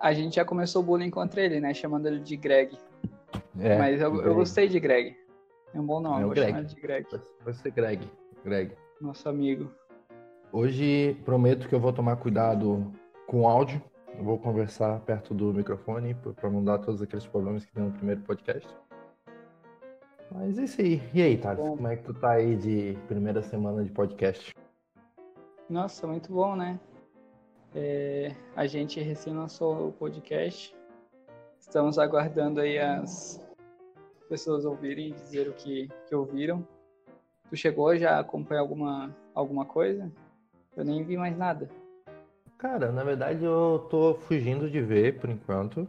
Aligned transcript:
a 0.00 0.12
gente 0.12 0.36
já 0.36 0.44
começou 0.44 0.82
o 0.82 0.84
bullying 0.84 1.10
contra 1.10 1.40
ele, 1.42 1.60
né? 1.60 1.72
Chamando 1.74 2.06
ele 2.06 2.20
de 2.20 2.36
Greg. 2.36 2.76
É, 3.58 3.78
Mas 3.78 4.00
eu, 4.00 4.14
eu 4.22 4.34
gostei 4.34 4.68
de 4.68 4.78
Greg. 4.80 5.16
É 5.72 5.80
um 5.80 5.86
bom 5.86 6.00
nome, 6.00 6.20
É 6.22 6.24
vou 6.24 6.34
Greg. 6.34 6.50
chamar 6.50 6.64
de 6.64 6.74
Greg. 6.80 7.06
Vai- 7.44 7.54
ser 7.54 7.70
Greg. 7.70 8.08
Greg. 8.44 8.72
Nosso 9.00 9.28
amigo. 9.28 9.70
Hoje 10.52 11.16
prometo 11.24 11.68
que 11.68 11.74
eu 11.74 11.80
vou 11.80 11.92
tomar 11.92 12.16
cuidado 12.16 12.92
com 13.26 13.42
o 13.42 13.48
áudio. 13.48 13.82
Eu 14.16 14.22
vou 14.22 14.38
conversar 14.38 15.00
perto 15.00 15.34
do 15.34 15.52
microfone 15.52 16.14
para 16.14 16.48
não 16.48 16.62
dar 16.62 16.78
todos 16.78 17.02
aqueles 17.02 17.26
problemas 17.26 17.64
que 17.64 17.74
deu 17.74 17.86
no 17.86 17.90
primeiro 17.92 18.20
podcast. 18.20 18.68
Mas 20.30 20.58
é 20.58 20.64
isso 20.64 20.80
aí. 20.80 21.02
E 21.12 21.20
aí, 21.22 21.36
Thales, 21.36 21.60
como 21.68 21.88
é 21.88 21.96
que 21.96 22.04
tu 22.04 22.14
tá 22.14 22.30
aí 22.32 22.54
de 22.56 22.96
primeira 23.08 23.42
semana 23.42 23.82
de 23.82 23.90
podcast? 23.90 24.54
Nossa, 25.68 26.06
muito 26.06 26.32
bom, 26.32 26.54
né? 26.54 26.78
É, 27.74 28.32
a 28.54 28.66
gente 28.66 29.00
recém 29.00 29.34
lançou 29.34 29.88
o 29.88 29.92
podcast. 29.92 30.74
Estamos 31.58 31.98
aguardando 31.98 32.60
aí 32.60 32.78
as 32.78 33.44
pessoas 34.28 34.64
ouvirem 34.64 35.08
e 35.08 35.12
dizer 35.12 35.48
o 35.48 35.52
que, 35.54 35.88
que 36.06 36.14
ouviram. 36.14 36.66
Tu 37.50 37.56
chegou 37.56 37.96
já 37.96 38.16
a 38.16 38.20
acompanhar 38.20 38.60
alguma, 38.60 39.14
alguma 39.34 39.64
coisa? 39.64 40.10
Eu 40.76 40.84
nem 40.84 41.02
vi 41.04 41.16
mais 41.16 41.36
nada. 41.36 41.68
Cara, 42.58 42.90
na 42.92 43.02
verdade 43.04 43.44
eu 43.44 43.86
tô 43.90 44.14
fugindo 44.14 44.70
de 44.70 44.80
ver 44.80 45.18
por 45.18 45.28
enquanto. 45.30 45.88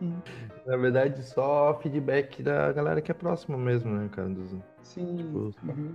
Hum. 0.00 0.18
Na 0.66 0.76
verdade, 0.76 1.22
só 1.24 1.78
feedback 1.80 2.42
da 2.42 2.72
galera 2.72 3.02
que 3.02 3.10
é 3.10 3.14
próxima 3.14 3.56
mesmo, 3.58 3.92
né, 3.94 4.08
cara? 4.12 4.28
Dos- 4.28 4.54
Sim. 4.82 5.16
Tipo, 5.16 5.38
uhum. 5.66 5.94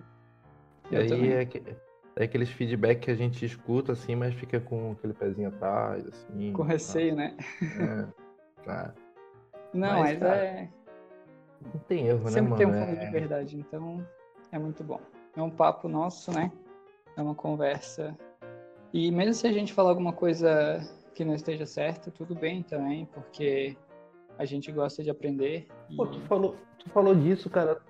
E 0.92 0.96
aí 0.98 1.08
também. 1.08 1.32
é, 1.32 1.46
que- 1.46 1.64
é 2.16 2.24
aqueles 2.24 2.50
feedback 2.50 3.02
que 3.02 3.12
a 3.12 3.16
gente 3.16 3.46
escuta 3.46 3.92
assim, 3.92 4.16
mas 4.16 4.34
fica 4.34 4.60
com 4.60 4.92
aquele 4.94 5.14
pezinho 5.14 5.50
atrás, 5.50 6.08
assim. 6.08 6.54
Com 6.54 6.64
receio, 6.64 7.16
né? 7.16 7.36
É, 7.62 8.64
tá. 8.64 8.94
Não, 9.74 10.00
Mas, 10.00 10.12
mas, 10.12 10.20
cara, 10.20 10.38
é. 10.46 10.70
Não 11.62 11.80
tem 11.88 12.08
erro, 12.08 12.24
né, 12.26 12.30
Sempre 12.32 12.50
mano? 12.52 12.58
tem 12.58 12.68
um 12.68 12.74
É- 12.74 12.86
fundo 12.86 13.00
de 13.00 13.08
verdade, 13.12 13.58
então 13.58 14.08
é 14.52 14.60
muito 14.60 14.84
bom. 14.84 15.02
É 15.36 15.42
um 15.42 15.50
papo 15.50 15.88
nosso, 15.90 16.32
né? 16.32 16.52
É 17.18 17.22
uma 17.22 17.36
conversa. 17.36 18.16
E 18.94 19.12
mesmo 19.12 19.34
se 19.34 19.48
a 19.48 19.52
gente 19.52 19.74
falar 19.74 19.90
alguma 19.90 20.14
coisa 20.14 20.80
que 21.14 21.26
não 21.26 21.34
esteja 21.34 21.66
certa, 21.66 22.12
tudo 22.12 22.36
bem 22.36 22.62
também, 22.64 23.06
porque 23.14 23.76
a 24.38 24.46
gente 24.46 24.72
gosta 24.72 25.04
de 25.04 25.10
aprender. 25.10 25.68
E... 25.90 25.96
Pô, 25.98 26.08
tu 26.08 26.22
falou, 26.22 26.56
tu 26.78 26.90
falou 26.92 27.16
disso, 27.16 27.50
cara. 27.50 27.82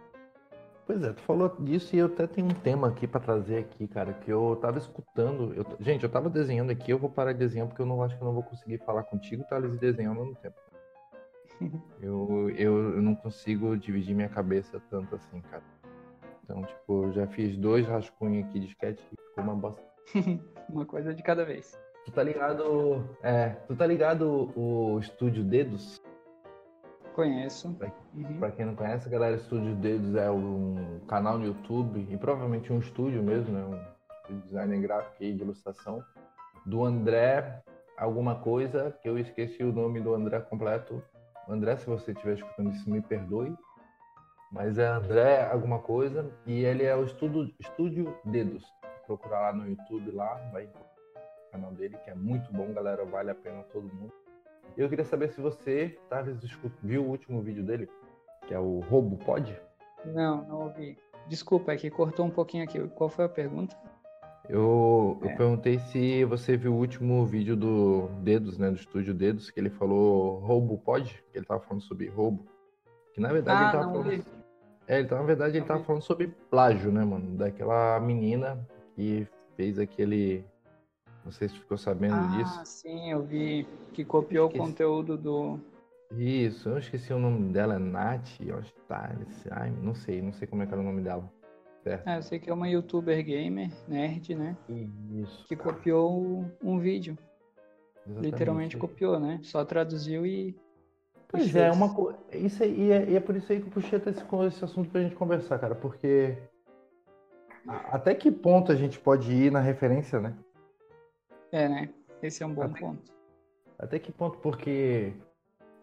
Pois 0.86 1.02
é, 1.04 1.12
tu 1.14 1.22
falou 1.22 1.50
disso 1.60 1.96
e 1.96 2.00
eu 2.00 2.06
até 2.06 2.28
tenho 2.28 2.48
um 2.48 2.54
tema 2.54 2.88
aqui 2.88 3.08
pra 3.08 3.20
trazer 3.20 3.58
aqui, 3.58 3.88
cara, 3.88 4.14
que 4.14 4.32
eu 4.32 4.56
tava 4.62 4.78
escutando. 4.78 5.52
eu- 5.56 5.66
gente, 5.80 6.04
eu 6.04 6.10
tava 6.10 6.30
desenhando 6.30 6.70
aqui, 6.72 6.92
eu 6.92 7.00
vou 7.00 7.10
parar 7.10 7.34
de 7.34 7.40
desenhar 7.40 7.68
porque 7.68 7.82
eu 7.82 7.86
não 7.88 8.04
acho 8.04 8.16
que 8.16 8.22
eu 8.22 8.26
não 8.28 8.34
vou 8.34 8.44
conseguir 8.44 8.78
falar 8.80 9.04
contigo, 9.04 9.44
Thales, 9.50 9.74
e 9.74 9.78
desenhar 9.78 10.16
ao 10.16 10.22
mesmo 10.24 10.36
tempo. 10.36 10.56
Eu, 12.02 12.50
eu, 12.58 12.96
eu 12.96 13.02
não 13.02 13.16
consigo 13.16 13.78
dividir 13.78 14.14
minha 14.14 14.28
cabeça 14.28 14.80
tanto 14.90 15.16
assim, 15.16 15.42
cara. 15.42 15.64
Então, 16.44 16.62
tipo, 16.64 17.06
eu 17.06 17.14
já 17.14 17.26
fiz 17.28 17.58
dois 17.58 17.88
rascunhos 17.88 18.46
aqui 18.48 18.60
de 18.60 18.68
sketch 18.68 19.00
e 19.00 19.16
ficou 19.30 19.44
uma 19.44 19.56
bosta. 19.56 19.82
uma 20.70 20.86
coisa 20.86 21.14
de 21.14 21.24
cada 21.24 21.46
vez. 21.46 21.80
Tu 22.04 22.12
tá 22.12 22.22
ligado? 22.22 23.04
É, 23.24 23.50
tu 23.68 23.76
tá 23.76 23.88
ligado 23.88 24.52
o 24.56 25.00
Estúdio 25.00 25.44
Dedos? 25.44 26.00
Conheço. 27.16 27.72
Vai. 27.80 27.94
Uhum. 28.14 28.40
Pra 28.40 28.52
quem 28.52 28.66
não 28.66 28.76
conhece, 28.76 29.10
galera, 29.10 29.38
Estúdio 29.38 29.74
Dedos 29.76 30.16
é 30.16 30.30
um 30.30 31.00
canal 31.08 31.38
no 31.38 31.46
YouTube 31.46 32.06
e 32.10 32.18
provavelmente 32.18 32.74
um 32.74 32.80
estúdio 32.80 33.24
mesmo, 33.24 33.54
né? 33.54 33.88
Um 34.30 34.40
design 34.42 34.82
gráfico 34.82 35.24
e 35.24 35.34
de 35.34 35.42
ilustração 35.42 36.04
do 36.66 36.84
André 36.84 37.64
alguma 37.96 38.36
coisa, 38.36 38.92
que 39.02 39.08
eu 39.08 39.18
esqueci 39.18 39.64
o 39.64 39.72
nome 39.72 40.02
do 40.02 40.14
André 40.14 40.42
completo. 40.42 41.02
André, 41.48 41.78
se 41.78 41.86
você 41.86 42.12
estiver 42.12 42.34
escutando 42.34 42.72
isso, 42.72 42.90
me 42.90 43.02
perdoe. 43.02 43.56
Mas 44.52 44.78
é 44.78 44.86
André 44.86 45.50
alguma 45.50 45.80
coisa 45.80 46.30
e 46.46 46.66
ele 46.66 46.84
é 46.84 46.98
o 46.98 47.06
Estúdio, 47.06 47.50
estúdio 47.58 48.14
Dedos. 48.26 48.66
Procurar 49.06 49.40
lá 49.40 49.54
no 49.54 49.70
YouTube 49.70 50.12
lá, 50.12 50.36
vai 50.52 50.66
o 50.66 51.52
canal 51.52 51.72
dele, 51.72 51.98
que 52.04 52.10
é 52.10 52.16
muito 52.16 52.52
bom, 52.52 52.74
galera, 52.74 53.06
vale 53.06 53.32
a 53.32 53.36
pena 53.36 53.64
todo 53.72 53.88
mundo. 53.88 54.25
Eu 54.78 54.90
queria 54.90 55.06
saber 55.06 55.30
se 55.30 55.40
você, 55.42 55.98
Thales, 56.10 56.38
viu 56.84 57.04
o 57.04 57.10
último 57.10 57.42
vídeo 57.42 57.64
dele, 57.64 57.90
que 58.48 58.54
é 58.54 58.60
o 58.60 58.80
Roubo 58.82 59.18
Pod. 59.18 59.58
Não, 60.06 60.44
não 60.46 60.62
ouvi. 60.64 60.98
Desculpa, 61.28 61.72
é 61.74 61.78
que 61.78 61.90
cortou 61.90 62.26
um 62.26 62.30
pouquinho 62.30 62.64
aqui. 62.64 62.80
Qual 62.90 63.10
foi 63.10 63.26
a 63.26 63.30
pergunta? 63.30 63.76
Eu, 64.48 65.18
eu 65.24 65.30
É. 65.30 65.36
perguntei 65.36 65.80
se 65.80 66.24
você 66.26 66.56
viu 66.56 66.74
o 66.74 66.78
último 66.78 67.26
vídeo 67.26 67.56
do 67.56 68.08
Dedos, 68.22 68.58
né, 68.60 68.70
do 68.70 68.76
estúdio 68.76 69.14
Dedos, 69.14 69.50
que 69.50 69.60
ele 69.60 69.72
falou 69.72 70.40
Roubo 70.40 70.78
Pod, 70.78 71.24
que 71.32 71.38
ele 71.38 71.46
tava 71.46 71.62
falando 71.62 71.82
sobre 71.82 72.08
roubo. 72.10 72.46
Que 73.14 73.20
na 73.22 73.32
verdade 73.34 73.62
ele 73.62 73.70
Ah, 73.70 73.72
tava 73.72 73.86
não 73.86 73.94
falando. 74.04 74.10
vi. 74.10 74.24
É, 74.88 75.00
ele 75.00 75.08
tava, 75.08 75.22
na 75.22 75.28
verdade 75.28 75.52
ele 75.54 75.60
Não 75.62 75.68
tava 75.68 75.80
vi. 75.80 75.86
falando 75.88 76.02
sobre 76.04 76.28
plágio, 76.52 76.92
né, 76.92 77.04
mano? 77.04 77.36
Daquela 77.38 78.00
menina 78.00 78.60
que 78.96 79.28
fez 79.56 79.80
aquele. 79.80 80.46
Não 81.26 81.32
sei 81.32 81.50
se 81.50 81.58
ficou 81.58 81.76
sabendo 81.76 82.14
Ah, 82.14 82.38
disso. 82.38 82.62
sim, 82.66 83.10
eu 83.12 83.24
vi 83.24 83.68
que 83.94 84.06
copiou 84.06 84.46
o 84.46 84.48
Esqueci. 84.50 84.64
conteúdo 84.64 85.18
do. 85.18 85.60
Isso, 86.16 86.70
eu 86.70 86.78
esqueci 86.78 87.12
o 87.12 87.18
nome 87.20 87.52
dela, 87.52 87.76
é 87.76 87.80
Nath, 87.80 88.38
tá. 88.88 89.10
Ai, 89.52 89.72
não 89.72 89.96
sei, 89.96 90.22
não 90.22 90.32
sei 90.32 90.48
como 90.48 90.62
é 90.62 90.68
que 90.68 90.72
era 90.72 90.82
o 90.82 90.86
nome 90.86 91.02
dela. 91.02 91.28
Certo? 91.84 92.08
Ah, 92.08 92.18
eu 92.18 92.22
sei 92.22 92.40
que 92.40 92.50
é 92.50 92.54
uma 92.54 92.70
youtuber 92.70 93.24
gamer, 93.24 93.72
nerd, 93.88 94.36
né? 94.36 94.56
Isso. 94.70 95.48
Que 95.48 95.56
cara, 95.56 95.74
copiou 95.74 96.46
um 96.64 96.80
vídeo. 96.80 97.18
exatamente. 98.06 98.26
Literalmente 98.32 98.78
copiou, 98.78 99.20
né? 99.20 99.40
Só 99.42 99.66
traduziu 99.66 100.26
e. 100.28 100.56
Pois 101.28 101.56
é, 101.56 101.72
uma 101.72 101.94
coisa. 101.94 102.20
Isso 102.34 102.64
aí, 102.64 102.82
e 102.88 102.92
é, 102.92 103.10
e 103.10 103.16
é 103.16 103.20
por 103.20 103.36
isso 103.36 103.52
aí 103.52 103.60
que 103.60 103.68
eu 103.68 103.72
puxei 103.72 103.98
até 103.98 104.12
esse, 104.12 104.24
esse 104.48 104.64
assunto 104.64 104.92
pra 104.92 105.02
gente 105.02 105.16
conversar, 105.16 105.58
cara, 105.58 105.74
porque 105.74 106.38
até 107.68 108.14
que 108.14 108.32
ponto 108.32 108.72
a 108.72 108.76
gente 108.76 109.00
pode 109.00 109.32
ir 109.34 109.52
na 109.52 109.60
referência, 109.60 110.20
né? 110.20 110.38
É, 111.56 111.70
né? 111.70 111.90
Esse 112.22 112.44
é 112.44 112.46
um 112.46 112.54
bom 112.54 112.64
Até- 112.64 112.82
ponto. 112.82 113.14
Até 113.80 113.98
que 113.98 114.12
ponto, 114.12 114.38
porque, 114.40 115.14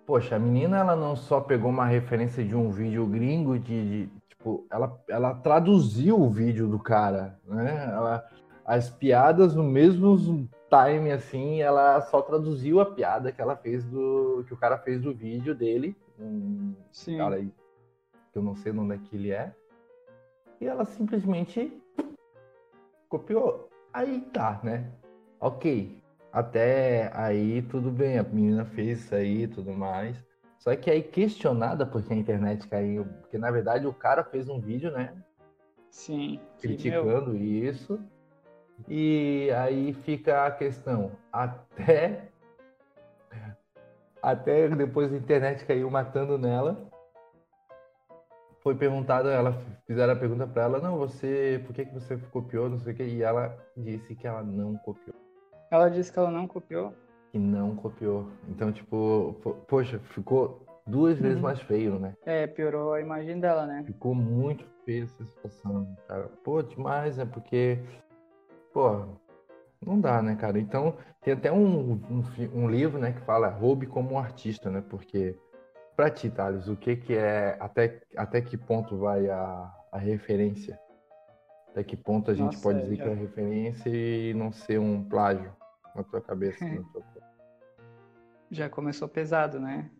poxa, 0.04 0.36
a 0.36 0.38
menina 0.38 0.76
ela 0.78 0.94
não 0.94 1.16
só 1.16 1.40
pegou 1.40 1.70
uma 1.70 1.86
referência 1.86 2.44
de 2.44 2.54
um 2.54 2.70
vídeo 2.70 3.06
gringo 3.06 3.58
de, 3.58 4.04
de- 4.06 4.12
tipo, 4.28 4.66
ela, 4.70 5.02
ela 5.08 5.34
traduziu 5.36 6.20
o 6.20 6.28
vídeo 6.28 6.68
do 6.68 6.78
cara, 6.78 7.40
né? 7.46 7.86
Ela, 7.90 8.22
as 8.66 8.90
piadas 8.90 9.54
no 9.54 9.62
mesmo 9.64 10.46
time, 10.68 11.10
assim, 11.10 11.62
ela 11.62 12.02
só 12.02 12.20
traduziu 12.20 12.78
a 12.78 12.86
piada 12.86 13.32
que 13.32 13.40
ela 13.40 13.56
fez 13.56 13.82
do, 13.86 14.44
que 14.46 14.52
o 14.52 14.56
cara 14.58 14.76
fez 14.76 15.00
do 15.00 15.14
vídeo 15.14 15.54
dele, 15.54 15.96
um 16.20 16.74
Sim. 16.90 17.16
cara 17.16 17.36
aí, 17.36 17.50
que 18.30 18.38
eu 18.38 18.42
não 18.42 18.54
sei 18.54 18.72
de 18.72 18.78
onde 18.78 18.94
é 18.94 18.98
que 18.98 19.16
ele 19.16 19.30
é, 19.30 19.54
e 20.60 20.66
ela 20.66 20.84
simplesmente 20.84 21.80
copiou. 23.08 23.70
Aí 23.92 24.20
tá, 24.32 24.60
né? 24.62 24.90
Ok, 25.42 26.00
até 26.32 27.10
aí 27.12 27.62
tudo 27.62 27.90
bem, 27.90 28.16
a 28.16 28.22
menina 28.22 28.64
fez 28.64 29.00
isso 29.00 29.12
aí 29.12 29.42
e 29.42 29.48
tudo 29.48 29.72
mais. 29.72 30.16
Só 30.56 30.76
que 30.76 30.88
aí 30.88 31.02
questionada 31.02 31.84
porque 31.84 32.12
a 32.12 32.16
internet 32.16 32.68
caiu, 32.68 33.04
porque 33.20 33.36
na 33.36 33.50
verdade 33.50 33.84
o 33.84 33.92
cara 33.92 34.22
fez 34.22 34.48
um 34.48 34.60
vídeo, 34.60 34.92
né, 34.92 35.12
Sim. 35.90 36.38
que, 36.60 36.68
meu, 36.68 36.76
criticando 36.76 37.36
isso. 37.36 37.98
E 38.88 39.50
aí 39.56 39.92
fica 39.92 40.46
a 40.46 40.50
questão, 40.52 41.10
até 41.32 42.28
até 44.22 44.68
depois 44.68 45.12
a 45.12 45.16
internet 45.16 45.64
caiu 45.64 45.90
matando 45.90 46.38
nela. 46.38 46.88
Foi 48.60 48.76
perguntado, 48.76 49.28
ela 49.28 49.60
fizeram 49.88 50.12
a 50.12 50.16
pergunta 50.16 50.46
pra 50.46 50.62
ela, 50.62 50.78
não, 50.78 50.96
você, 50.96 51.60
por 51.66 51.74
que 51.74 51.84
que 51.84 51.92
você 51.92 52.16
copiou, 52.30 52.70
não 52.70 52.78
sei 52.78 52.92
o 52.92 52.96
que, 52.96 53.02
e 53.02 53.22
ela 53.24 53.58
disse 53.76 54.14
que 54.14 54.24
ela 54.24 54.44
não 54.44 54.76
copiou. 54.76 55.31
Ela 55.72 55.88
disse 55.88 56.12
que 56.12 56.18
ela 56.18 56.30
não 56.30 56.46
copiou. 56.46 56.92
que 57.32 57.38
não 57.38 57.74
copiou. 57.74 58.28
Então, 58.46 58.70
tipo, 58.70 59.34
po- 59.42 59.54
poxa, 59.66 59.98
ficou 59.98 60.66
duas 60.86 61.18
vezes 61.18 61.36
Uhum. 61.36 61.42
mais 61.44 61.58
feio, 61.62 61.98
né? 61.98 62.14
É, 62.26 62.46
piorou 62.46 62.92
a 62.92 63.00
imagem 63.00 63.40
dela, 63.40 63.64
né? 63.66 63.82
Ficou 63.86 64.14
muito 64.14 64.66
feio 64.84 65.04
essa 65.04 65.24
situação, 65.24 65.96
cara. 66.06 66.28
Pô, 66.44 66.62
demais, 66.62 67.18
é 67.18 67.24
porque, 67.24 67.78
pô, 68.74 69.06
não 69.82 69.98
dá, 69.98 70.20
né, 70.20 70.36
cara? 70.36 70.58
Então, 70.58 70.94
tem 71.22 71.32
até 71.32 71.50
um, 71.50 71.92
um, 71.92 72.22
um 72.54 72.68
livro, 72.68 72.98
né, 72.98 73.12
que 73.12 73.22
fala 73.22 73.48
Roube 73.48 73.86
como 73.86 74.10
um 74.12 74.18
artista, 74.18 74.68
né? 74.70 74.84
Porque, 74.90 75.34
pra 75.96 76.10
ti, 76.10 76.28
Thales, 76.28 76.68
o 76.68 76.76
que 76.76 76.96
que 76.96 77.16
é, 77.16 77.56
até, 77.58 78.02
até 78.14 78.42
que 78.42 78.58
ponto 78.58 78.98
vai 78.98 79.26
a, 79.30 79.72
a 79.90 79.96
referência? 79.96 80.78
Até 81.70 81.82
que 81.82 81.96
ponto 81.96 82.30
a 82.30 82.34
gente 82.34 82.56
Nossa, 82.56 82.62
pode 82.62 82.78
é, 82.80 82.82
dizer 82.82 82.96
já- 82.96 83.04
que 83.04 83.08
é 83.08 83.14
referência 83.14 83.88
e 83.88 84.34
não 84.34 84.52
ser 84.52 84.78
um 84.78 85.02
plágio 85.02 85.50
na 85.94 86.02
tua 86.02 86.20
cabeça, 86.20 86.64
na 86.64 86.82
tua 86.92 87.02
Já 88.50 88.68
começou 88.68 89.08
pesado, 89.08 89.58
né? 89.60 89.90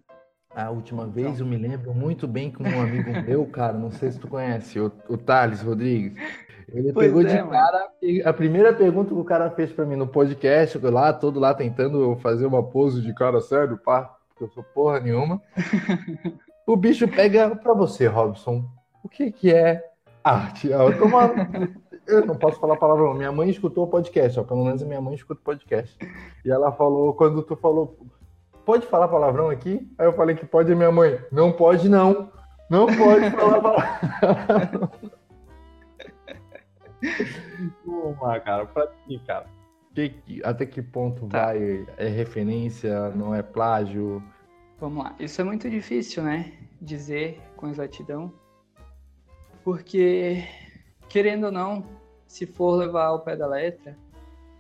A 0.55 0.71
última 0.71 1.06
vez 1.06 1.41
eu 1.41 1.47
me 1.47 1.56
lembro 1.56 1.94
muito 1.94 2.29
bem 2.29 2.50
que 2.50 2.62
um 2.62 2.81
amigo 2.81 3.11
meu, 3.27 3.47
cara, 3.47 3.73
não 3.73 3.91
sei 3.91 4.11
se 4.11 4.19
tu 4.19 4.29
conhece, 4.29 4.79
o, 4.79 4.93
o 5.09 5.17
Thales 5.17 5.62
Rodrigues, 5.62 6.12
ele 6.69 6.93
Pois 6.93 7.06
pegou 7.06 7.23
é, 7.23 7.25
de 7.25 7.49
cara 7.50 7.89
e 8.03 8.23
a 8.23 8.33
primeira 8.33 8.73
pergunta 8.75 9.09
que 9.15 9.21
o 9.21 9.25
cara 9.25 9.50
fez 9.50 9.73
pra 9.73 9.87
mim 9.87 9.97
no 9.97 10.06
podcast, 10.06 10.79
eu 10.83 10.91
lá, 10.91 11.12
todo 11.12 11.41
lá 11.41 11.55
tentando 11.55 12.17
fazer 12.17 12.45
uma 12.47 12.62
pose 12.62 13.00
de 13.00 13.15
cara 13.15 13.41
sério, 13.41 13.79
pá, 13.79 14.15
porque 14.29 14.45
eu 14.45 14.49
sou 14.50 14.62
porra 14.62 15.00
nenhuma. 15.00 15.41
O 16.65 16.77
bicho 16.77 17.09
pega 17.09 17.56
pra 17.56 17.75
você, 17.75 18.06
Robson, 18.06 18.65
o 19.03 19.09
que 19.09 19.33
que 19.33 19.53
é 19.53 19.83
arte? 20.23 20.73
Ah, 20.73 20.85
Eu, 20.85 20.97
tô 20.97 21.09
mal- 21.09 21.35
eu 22.06 22.26
não 22.26 22.34
posso 22.37 22.58
falar 22.60 22.76
palavrão. 22.76 23.14
Minha 23.14 23.32
mãe 23.32 23.49
escutou 23.50 23.84
o 23.84 23.88
podcast, 23.88 24.38
ó, 24.40 24.44
pelo 24.44 24.64
menos 24.64 24.82
a 24.82 24.87
minha 24.87 25.00
mãe 25.00 25.14
escuta 25.14 25.40
o 25.40 25.44
podcast. 25.44 25.96
E 26.44 26.50
ela 26.50 26.72
falou, 26.72 27.14
quando 27.14 27.43
tu 27.43 27.56
falou, 27.56 27.96
pode 28.64 28.87
falar 28.87 29.08
palavrão 29.08 29.49
aqui? 29.50 29.88
Aí 29.99 30.06
eu 30.06 30.12
falei 30.12 30.34
que 30.37 30.44
pode, 30.46 30.75
minha 30.75 30.93
mãe, 30.93 31.19
não 31.31 31.52
pode 31.52 31.88
não. 31.88 32.31
Não 32.70 32.87
pode 32.87 33.31
falar 33.31 33.60
palavrão. 33.60 34.90
Uma, 37.84 38.38
cara, 38.40 38.66
pra 38.66 38.87
ti, 39.06 39.20
cara. 39.26 39.46
Que- 39.94 40.40
até 40.44 40.64
que 40.64 40.81
ponto 40.81 41.26
Tá. 41.26 41.46
vai? 41.46 41.87
É 41.96 42.08
referência, 42.08 43.10
não 43.10 43.34
é 43.34 43.43
plágio? 43.43 44.22
Vamos 44.78 45.04
lá. 45.04 45.14
Isso 45.19 45.40
é 45.40 45.44
muito 45.44 45.69
difícil, 45.69 46.22
né? 46.22 46.52
Dizer 46.81 47.40
com 47.56 47.69
exatidão. 47.69 48.32
Porque, 49.64 50.43
querendo 51.12 51.44
ou 51.44 51.53
não, 51.53 51.85
se 52.26 52.47
for 52.47 52.75
levar 52.75 53.05
ao 53.05 53.20
pé 53.20 53.37
da 53.37 53.47
letra, 53.47 53.94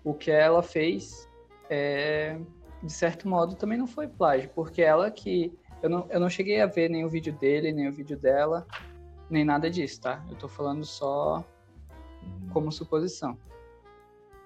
o 0.04 0.12
que 0.12 0.30
ela 0.30 0.62
fez, 0.62 1.26
é, 1.70 2.38
de 2.82 2.92
certo 2.92 3.26
modo, 3.26 3.56
também 3.56 3.78
não 3.78 3.86
foi 3.86 4.06
plágio. 4.06 4.50
Porque 4.54 4.82
ela 4.82 5.10
que. 5.10 5.58
Eu 5.82 5.88
não, 5.88 6.06
eu 6.10 6.20
não 6.20 6.28
cheguei 6.28 6.60
a 6.60 6.66
ver 6.66 6.90
nem 6.90 7.06
o 7.06 7.08
vídeo 7.08 7.32
dele, 7.32 7.72
nem 7.72 7.88
o 7.88 7.92
vídeo 7.92 8.16
dela, 8.16 8.66
nem 9.30 9.44
nada 9.44 9.70
disso, 9.70 10.02
tá? 10.02 10.22
Eu 10.30 10.36
tô 10.36 10.46
falando 10.46 10.84
só 10.84 11.42
como 12.52 12.70
suposição. 12.70 13.36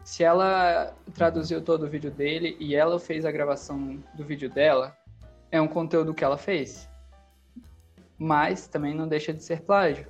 Se 0.05 0.23
ela 0.23 0.95
traduziu 1.13 1.61
todo 1.61 1.85
o 1.85 1.89
vídeo 1.89 2.11
dele 2.11 2.57
e 2.61 2.77
ela 2.77 3.01
fez 3.01 3.25
a 3.27 3.33
gravação 3.33 4.03
do 4.15 4.25
vídeo 4.25 4.49
dela, 4.49 4.97
é 5.51 5.61
um 5.61 5.69
conteúdo 5.69 6.15
que 6.15 6.23
ela 6.23 6.39
fez. 6.39 6.89
Mas 8.17 8.69
também 8.69 8.95
não 8.95 9.09
deixa 9.09 9.35
de 9.35 9.43
ser 9.43 9.63
plágio. 9.63 10.07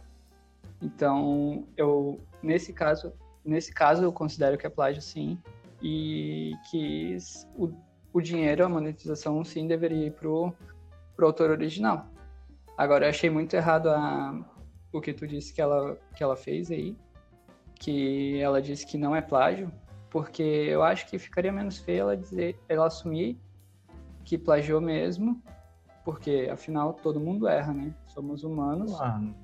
Então, 0.81 1.67
eu 1.77 2.21
nesse 2.43 2.73
caso, 2.73 3.13
nesse 3.45 3.73
caso 3.73 4.05
eu 4.05 4.13
considero 4.13 4.59
que 4.59 4.67
é 4.67 4.71
plágio 4.71 5.03
sim 5.03 5.39
e 5.83 6.53
que 6.71 7.17
o, 7.55 7.71
o 8.13 8.21
dinheiro, 8.21 8.65
a 8.65 8.69
monetização 8.69 9.43
sim 9.45 9.67
deveria 9.67 10.07
ir 10.07 10.13
pro 10.13 10.53
pro 11.15 11.27
autor 11.27 11.51
original. 11.51 12.07
Agora 12.77 13.07
eu 13.07 13.11
achei 13.11 13.31
muito 13.31 13.55
errado 13.55 13.89
a, 13.89 14.39
o 14.93 15.01
que 15.01 15.15
tu 15.15 15.27
disse 15.27 15.53
que 15.53 15.63
ela 15.63 15.97
que 16.15 16.23
ela 16.23 16.37
fez 16.37 16.71
aí, 16.71 16.97
que 17.75 18.39
ela 18.41 18.61
disse 18.61 18.87
que 18.87 18.99
não 18.99 19.17
é 19.17 19.23
plágio, 19.23 19.73
porque 20.11 20.43
eu 20.43 20.83
acho 20.83 21.07
que 21.09 21.19
ficaria 21.19 21.53
menos 21.53 21.79
feio 21.79 22.01
ela 22.01 22.17
dizer, 22.17 22.59
ela 22.69 22.87
assumir 22.87 23.39
que 24.25 24.37
plagiou 24.37 24.81
mesmo, 24.81 25.41
porque 26.05 26.49
afinal 26.53 26.93
todo 26.95 27.21
mundo 27.21 27.49
erra, 27.49 27.73
né? 27.73 27.95
Somos 28.07 28.45
humanos. 28.45 28.93
Mano, 28.93 29.35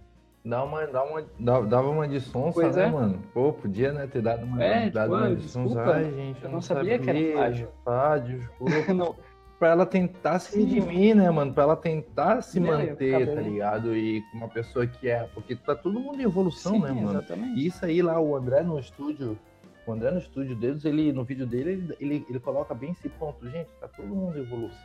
dá 0.44 0.62
uma, 0.64 0.86
dá 0.86 1.04
uma, 1.04 1.24
dá- 1.38 1.60
dava 1.60 1.88
uma 1.88 2.08
de 2.08 2.20
sonsa, 2.20 2.60
Pois 2.60 2.76
né, 2.76 2.84
é. 2.86 2.90
mano? 2.90 3.22
Pô, 3.32 3.52
podia, 3.52 3.92
né, 3.92 4.06
ter 4.06 4.22
dado 4.22 4.44
uma, 4.44 4.62
É, 4.62 4.90
dado 4.90 5.10
tipo, 5.10 5.16
uma 5.16 5.26
ah, 5.26 5.34
de 5.34 5.42
sonsa. 5.48 5.74
desculpa, 5.74 5.92
Ai, 5.92 6.10
gente, 6.12 6.44
eu 6.44 6.50
não 6.50 6.60
sabia 6.60 6.98
que 6.98 7.10
era 7.10 7.50
sabia, 7.50 7.68
pá, 7.84 8.18
desculpa. 8.18 8.72
Não, 8.94 9.16
pra 9.58 9.68
ela 9.68 9.86
tentar 9.86 10.38
se 10.40 10.58
redimir, 10.58 11.14
né, 11.14 11.30
mano? 11.30 11.52
Pra 11.54 11.62
ela 11.62 11.76
tentar 11.76 12.42
se 12.42 12.58
Não, 12.58 12.68
ia 12.80 12.90
manter, 12.90 13.34
tá 13.34 13.40
ligado? 13.40 13.94
E 13.96 14.20
com 14.30 14.38
uma 14.38 14.48
pessoa 14.48 14.86
que 14.86 15.08
é. 15.08 15.28
Porque 15.34 15.54
tá 15.54 15.74
todo 15.76 16.00
mundo 16.00 16.20
em 16.20 16.24
evolução, 16.24 16.72
sim, 16.74 16.80
né, 16.80 16.90
mano? 16.90 17.10
exatamente. 17.18 17.60
E 17.60 17.66
isso 17.66 17.84
aí 17.84 18.02
lá, 18.02 18.18
o 18.20 18.34
André 18.34 18.62
no 18.64 18.76
estúdio, 18.78 19.38
o 19.86 19.92
André 19.92 20.10
no 20.10 20.18
estúdio 20.18 20.56
deles, 20.56 20.84
ele, 20.84 21.12
no 21.12 21.22
vídeo 21.22 21.46
dele, 21.46 21.70
ele, 21.70 21.96
ele, 22.00 22.26
ele 22.28 22.40
coloca 22.40 22.74
bem 22.74 22.90
esse 22.90 23.08
ponto. 23.08 23.48
Gente, 23.48 23.68
tá 23.80 23.86
todo 23.86 24.08
mundo 24.08 24.36
em 24.36 24.42
evolução. 24.42 24.78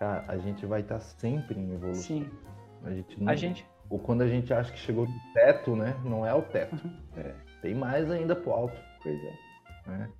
Cara, 0.00 0.24
a 0.26 0.36
gente 0.36 0.66
vai 0.66 0.80
estar 0.80 0.98
sempre 0.98 1.56
em 1.60 1.72
evolução. 1.72 2.02
Sim, 2.02 2.28
A 2.84 2.90
gente 2.90 3.22
não. 3.22 3.30
a 3.32 3.36
gente. 3.36 3.64
Ou 3.94 4.00
quando 4.00 4.22
a 4.22 4.26
gente 4.26 4.52
acha 4.52 4.72
que 4.72 4.78
chegou 4.80 5.06
no 5.06 5.20
teto, 5.32 5.76
né? 5.76 5.94
Não 6.04 6.26
é 6.26 6.34
o 6.34 6.42
teto. 6.42 6.76
É, 7.16 7.32
Tem 7.62 7.76
mais 7.76 8.10
ainda 8.10 8.34
pro 8.34 8.50
alto, 8.50 8.76
pois 9.00 9.22
é. 9.22 9.38
né? 9.86 10.10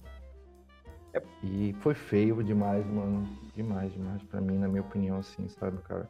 E 1.43 1.75
foi 1.81 1.93
feio 1.93 2.41
demais, 2.45 2.87
mano. 2.87 3.29
Demais, 3.53 3.93
demais 3.93 4.23
pra 4.23 4.41
mim, 4.41 4.59
na 4.59 4.69
minha 4.69 4.81
opinião, 4.83 5.19
assim, 5.19 5.49
sabe, 5.49 5.79
cara? 5.79 6.09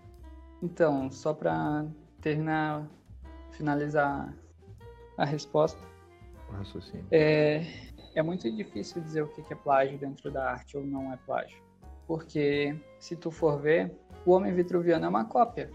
Então, 0.62 1.10
só 1.10 1.32
pra 1.32 1.86
terminar, 2.20 2.86
finalizar 3.52 4.34
a 5.16 5.24
resposta, 5.24 5.82
raciocínio. 6.52 7.06
é, 7.10 7.62
é 8.14 8.22
muito 8.22 8.54
difícil 8.54 9.00
dizer 9.00 9.22
o 9.22 9.28
que 9.28 9.40
é 9.50 9.56
plágio 9.56 9.96
dentro 9.96 10.30
da 10.30 10.50
arte 10.50 10.76
ou 10.76 10.84
não 10.84 11.10
é 11.10 11.16
plágio. 11.24 11.62
Porque, 12.06 12.78
se 12.98 13.16
tu 13.16 13.30
for 13.30 13.58
ver, 13.58 13.90
o 14.26 14.32
Homem 14.32 14.52
Vitruviano 14.52 15.06
é 15.06 15.08
uma 15.08 15.24
cópia. 15.24 15.70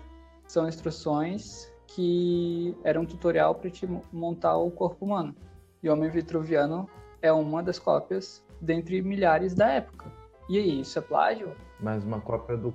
São 0.47 0.68
instruções 0.68 1.71
que 1.95 2.75
eram 2.83 3.01
um 3.01 3.06
tutorial 3.06 3.56
para 3.56 3.69
te 3.69 3.86
mo- 3.88 4.03
montar 4.12 4.57
o 4.57 4.69
corpo 4.71 5.06
humano. 5.06 5.36
E 5.81 5.89
o 5.89 5.94
Homem 5.94 6.09
Vitruviano 6.09 6.88
é 7.21 7.31
uma 7.31 7.63
das 7.63 7.80
cópias 7.80 8.44
dentre 8.62 9.01
milhares 9.01 9.53
da 9.56 9.68
época. 9.71 10.12
E 10.50 10.57
aí, 10.57 10.81
isso 10.81 10.97
é 11.00 11.01
plágio? 11.01 11.51
Mais 11.80 12.03
uma 12.03 12.19
cópia 12.19 12.57
do. 12.57 12.74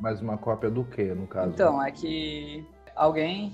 Mais 0.00 0.20
uma 0.20 0.36
cópia 0.36 0.70
do 0.70 0.84
quê, 0.84 1.14
no 1.14 1.26
caso? 1.26 1.50
Então, 1.52 1.82
é 1.82 1.90
que 1.90 2.66
alguém 2.96 3.52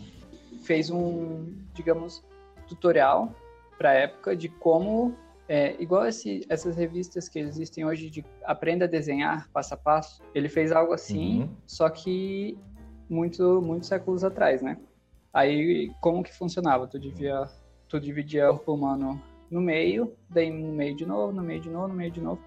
fez 0.62 0.90
um, 0.90 1.52
digamos, 1.74 2.24
tutorial 2.66 3.32
para 3.76 3.90
a 3.90 3.94
época 3.94 4.34
de 4.34 4.48
como, 4.48 5.14
é, 5.48 5.80
igual 5.80 6.06
esse, 6.06 6.46
essas 6.48 6.76
revistas 6.76 7.28
que 7.28 7.38
existem 7.38 7.84
hoje 7.84 8.08
de 8.08 8.24
aprenda 8.44 8.86
a 8.86 8.88
desenhar 8.88 9.48
passo 9.52 9.74
a 9.74 9.76
passo, 9.76 10.22
ele 10.34 10.48
fez 10.48 10.72
algo 10.72 10.92
assim, 10.94 11.42
Uhum. 11.42 11.48
só 11.66 11.90
que 11.90 12.58
muito, 13.08 13.60
muitos 13.60 13.88
séculos 13.88 14.24
atrás, 14.24 14.62
né? 14.62 14.78
Aí, 15.36 15.92
como 16.00 16.22
que 16.22 16.32
funcionava? 16.32 16.86
Tu, 16.86 16.98
devia, 16.98 17.44
tu 17.90 18.00
dividia 18.00 18.50
o 18.50 18.56
humano 18.72 19.20
no 19.50 19.60
meio, 19.60 20.16
daí 20.30 20.48
no 20.48 20.72
meio 20.72 20.96
de 20.96 21.04
novo, 21.04 21.30
no 21.30 21.42
meio 21.42 21.60
de 21.60 21.68
novo, 21.68 21.88
no 21.88 21.94
meio 21.94 22.10
de 22.10 22.22
novo. 22.22 22.40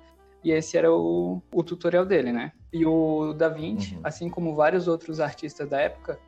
E 0.44 0.50
esse 0.51 0.75
era 0.75 0.91
o, 0.91 1.39
o 1.53 1.63
tutorial 1.63 2.03
dele, 2.03 2.31
né? 2.31 2.51
E 2.74 2.88
o 2.88 3.31
Da 3.33 3.47
Vinci, 3.47 3.94
Uhum. 3.94 4.01
assim 4.03 4.27
como 4.27 4.56
vários 4.56 4.88
outros 4.88 5.19
artistas 5.19 5.69
da 5.69 5.80
época, 5.80 6.19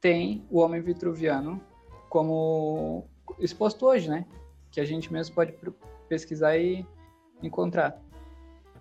tem 0.00 0.46
o 0.50 0.58
Homem 0.60 0.80
Vitruviano 0.80 1.60
como 2.08 3.04
exposto 3.38 3.84
hoje, 3.84 4.08
né? 4.08 4.24
Que 4.70 4.80
a 4.80 4.86
gente 4.86 5.12
mesmo 5.12 5.34
pode 5.34 5.52
pesquisar 6.08 6.56
e 6.56 6.86
encontrar. 7.42 8.00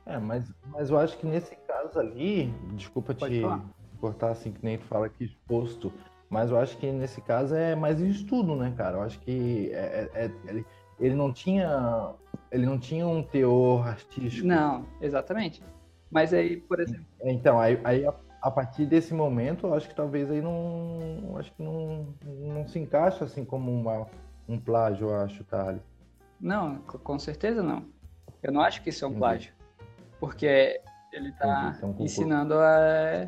É, 0.06 0.18
mas, 0.20 0.54
mas 0.68 0.90
eu 0.90 0.98
acho 0.98 1.18
que 1.18 1.26
nesse 1.26 1.54
caso 1.68 2.00
ali, 2.00 2.46
desculpa 2.76 3.14
Pode 3.14 3.36
te 3.36 3.42
falar. 3.42 3.62
cortar 4.00 4.32
assim 4.32 4.54
que 4.54 4.64
nem 4.64 4.78
tu 4.78 4.86
fala 4.86 5.08
aqui 5.08 5.26
exposto, 5.26 5.92
mas 6.34 6.50
eu 6.50 6.60
acho 6.60 6.76
que 6.78 6.92
nesse 6.92 7.22
caso 7.22 7.54
é 7.56 7.76
mais 7.76 8.00
estudo, 8.02 8.56
né, 8.56 8.74
cara? 8.76 8.98
Eu 8.98 9.02
acho 9.04 9.20
que 9.20 9.70
é- 9.72 10.10
é- 10.16 10.26
é- 10.26 10.32
ele, 10.50 10.66
ele 11.00 11.16
não 11.16 11.32
tinha 11.32 12.14
ele 12.52 12.66
não 12.66 12.78
tinha 12.80 13.08
um 13.08 13.22
teor 13.24 13.88
artístico. 13.88 14.46
Não, 14.48 14.86
exatamente. 15.02 15.64
Mas 16.10 16.34
aí, 16.34 16.58
por 16.58 16.80
exemplo, 16.80 17.06
Então, 17.24 17.60
aí, 17.60 17.80
aí 17.84 18.06
a, 18.06 18.14
a 18.42 18.52
partir 18.52 18.86
desse 18.86 19.14
momento, 19.14 19.68
eu 19.68 19.74
acho 19.74 19.88
que 19.90 19.96
talvez 19.96 20.30
aí 20.30 20.42
não. 20.42 21.36
Acho 21.38 21.52
que 21.54 21.64
não, 21.64 22.14
não 22.26 22.68
se 22.68 22.78
encaixa 22.80 23.26
assim 23.26 23.44
como 23.46 23.72
uma, 23.72 24.06
um 24.48 24.60
plágio, 24.60 25.10
eu 25.10 25.16
acho, 25.16 25.44
Thales. 25.46 25.82
não, 26.40 26.78
c- 26.90 26.98
com 27.00 27.18
certeza 27.20 27.62
não. 27.64 27.86
Eu 28.42 28.52
não 28.52 28.62
acho 28.62 28.82
que 28.84 28.90
isso 28.90 29.04
é 29.04 29.08
um 29.08 29.12
Entendi. 29.12 29.20
plágio. 29.20 29.54
Porque 30.20 30.80
ele 31.12 31.32
tá 31.34 31.70
Entendi, 31.70 31.78
então 31.92 32.06
ensinando 32.06 32.54
a. 32.56 33.28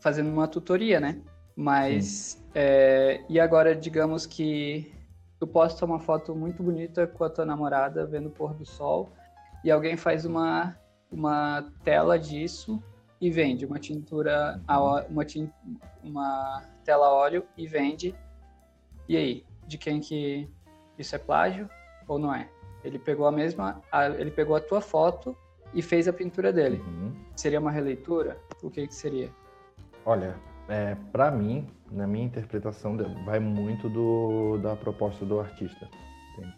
fazendo 0.00 0.30
uma 0.30 0.46
tutoria, 0.46 1.00
né? 1.00 1.20
Mas. 1.56 2.42
é, 2.54 3.22
e 3.28 3.38
agora, 3.38 3.74
digamos 3.74 4.26
que 4.26 4.92
tu 5.38 5.46
posta 5.46 5.84
uma 5.84 5.98
foto 6.00 6.34
muito 6.34 6.62
bonita 6.62 7.06
com 7.06 7.24
a 7.24 7.30
tua 7.30 7.44
namorada 7.44 8.06
vendo 8.06 8.26
o 8.28 8.30
pôr 8.30 8.54
do 8.54 8.64
sol 8.64 9.10
e 9.62 9.70
alguém 9.70 9.96
faz 9.96 10.24
uma, 10.24 10.76
uma 11.10 11.64
tela 11.84 12.18
disso 12.18 12.82
e 13.20 13.30
vende 13.30 13.64
uma 13.64 13.78
tintura, 13.78 14.60
uma, 15.08 15.24
tin- 15.24 15.50
uma 16.02 16.62
tela 16.84 17.06
a 17.06 17.12
óleo 17.12 17.44
e 17.56 17.66
vende. 17.66 18.14
E 19.08 19.16
aí, 19.16 19.44
de 19.66 19.78
quem 19.78 20.00
que 20.00 20.48
isso 20.98 21.14
é 21.14 21.18
plágio 21.18 21.68
ou 22.06 22.18
não 22.18 22.34
é? 22.34 22.48
Ele 22.82 22.98
pegou 22.98 23.26
a 23.26 23.32
mesma, 23.32 23.80
a- 23.90 24.08
ele 24.10 24.30
pegou 24.30 24.54
a 24.56 24.60
tua 24.60 24.80
foto 24.80 25.36
e 25.72 25.80
fez 25.82 26.06
a 26.06 26.12
pintura 26.12 26.52
dele. 26.52 26.78
Uhum. 26.86 27.12
Seria 27.34 27.58
uma 27.60 27.70
releitura? 27.70 28.36
O 28.62 28.70
que 28.70 28.86
que 28.86 28.94
seria? 28.94 29.30
Olha, 30.04 30.36
é, 30.68 30.96
para 31.12 31.30
mim, 31.30 31.68
na 31.90 32.06
minha 32.06 32.24
interpretação, 32.24 32.96
vai 33.24 33.38
muito 33.38 33.88
do, 33.88 34.58
da 34.58 34.74
proposta 34.76 35.24
do 35.24 35.40
artista. 35.40 35.88
entende? 36.32 36.54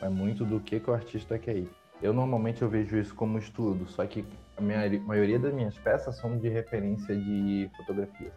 Vai 0.00 0.10
muito 0.10 0.44
do 0.44 0.60
que, 0.60 0.80
que 0.80 0.90
o 0.90 0.94
artista 0.94 1.38
quer 1.38 1.56
ir. 1.56 1.70
Eu 2.00 2.12
normalmente 2.12 2.62
eu 2.62 2.68
vejo 2.68 2.96
isso 2.96 3.14
como 3.14 3.38
estudo, 3.38 3.86
só 3.88 4.06
que 4.06 4.24
a 4.56 4.60
minha, 4.60 5.00
maioria 5.00 5.38
das 5.38 5.52
minhas 5.52 5.76
peças 5.78 6.16
são 6.16 6.38
de 6.38 6.48
referência 6.48 7.14
de 7.16 7.68
fotografia. 7.76 8.32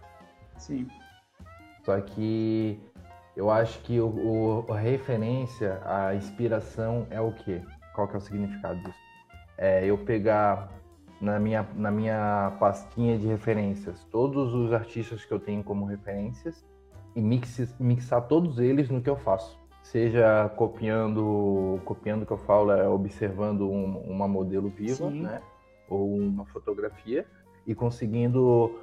Sim. 0.57 0.87
Só 1.83 1.99
que 2.01 2.79
eu 3.35 3.49
acho 3.51 3.79
que 3.79 3.99
o, 3.99 4.65
o, 4.67 4.73
a 4.73 4.77
referência, 4.77 5.79
a 5.85 6.15
inspiração 6.15 7.05
é 7.09 7.21
o 7.21 7.31
quê? 7.31 7.61
Qual 7.93 8.07
que 8.07 8.15
é 8.15 8.17
o 8.17 8.21
significado 8.21 8.79
disso? 8.79 8.99
É 9.57 9.85
eu 9.85 9.97
pegar 9.97 10.69
na 11.21 11.39
minha, 11.39 11.65
na 11.75 11.91
minha 11.91 12.53
pastinha 12.59 13.17
de 13.17 13.27
referências 13.27 14.03
todos 14.05 14.53
os 14.53 14.73
artistas 14.73 15.23
que 15.23 15.31
eu 15.31 15.39
tenho 15.39 15.63
como 15.63 15.85
referências 15.85 16.65
e 17.15 17.21
mix, 17.21 17.75
mixar 17.79 18.27
todos 18.27 18.57
eles 18.57 18.89
no 18.89 19.01
que 19.01 19.09
eu 19.09 19.15
faço. 19.15 19.59
Seja 19.83 20.49
copiando, 20.55 21.79
copiando 21.85 22.23
o 22.23 22.25
que 22.25 22.33
eu 22.33 22.37
falo, 22.37 22.71
é 22.71 22.87
observando 22.87 23.69
um, 23.69 23.97
uma 23.99 24.27
modelo 24.27 24.69
viva, 24.69 25.09
Sim. 25.09 25.21
né? 25.23 25.41
Ou 25.89 26.15
uma 26.15 26.45
fotografia 26.45 27.25
e 27.65 27.75
conseguindo. 27.75 28.79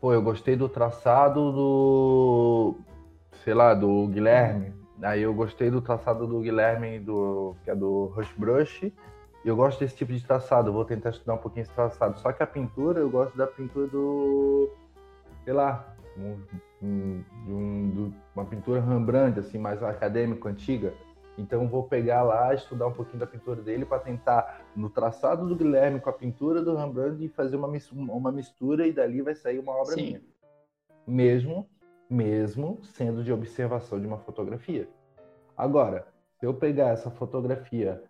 Pô, 0.00 0.12
eu 0.12 0.22
gostei 0.22 0.56
do 0.56 0.68
traçado 0.68 1.52
do. 1.52 2.74
sei 3.44 3.54
lá, 3.54 3.74
do 3.74 4.06
Guilherme. 4.08 4.72
Aí 5.02 5.22
eu 5.22 5.34
gostei 5.34 5.70
do 5.70 5.82
traçado 5.82 6.26
do 6.26 6.40
Guilherme, 6.40 7.00
do, 7.00 7.56
que 7.64 7.70
é 7.70 7.74
do 7.74 8.06
Rush 8.14 8.32
Brush. 8.36 8.92
E 9.44 9.48
eu 9.48 9.56
gosto 9.56 9.80
desse 9.80 9.96
tipo 9.96 10.12
de 10.12 10.24
traçado, 10.24 10.68
eu 10.68 10.72
vou 10.72 10.84
tentar 10.84 11.10
estudar 11.10 11.34
um 11.34 11.38
pouquinho 11.38 11.62
esse 11.62 11.72
traçado. 11.72 12.18
Só 12.20 12.32
que 12.32 12.42
a 12.42 12.46
pintura, 12.46 13.00
eu 13.00 13.10
gosto 13.10 13.36
da 13.36 13.46
pintura 13.46 13.88
do. 13.88 14.70
sei 15.44 15.52
lá, 15.52 15.96
um, 16.16 16.38
um, 16.82 17.24
um, 17.48 18.12
uma 18.34 18.44
pintura 18.44 18.80
Rembrandt, 18.80 19.40
assim, 19.40 19.58
mais 19.58 19.82
acadêmico, 19.82 20.46
antiga. 20.46 20.94
Então 21.36 21.66
vou 21.66 21.84
pegar 21.84 22.22
lá, 22.22 22.52
estudar 22.54 22.86
um 22.86 22.92
pouquinho 22.92 23.18
da 23.18 23.26
pintura 23.26 23.60
dele 23.62 23.84
para 23.84 23.98
tentar, 23.98 24.64
no 24.76 24.90
traçado 24.90 25.48
do 25.48 25.56
Guilherme 25.56 25.98
com 25.98 26.10
a 26.10 26.12
pintura 26.12 26.62
do 26.62 26.76
Rembrandt, 26.76 27.26
fazer 27.30 27.56
uma, 27.56 27.68
uma 27.92 28.30
mistura 28.30 28.86
e 28.86 28.92
dali 28.92 29.22
vai 29.22 29.34
sair 29.34 29.58
uma 29.58 29.72
obra 29.72 29.94
Sim. 29.94 30.02
minha. 30.02 30.22
Mesmo, 31.06 31.68
mesmo 32.08 32.78
sendo 32.84 33.24
de 33.24 33.32
observação 33.32 33.98
de 33.98 34.06
uma 34.06 34.18
fotografia. 34.18 34.88
Agora, 35.56 36.06
se 36.38 36.46
eu 36.46 36.54
pegar 36.54 36.90
essa 36.90 37.10
fotografia 37.10 38.02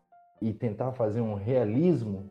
e 0.42 0.52
tentar 0.52 0.92
fazer 0.92 1.20
um 1.20 1.34
realismo, 1.34 2.30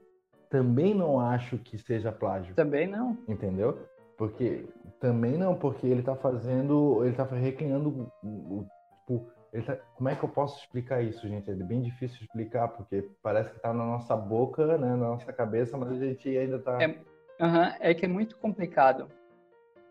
também 0.50 0.94
não 0.94 1.20
acho 1.20 1.58
que 1.58 1.77
seja 1.77 2.12
plágio. 2.12 2.53
Também 2.56 2.88
não. 2.88 3.18
Entendeu? 3.27 3.80
Porque 4.18 4.65
também 5.00 5.38
não, 5.38 5.56
porque 5.56 5.88
ele 5.88 6.01
está 6.01 6.15
fazendo, 6.15 7.00
ele 7.01 7.12
está 7.12 7.24
recriando 7.24 8.12
o, 8.24 8.65
tipo, 9.00 9.25
tá, 9.65 9.77
como 9.96 10.10
é 10.10 10.15
que 10.15 10.24
eu 10.24 10.30
posso 10.30 10.60
explicar 10.60 11.01
isso, 11.01 11.27
gente? 11.27 11.50
É 11.50 11.56
bem 11.56 11.82
difícil 11.82 12.22
explicar, 12.22 12.68
porque 12.68 13.10
parece 13.24 13.50
que 13.50 13.58
está 13.58 13.74
na 13.74 13.86
nossa 13.86 14.15
boca, 14.15 14.77
né, 14.77 14.89
na 14.89 14.98
nossa 14.98 15.32
cabeça, 15.34 15.77
mas 15.77 15.91
a 15.91 15.96
gente 15.96 16.38
ainda 16.38 16.58
está. 16.58 16.84
É, 16.84 16.88
uhum, 16.88 17.74
é 17.80 17.94
que 17.94 18.06
é 18.06 18.08
muito 18.08 18.38
complicado. 18.38 19.08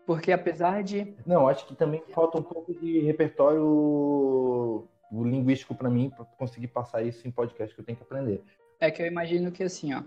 Porque 0.05 0.31
apesar 0.31 0.83
de. 0.83 1.15
Não, 1.25 1.47
acho 1.47 1.65
que 1.65 1.75
também 1.75 2.01
falta 2.09 2.39
um 2.39 2.43
pouco 2.43 2.73
de 2.73 2.99
repertório 3.01 4.87
linguístico 5.11 5.75
para 5.75 5.89
mim, 5.89 6.09
para 6.09 6.25
conseguir 6.25 6.67
passar 6.67 7.03
isso 7.03 7.27
em 7.27 7.31
podcast 7.31 7.73
que 7.73 7.81
eu 7.81 7.85
tenho 7.85 7.97
que 7.97 8.03
aprender. 8.03 8.41
É 8.79 8.89
que 8.89 9.01
eu 9.01 9.05
imagino 9.05 9.51
que 9.51 9.63
assim, 9.63 9.93
ó, 9.93 10.03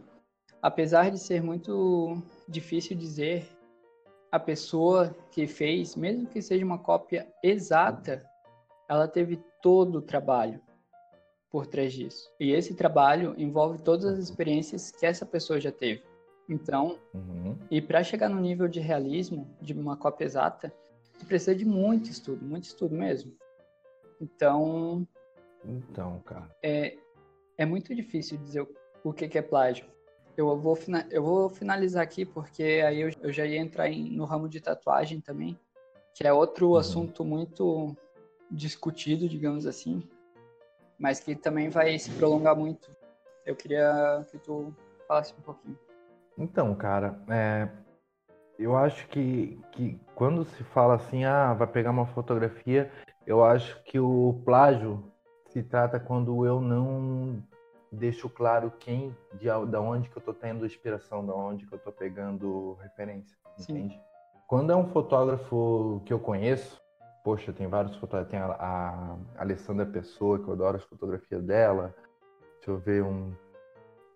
apesar 0.62 1.11
de 1.11 1.18
ser 1.18 1.42
muito 1.42 2.23
difícil 2.49 2.96
dizer, 2.96 3.46
a 4.32 4.38
pessoa 4.40 5.14
que 5.30 5.46
fez, 5.46 5.94
mesmo 5.94 6.26
que 6.26 6.42
seja 6.42 6.64
uma 6.64 6.78
cópia 6.78 7.28
exata, 7.42 8.25
ela 8.88 9.06
teve 9.06 9.40
todo 9.62 9.99
o 9.99 10.02
trabalho 10.02 10.61
por 11.50 11.66
trás 11.66 11.92
disso. 11.92 12.28
E 12.40 12.50
esse 12.50 12.75
trabalho 12.75 13.34
envolve 13.38 13.80
todas 13.80 14.04
as 14.06 14.18
experiências 14.18 14.90
que 14.90 15.06
essa 15.06 15.25
pessoa 15.25 15.61
já 15.61 15.70
teve. 15.70 16.02
Então, 16.49 16.99
uhum. 17.14 17.56
e 17.70 17.80
para 17.80 18.02
chegar 18.02 18.28
no 18.28 18.40
nível 18.40 18.66
de 18.66 18.80
realismo 18.80 19.49
de 19.61 19.73
uma 19.73 19.96
cópia 19.96 20.25
exata, 20.25 20.75
precisa 21.28 21.54
de 21.54 21.64
muito 21.64 22.11
estudo, 22.11 22.44
muito 22.44 22.64
estudo 22.64 22.94
mesmo. 22.94 23.32
Então. 24.21 25.06
Então, 25.64 26.21
cara. 26.21 26.49
É, 26.62 26.97
é 27.56 27.64
muito 27.64 27.94
difícil 27.94 28.38
dizer 28.38 28.66
o 29.02 29.12
que, 29.12 29.28
que 29.28 29.38
é 29.38 29.42
plágio. 29.42 29.87
Eu 30.37 30.56
vou, 30.59 30.76
eu 31.11 31.23
vou 31.23 31.49
finalizar 31.49 32.02
aqui, 32.02 32.25
porque 32.25 32.62
aí 32.62 33.00
eu, 33.00 33.11
eu 33.23 33.33
já 33.33 33.47
ia 33.47 33.59
entrar 33.59 33.88
em, 33.88 34.11
no 34.11 34.25
ramo 34.25 34.49
de 34.49 34.61
tatuagem 34.61 35.21
também, 35.21 35.59
que 36.12 36.26
é 36.26 36.33
outro 36.33 36.71
uhum. 36.71 36.76
assunto 36.76 37.25
muito 37.25 37.97
discutido, 38.50 39.28
digamos 39.28 39.66
assim, 39.66 40.02
mas 40.99 41.21
que 41.21 41.37
também 41.37 41.68
vai 41.68 41.99
se 41.99 42.11
prolongar 42.11 42.56
muito. 42.56 42.90
Eu 43.47 43.54
queria 43.54 44.26
que 44.30 44.38
tu 44.38 44.75
falasse 45.06 45.35
um 45.38 45.42
pouquinho. 45.42 45.78
Então, 46.37 46.75
cara, 46.75 47.21
é, 47.28 47.68
eu 48.59 48.76
acho 48.76 49.06
que, 49.09 49.61
que 49.73 50.00
quando 50.14 50.44
se 50.44 50.64
fala 50.64 50.94
assim, 50.94 51.25
ah, 51.25 51.52
vai 51.54 51.66
pegar 51.66 51.90
uma 51.90 52.06
fotografia, 52.06 52.90
eu 53.26 53.45
acho 53.45 53.83
que 53.85 53.99
o 53.99 54.40
plágio 54.45 55.02
se 55.47 55.62
trata 55.62 55.99
quando 56.00 56.45
eu 56.45 56.61
não 56.61 57.43
deixo 57.90 58.28
claro 58.28 58.73
quem, 58.78 59.16
de, 59.35 59.47
da 59.69 59.81
onde 59.81 60.09
que 60.09 60.16
eu 60.16 60.21
estou 60.21 60.35
tendo 60.35 60.66
inspiração, 60.66 61.25
da 61.25 61.35
onde 61.35 61.66
que 61.66 61.73
eu 61.73 61.78
estou 61.78 61.93
pegando 61.93 62.76
referência, 62.83 63.37
entende? 63.59 63.95
Sim. 63.95 64.00
Quando 64.47 64.73
é 64.73 64.76
um 64.76 64.88
fotógrafo 64.88 66.02
que 66.04 66.12
eu 66.12 66.19
conheço, 66.19 66.81
poxa, 67.23 67.52
tem 67.52 67.66
vários 67.66 67.97
fotógrafos, 67.97 68.31
tem 68.31 68.40
a, 68.40 68.47
a 68.47 69.16
Alessandra 69.38 69.87
Pessoa, 69.87 70.38
que 70.38 70.47
eu 70.47 70.52
adoro 70.52 70.76
as 70.76 70.85
fotografias 70.85 71.43
dela, 71.43 71.95
deixa 72.57 72.71
eu 72.71 72.78
ver 72.78 73.02
um... 73.02 73.33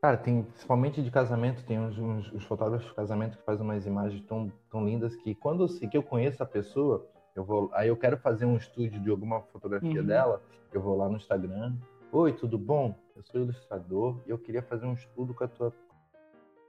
Cara, 0.03 0.17
tem, 0.17 0.43
principalmente 0.43 1.03
de 1.03 1.11
casamento, 1.11 1.65
tem 1.65 1.79
uns, 1.79 1.99
uns, 1.99 2.33
uns 2.33 2.45
fotógrafos 2.45 2.89
de 2.89 2.95
casamento 2.95 3.37
que 3.37 3.45
fazem 3.45 3.65
umas 3.65 3.85
imagens 3.87 4.23
tão, 4.27 4.53
tão 4.71 4.85
lindas 4.85 5.17
que 5.17 5.35
quando 5.35 5.65
eu, 5.65 5.89
que 5.89 5.97
eu 5.97 6.03
conheço 6.03 6.43
a 6.43 6.47
pessoa, 6.47 7.05
eu 7.35 7.45
vou, 7.45 7.71
aí 7.73 7.89
eu 7.89 7.97
quero 7.97 8.17
fazer 8.19 8.45
um 8.45 8.57
estúdio 8.57 9.01
de 9.01 9.11
alguma 9.11 9.43
fotografia 9.43 10.01
uhum. 10.01 10.07
dela, 10.07 10.43
eu 10.73 10.81
vou 10.81 10.97
lá 10.97 11.09
no 11.09 11.17
Instagram. 11.17 11.75
Oi, 12.11 12.33
tudo 12.33 12.59
bom? 12.59 12.95
Eu 13.15 13.23
sou 13.23 13.41
ilustrador 13.41 14.19
e 14.27 14.31
eu 14.31 14.39
queria 14.39 14.63
fazer 14.63 14.87
um 14.87 14.95
estudo 14.95 15.35
com 15.35 15.45
a 15.45 15.49
tua, 15.49 15.73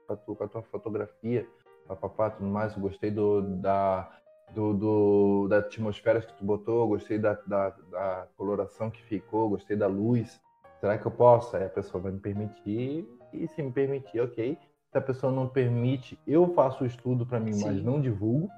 com 0.06 0.14
a 0.14 0.16
tua, 0.16 0.36
com 0.36 0.44
a 0.44 0.48
tua 0.48 0.62
fotografia, 0.64 1.48
papapá, 1.88 2.30
tudo 2.30 2.50
mais. 2.50 2.76
Eu 2.76 2.82
gostei 2.82 3.12
do, 3.12 3.42
da, 3.42 4.12
do, 4.54 4.74
do, 4.74 5.48
da 5.48 5.60
atmosfera 5.60 6.22
que 6.22 6.34
tu 6.34 6.44
botou, 6.44 6.88
gostei 6.88 7.18
da, 7.18 7.34
da, 7.46 7.70
da 7.70 8.28
coloração 8.36 8.90
que 8.90 9.02
ficou, 9.04 9.50
gostei 9.50 9.78
da 9.78 9.88
luz. 9.88 10.42
Será 10.80 10.98
que 10.98 11.06
eu 11.06 11.12
posso? 11.12 11.56
Aí 11.56 11.66
a 11.66 11.70
pessoa 11.70 12.02
vai 12.02 12.12
me 12.12 12.20
permitir 12.20 13.08
e 13.34 13.48
se 13.48 13.62
me 13.62 13.72
permitir, 13.72 14.22
ok. 14.22 14.58
Se 14.92 14.98
a 14.98 15.02
pessoa 15.02 15.32
não 15.32 15.48
permite, 15.48 16.20
eu 16.26 16.54
faço 16.54 16.84
o 16.84 16.88
estudo 16.88 17.26
para 17.26 17.40
mim, 17.40 17.54
Sim. 17.54 17.66
mas 17.66 17.84
não 17.84 18.02
divulgo. 18.02 18.50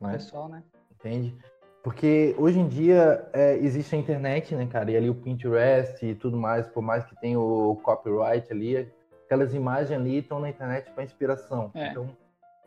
Né? 0.00 0.12
Pessoal, 0.12 0.48
né? 0.48 0.62
Entende? 1.04 1.36
Porque 1.82 2.34
hoje 2.38 2.58
em 2.58 2.66
dia 2.66 3.28
é, 3.34 3.56
existe 3.58 3.94
a 3.94 3.98
internet, 3.98 4.54
né, 4.54 4.66
cara? 4.66 4.90
E 4.90 4.96
ali 4.96 5.10
o 5.10 5.14
Pinterest 5.14 6.04
e 6.04 6.14
tudo 6.14 6.36
mais, 6.36 6.66
por 6.66 6.82
mais 6.82 7.04
que 7.04 7.14
tenha 7.20 7.38
o 7.38 7.76
copyright 7.76 8.50
ali, 8.50 8.90
aquelas 9.26 9.52
imagens 9.52 9.98
ali 9.98 10.18
estão 10.18 10.40
na 10.40 10.48
internet 10.48 10.90
para 10.92 11.04
inspiração. 11.04 11.70
É. 11.74 11.90
Então, 11.90 12.08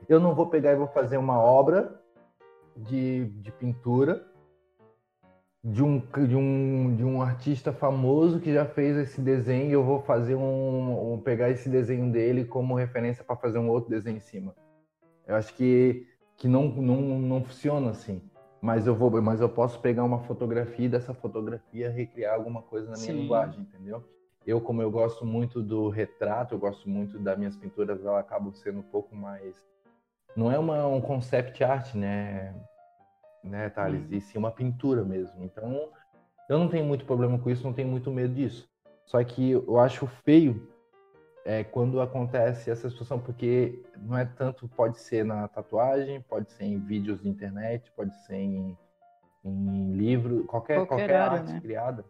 eu 0.07 0.19
não 0.19 0.35
vou 0.35 0.47
pegar 0.47 0.73
e 0.73 0.75
vou 0.75 0.87
fazer 0.87 1.17
uma 1.17 1.39
obra 1.39 1.99
de, 2.75 3.25
de 3.25 3.51
pintura 3.51 4.23
de 5.63 5.83
um, 5.83 5.99
de, 5.99 6.35
um, 6.35 6.95
de 6.95 7.03
um 7.03 7.21
artista 7.21 7.73
famoso 7.73 8.39
que 8.39 8.53
já 8.53 8.65
fez 8.65 8.95
esse 8.95 9.19
desenho 9.19 9.69
e 9.69 9.73
eu 9.73 9.83
vou 9.83 10.01
fazer 10.01 10.35
um, 10.35 11.13
um 11.13 11.19
pegar 11.19 11.49
esse 11.49 11.67
desenho 11.67 12.09
dele 12.11 12.45
como 12.45 12.75
referência 12.75 13.23
para 13.23 13.35
fazer 13.35 13.57
um 13.57 13.69
outro 13.69 13.89
desenho 13.89 14.17
em 14.17 14.21
cima. 14.21 14.55
Eu 15.25 15.35
acho 15.35 15.53
que, 15.55 16.07
que 16.37 16.47
não, 16.47 16.67
não, 16.69 17.19
não 17.19 17.43
funciona 17.43 17.89
assim 17.89 18.21
mas 18.61 18.87
eu 18.87 18.95
vou, 18.95 19.21
mas 19.21 19.39
eu 19.39 19.49
posso 19.49 19.79
pegar 19.79 20.03
uma 20.03 20.19
fotografia 20.19 20.85
e 20.85 20.89
dessa 20.89 21.13
fotografia 21.13 21.89
recriar 21.89 22.33
alguma 22.33 22.61
coisa 22.61 22.89
na 22.89 22.97
minha 22.97 23.13
Sim. 23.13 23.21
linguagem, 23.21 23.61
entendeu? 23.61 24.03
Eu, 24.45 24.61
como 24.61 24.81
eu 24.81 24.89
gosto 24.89 25.25
muito 25.25 25.61
do 25.61 25.89
retrato, 25.89 26.55
eu 26.55 26.59
gosto 26.59 26.89
muito 26.89 27.19
das 27.19 27.37
minhas 27.37 27.55
pinturas, 27.55 28.03
ela 28.03 28.19
acabam 28.19 28.53
sendo 28.53 28.79
um 28.79 28.83
pouco 28.83 29.15
mais. 29.15 29.55
Não 30.35 30.51
é 30.51 30.57
uma, 30.57 30.87
um 30.87 31.01
concept 31.01 31.63
art, 31.63 31.93
né, 31.95 32.55
né, 33.43 33.69
Thales? 33.69 34.09
E 34.11 34.21
sim 34.21 34.37
uma 34.37 34.51
pintura 34.51 35.03
mesmo. 35.03 35.43
Então, 35.43 35.89
eu 36.49 36.57
não 36.57 36.69
tenho 36.69 36.85
muito 36.85 37.05
problema 37.05 37.37
com 37.37 37.49
isso, 37.49 37.63
não 37.63 37.73
tenho 37.73 37.89
muito 37.89 38.09
medo 38.09 38.33
disso. 38.33 38.69
Só 39.05 39.21
que 39.23 39.51
eu 39.51 39.79
acho 39.79 40.07
feio 40.25 40.67
é, 41.47 41.63
quando 41.63 42.01
acontece 42.01 42.69
essa 42.69 42.89
situação, 42.89 43.17
porque 43.17 43.81
não 44.01 44.17
é 44.17 44.25
tanto, 44.25 44.67
pode 44.67 44.99
ser 44.99 45.23
na 45.23 45.47
tatuagem, 45.47 46.19
pode 46.19 46.51
ser 46.51 46.65
em 46.65 46.77
vídeos 46.77 47.21
de 47.21 47.29
internet, 47.29 47.89
pode 47.95 48.13
ser 48.25 48.35
em, 48.35 48.77
em 49.45 49.93
livro, 49.93 50.43
qualquer, 50.43 50.75
qualquer, 50.75 51.07
qualquer 51.07 51.15
área, 51.15 51.39
arte 51.39 51.53
né? 51.53 51.61
criada. 51.61 52.05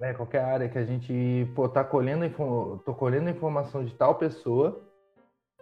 É, 0.00 0.12
qualquer 0.12 0.42
área 0.42 0.68
que 0.68 0.76
a 0.76 0.84
gente, 0.84 1.48
pô, 1.54 1.68
tá 1.68 1.84
colhendo, 1.84 2.28
tô 2.84 2.92
colhendo 2.92 3.30
informação 3.30 3.84
de 3.84 3.94
tal 3.94 4.16
pessoa, 4.16 4.82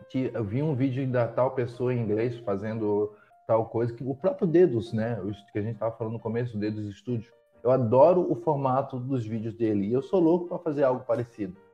que 0.08 0.30
eu 0.32 0.42
vi 0.42 0.62
um 0.62 0.74
vídeo 0.74 1.06
da 1.06 1.28
tal 1.28 1.50
pessoa 1.50 1.92
em 1.92 2.00
inglês 2.00 2.38
fazendo 2.38 3.14
tal 3.46 3.66
coisa, 3.66 3.92
que 3.92 4.02
o 4.02 4.14
próprio 4.14 4.46
Dedos, 4.46 4.94
né, 4.94 5.20
que 5.52 5.58
a 5.58 5.62
gente 5.62 5.78
tava 5.78 5.94
falando 5.94 6.14
no 6.14 6.20
começo, 6.20 6.56
o 6.56 6.60
Dedos 6.60 6.96
Studio, 6.96 7.30
eu 7.62 7.70
adoro 7.70 8.26
o 8.32 8.36
formato 8.36 8.98
dos 8.98 9.26
vídeos 9.26 9.54
dele, 9.54 9.88
e 9.88 9.92
eu 9.92 10.00
sou 10.00 10.18
louco 10.18 10.48
para 10.48 10.58
fazer 10.60 10.84
algo 10.84 11.04
parecido 11.04 11.67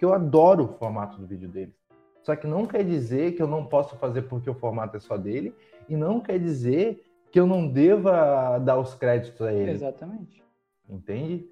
porque 0.00 0.06
eu 0.06 0.14
adoro 0.14 0.64
o 0.64 0.78
formato 0.78 1.18
do 1.18 1.26
vídeo 1.26 1.46
deles. 1.46 1.74
Só 2.22 2.34
que 2.34 2.46
não 2.46 2.64
quer 2.64 2.82
dizer 2.82 3.32
que 3.32 3.42
eu 3.42 3.46
não 3.46 3.66
posso 3.66 3.96
fazer 3.96 4.22
porque 4.22 4.48
o 4.48 4.54
formato 4.54 4.96
é 4.96 5.00
só 5.00 5.18
dele, 5.18 5.54
e 5.90 5.94
não 5.94 6.20
quer 6.20 6.38
dizer 6.38 7.04
que 7.30 7.38
eu 7.38 7.46
não 7.46 7.68
deva 7.68 8.58
dar 8.58 8.78
os 8.78 8.94
créditos 8.94 9.42
a 9.42 9.52
ele. 9.52 9.72
Exatamente. 9.72 10.42
Entende? 10.88 11.46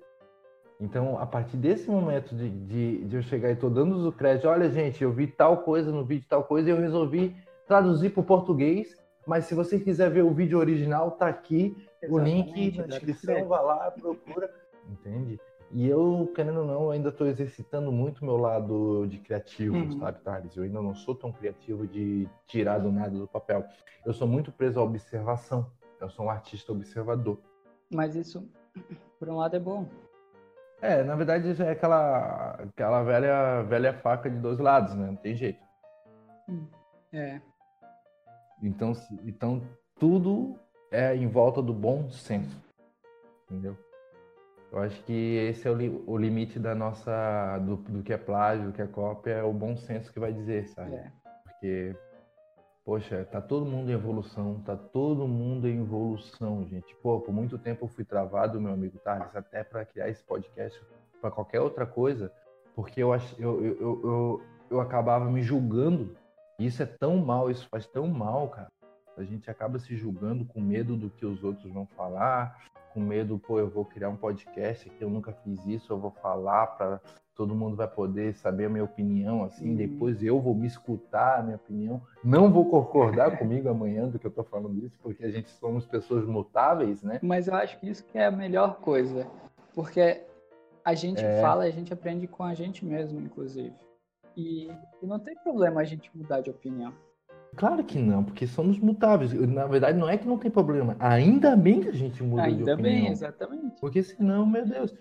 Então, 0.81 1.19
a 1.19 1.27
partir 1.27 1.59
desse 1.59 1.91
momento 1.91 2.35
de, 2.35 2.49
de, 2.49 3.05
de 3.05 3.17
eu 3.17 3.23
chegar 3.23 3.51
e 3.51 3.57
tô 3.57 3.69
dando 3.69 3.97
os 3.97 4.15
créditos, 4.15 4.49
olha, 4.49 4.71
gente, 4.71 5.05
eu 5.05 5.13
vi 5.13 5.27
tal 5.27 5.59
coisa 5.59 5.93
no 5.93 6.03
vídeo, 6.03 6.25
tal 6.27 6.43
coisa, 6.43 6.71
e 6.71 6.73
eu 6.73 6.81
resolvi 6.81 7.37
traduzir 7.67 8.11
para 8.11 8.23
o 8.23 8.25
português, 8.25 8.97
mas 9.27 9.45
se 9.45 9.55
você 9.55 9.79
quiser 9.79 10.11
ver 10.11 10.25
o 10.25 10.33
vídeo 10.33 10.59
original, 10.59 11.11
tá 11.11 11.29
aqui 11.29 11.77
Exatamente, 12.03 12.51
o 12.51 12.65
link 12.65 12.79
na 12.79 12.87
descrição, 12.87 13.47
vá 13.47 13.61
lá, 13.61 13.91
procura, 13.91 14.51
entende? 14.89 15.39
E 15.71 15.87
eu, 15.87 16.31
querendo 16.35 16.61
ou 16.61 16.67
não, 16.67 16.91
ainda 16.91 17.11
estou 17.11 17.27
exercitando 17.27 17.93
muito 17.93 18.25
meu 18.25 18.39
lado 18.39 19.07
de 19.07 19.19
criativo, 19.19 19.77
uhum. 19.77 19.99
sabe, 19.99 20.21
Thales? 20.21 20.57
Eu 20.57 20.65
ainda 20.65 20.81
não 20.81 20.95
sou 20.95 21.15
tão 21.15 21.31
criativo 21.31 21.87
de 21.87 22.27
tirar 22.47 22.79
do 22.79 22.91
nada 22.91 23.11
do 23.11 23.29
papel. 23.29 23.65
Eu 24.05 24.15
sou 24.15 24.27
muito 24.27 24.51
preso 24.51 24.81
à 24.81 24.83
observação. 24.83 25.71
Eu 26.01 26.09
sou 26.09 26.27
um 26.27 26.31
artista 26.31 26.73
observador. 26.73 27.39
Mas 27.93 28.17
isso, 28.17 28.49
por 29.19 29.29
um 29.29 29.37
lado, 29.37 29.57
é 29.57 29.61
bom. 29.61 29.87
É, 30.81 31.03
na 31.03 31.17
verdade, 31.17 31.61
é 31.63 31.71
aquela, 31.71 32.53
aquela 32.53 33.03
velha, 33.03 33.63
velha 33.63 33.93
faca 33.93 34.31
de 34.31 34.39
dois 34.39 34.59
lados, 34.59 34.95
né? 34.95 35.07
Não 35.07 35.17
tem 35.17 35.35
jeito. 35.35 35.61
Hum, 36.49 36.67
é. 37.13 37.43
Então, 38.63 38.93
então 39.25 39.63
tudo 39.99 40.57
é 40.91 41.15
em 41.15 41.27
volta 41.27 41.61
do 41.61 41.75
bom 41.75 42.09
senso. 42.11 42.57
Entendeu? 43.45 43.77
Eu 44.71 44.81
acho 44.81 45.03
que 45.05 45.37
esse 45.49 45.67
é 45.67 45.71
o, 45.71 45.75
li, 45.75 46.03
o 46.07 46.17
limite 46.17 46.59
da 46.59 46.75
nossa 46.75 47.59
do, 47.59 47.77
do, 47.77 48.03
que 48.03 48.13
é 48.13 48.19
plágio, 48.19 48.67
do 48.67 48.73
que 48.73 48.83
é 48.83 48.87
cópia, 48.87 49.33
é 49.33 49.43
o 49.43 49.53
bom 49.53 49.77
senso 49.77 50.13
que 50.13 50.21
vai 50.21 50.33
dizer, 50.33 50.69
sabe? 50.69 50.95
É. 50.95 51.13
Porque 51.45 51.97
poxa, 52.89 53.23
tá 53.31 53.39
todo 53.39 53.67
mundo 53.67 53.91
em 53.91 53.93
evolução, 53.95 54.63
tá 54.65 54.75
todo 54.75 55.29
mundo 55.29 55.69
em 55.69 55.83
evolução, 55.83 56.67
gente. 56.67 56.97
Pô, 57.03 57.21
por 57.21 57.35
muito 57.35 57.59
tempo 57.59 57.85
eu 57.85 57.89
fui 57.89 58.03
travado, 58.03 58.59
meu 58.59 58.73
amigo 58.73 58.99
Thales, 58.99 59.37
até 59.37 59.63
para 59.63 59.85
criar 59.85 60.09
esse 60.09 60.25
podcast, 60.25 60.81
para 61.21 61.31
qualquer 61.31 61.61
outra 61.61 61.85
coisa, 61.85 62.33
porque 62.75 63.03
eu, 63.03 63.13
ach, 63.13 63.39
eu, 63.39 63.63
eu, 63.63 63.81
eu, 63.81 64.43
eu 64.71 64.81
acabava 64.81 65.27
me 65.27 65.43
julgando. 65.43 66.17
Isso 66.59 66.83
é 66.83 66.87
tão 66.87 67.19
mal, 67.19 67.51
isso 67.51 67.69
faz 67.69 67.87
tão 67.87 68.07
mal, 68.07 68.49
cara. 68.49 68.69
A 69.19 69.23
gente 69.23 69.51
acaba 69.51 69.79
se 69.79 69.95
julgando 69.95 70.47
com 70.47 70.59
medo 70.59 70.97
do 70.97 71.11
que 71.11 71.27
os 71.27 71.45
outros 71.45 71.71
vão 71.71 71.85
falar, 71.89 72.57
com 72.93 73.01
medo, 73.01 73.39
pô, 73.39 73.59
eu 73.59 73.69
vou 73.69 73.85
criar 73.85 74.09
um 74.09 74.17
podcast 74.17 74.89
que 74.89 75.03
eu 75.03 75.11
nunca 75.11 75.33
fiz 75.33 75.65
isso, 75.67 75.93
eu 75.93 75.99
vou 75.99 76.11
falar 76.11 76.67
para 76.69 77.01
todo 77.39 77.55
mundo 77.55 77.77
vai 77.77 77.87
poder 77.87 78.35
saber 78.35 78.65
a 78.65 78.69
minha 78.69 78.83
opinião, 78.83 79.45
assim, 79.45 79.71
uhum. 79.71 79.77
depois 79.77 80.25
eu 80.25 80.41
vou 80.41 80.57
me 80.57 80.67
escutar 80.67 81.39
a 81.39 81.43
minha 81.43 81.55
opinião, 81.55 82.03
não 82.23 82.51
vou 82.51 82.69
concordar 82.69 83.31
comigo 83.39 83.69
amanhã 83.69 84.09
do 84.09 84.19
que 84.19 84.27
eu 84.27 84.31
tô 84.31 84.43
falando 84.43 84.85
isso, 84.85 84.99
porque 85.01 85.25
a 85.25 85.31
gente 85.31 85.49
somos 85.51 85.87
pessoas 85.87 86.27
mutáveis, 86.27 87.01
né? 87.05 87.21
Mas 87.23 87.47
eu 87.47 87.55
acho 87.55 87.79
que 87.79 87.89
isso 87.89 88.05
que 88.05 88.19
é 88.19 88.27
a 88.27 88.31
melhor 88.33 88.81
coisa, 88.81 89.25
porque 89.73 90.21
a 90.85 90.95
gente 90.95 91.25
é... 91.25 91.41
fala, 91.41 91.63
a 91.63 91.71
gente 91.71 91.93
aprende 91.93 92.27
com 92.27 92.43
a 92.43 92.55
gente 92.55 92.85
mesmo, 92.85 93.21
inclusive. 93.21 93.73
E, 94.37 94.69
e 95.01 95.07
não 95.07 95.21
tem 95.21 95.37
problema 95.37 95.81
a 95.81 95.85
gente 95.85 96.11
mudar 96.17 96.41
de 96.41 96.51
opinião. 96.51 96.93
Claro 97.57 97.83
que 97.85 97.99
não, 97.99 98.23
porque 98.23 98.47
somos 98.47 98.79
mutáveis. 98.79 99.33
Na 99.33 99.67
verdade, 99.67 99.99
não 99.99 100.09
é 100.09 100.17
que 100.17 100.27
não 100.27 100.39
tem 100.39 100.51
problema. 100.51 100.97
Ainda 101.01 101.57
bem 101.57 101.81
que 101.81 101.89
a 101.89 101.93
gente 101.93 102.23
muda 102.23 102.43
Ainda 102.43 102.57
de 102.57 102.71
opinião. 102.71 102.91
Ainda 102.91 103.03
bem, 103.03 103.13
exatamente. 103.13 103.81
Porque 103.81 104.03
senão, 104.03 104.47
meu 104.47 104.67
Deus. 104.67 104.95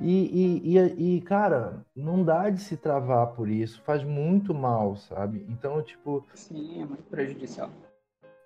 E, 0.00 0.62
e, 0.64 0.76
e, 0.76 1.16
e, 1.16 1.20
cara, 1.20 1.84
não 1.94 2.24
dá 2.24 2.50
de 2.50 2.60
se 2.60 2.76
travar 2.76 3.28
por 3.28 3.48
isso. 3.48 3.80
Faz 3.82 4.02
muito 4.02 4.52
mal, 4.52 4.96
sabe? 4.96 5.46
Então, 5.48 5.80
tipo. 5.82 6.26
Sim, 6.34 6.82
é 6.82 6.84
muito 6.84 7.04
prejudicial. 7.04 7.70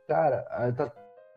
Cara, 0.07 0.43
tá, 0.73 0.93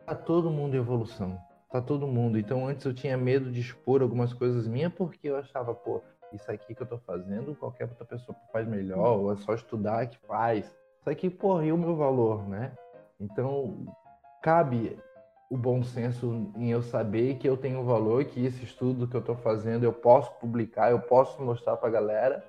tá 0.06 0.14
todo 0.14 0.50
mundo 0.50 0.74
em 0.76 0.80
evolução. 0.80 1.38
Tá 1.70 1.80
todo 1.80 2.06
mundo. 2.06 2.38
Então, 2.38 2.66
antes 2.66 2.84
eu 2.84 2.92
tinha 2.92 3.16
medo 3.16 3.50
de 3.50 3.60
expor 3.60 4.02
algumas 4.02 4.32
coisas 4.34 4.68
minhas 4.68 4.92
porque 4.92 5.28
eu 5.28 5.36
achava, 5.36 5.74
pô, 5.74 6.02
isso 6.32 6.50
aqui 6.50 6.74
que 6.74 6.82
eu 6.82 6.86
tô 6.86 6.98
fazendo, 6.98 7.54
qualquer 7.54 7.84
outra 7.84 8.04
pessoa 8.04 8.36
faz 8.52 8.66
melhor, 8.66 9.18
ou 9.18 9.32
é 9.32 9.36
só 9.36 9.54
estudar 9.54 10.06
que 10.06 10.18
faz. 10.26 10.74
Isso 11.02 11.10
aqui, 11.10 11.28
porra, 11.28 11.64
e 11.64 11.72
o 11.72 11.76
meu 11.76 11.96
valor, 11.96 12.48
né? 12.48 12.70
Então, 13.18 13.84
cabe 14.40 14.96
o 15.50 15.56
bom 15.56 15.82
senso 15.82 16.52
em 16.54 16.70
eu 16.70 16.80
saber 16.80 17.38
que 17.38 17.48
eu 17.48 17.56
tenho 17.56 17.82
valor, 17.82 18.24
que 18.24 18.46
esse 18.46 18.62
estudo 18.62 19.08
que 19.08 19.16
eu 19.16 19.20
estou 19.20 19.34
fazendo 19.34 19.82
eu 19.82 19.92
posso 19.92 20.32
publicar, 20.38 20.92
eu 20.92 21.00
posso 21.00 21.42
mostrar 21.42 21.76
para 21.76 21.88
a 21.88 21.92
galera, 21.92 22.44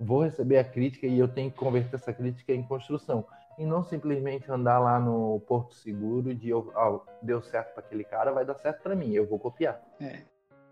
vou 0.00 0.22
receber 0.22 0.56
a 0.56 0.64
crítica 0.64 1.06
e 1.06 1.18
eu 1.18 1.28
tenho 1.28 1.50
que 1.50 1.58
converter 1.58 1.96
essa 1.96 2.10
crítica 2.10 2.54
em 2.54 2.62
construção. 2.62 3.26
E 3.58 3.66
não 3.66 3.84
simplesmente 3.84 4.50
andar 4.50 4.78
lá 4.78 4.98
no 4.98 5.40
Porto 5.40 5.74
Seguro 5.74 6.34
de 6.34 6.54
oh, 6.54 7.02
deu 7.20 7.42
certo 7.42 7.74
para 7.74 7.84
aquele 7.84 8.04
cara, 8.04 8.32
vai 8.32 8.46
dar 8.46 8.54
certo 8.54 8.82
para 8.82 8.96
mim, 8.96 9.12
eu 9.12 9.26
vou 9.26 9.38
copiar. 9.38 9.82
É. 10.00 10.22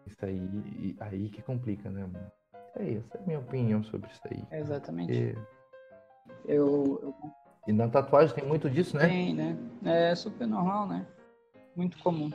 Isso 0.07 0.25
aí, 0.25 0.97
aí 1.01 1.29
que 1.29 1.43
complica, 1.43 1.91
né, 1.91 2.01
mano? 2.01 2.33
Isso 2.71 2.79
aí, 2.79 2.97
essa 2.97 3.19
é 3.19 3.21
a 3.21 3.27
minha 3.27 3.41
opinião 3.41 3.85
sobre 3.85 4.11
isso 4.11 4.23
aí. 4.25 4.43
exatamente. 4.59 5.35
Porque 5.35 5.56
eu, 6.45 7.01
eu... 7.03 7.15
E 7.67 7.73
na 7.73 7.89
tatuagem 7.89 8.35
tem 8.35 8.47
muito 8.47 8.71
disso, 8.71 8.97
né? 8.97 9.07
Tem, 9.07 9.35
né? 9.35 9.57
É 9.85 10.15
super 10.15 10.47
normal, 10.47 10.87
né? 10.87 11.07
Muito 11.75 11.99
comum. 11.99 12.31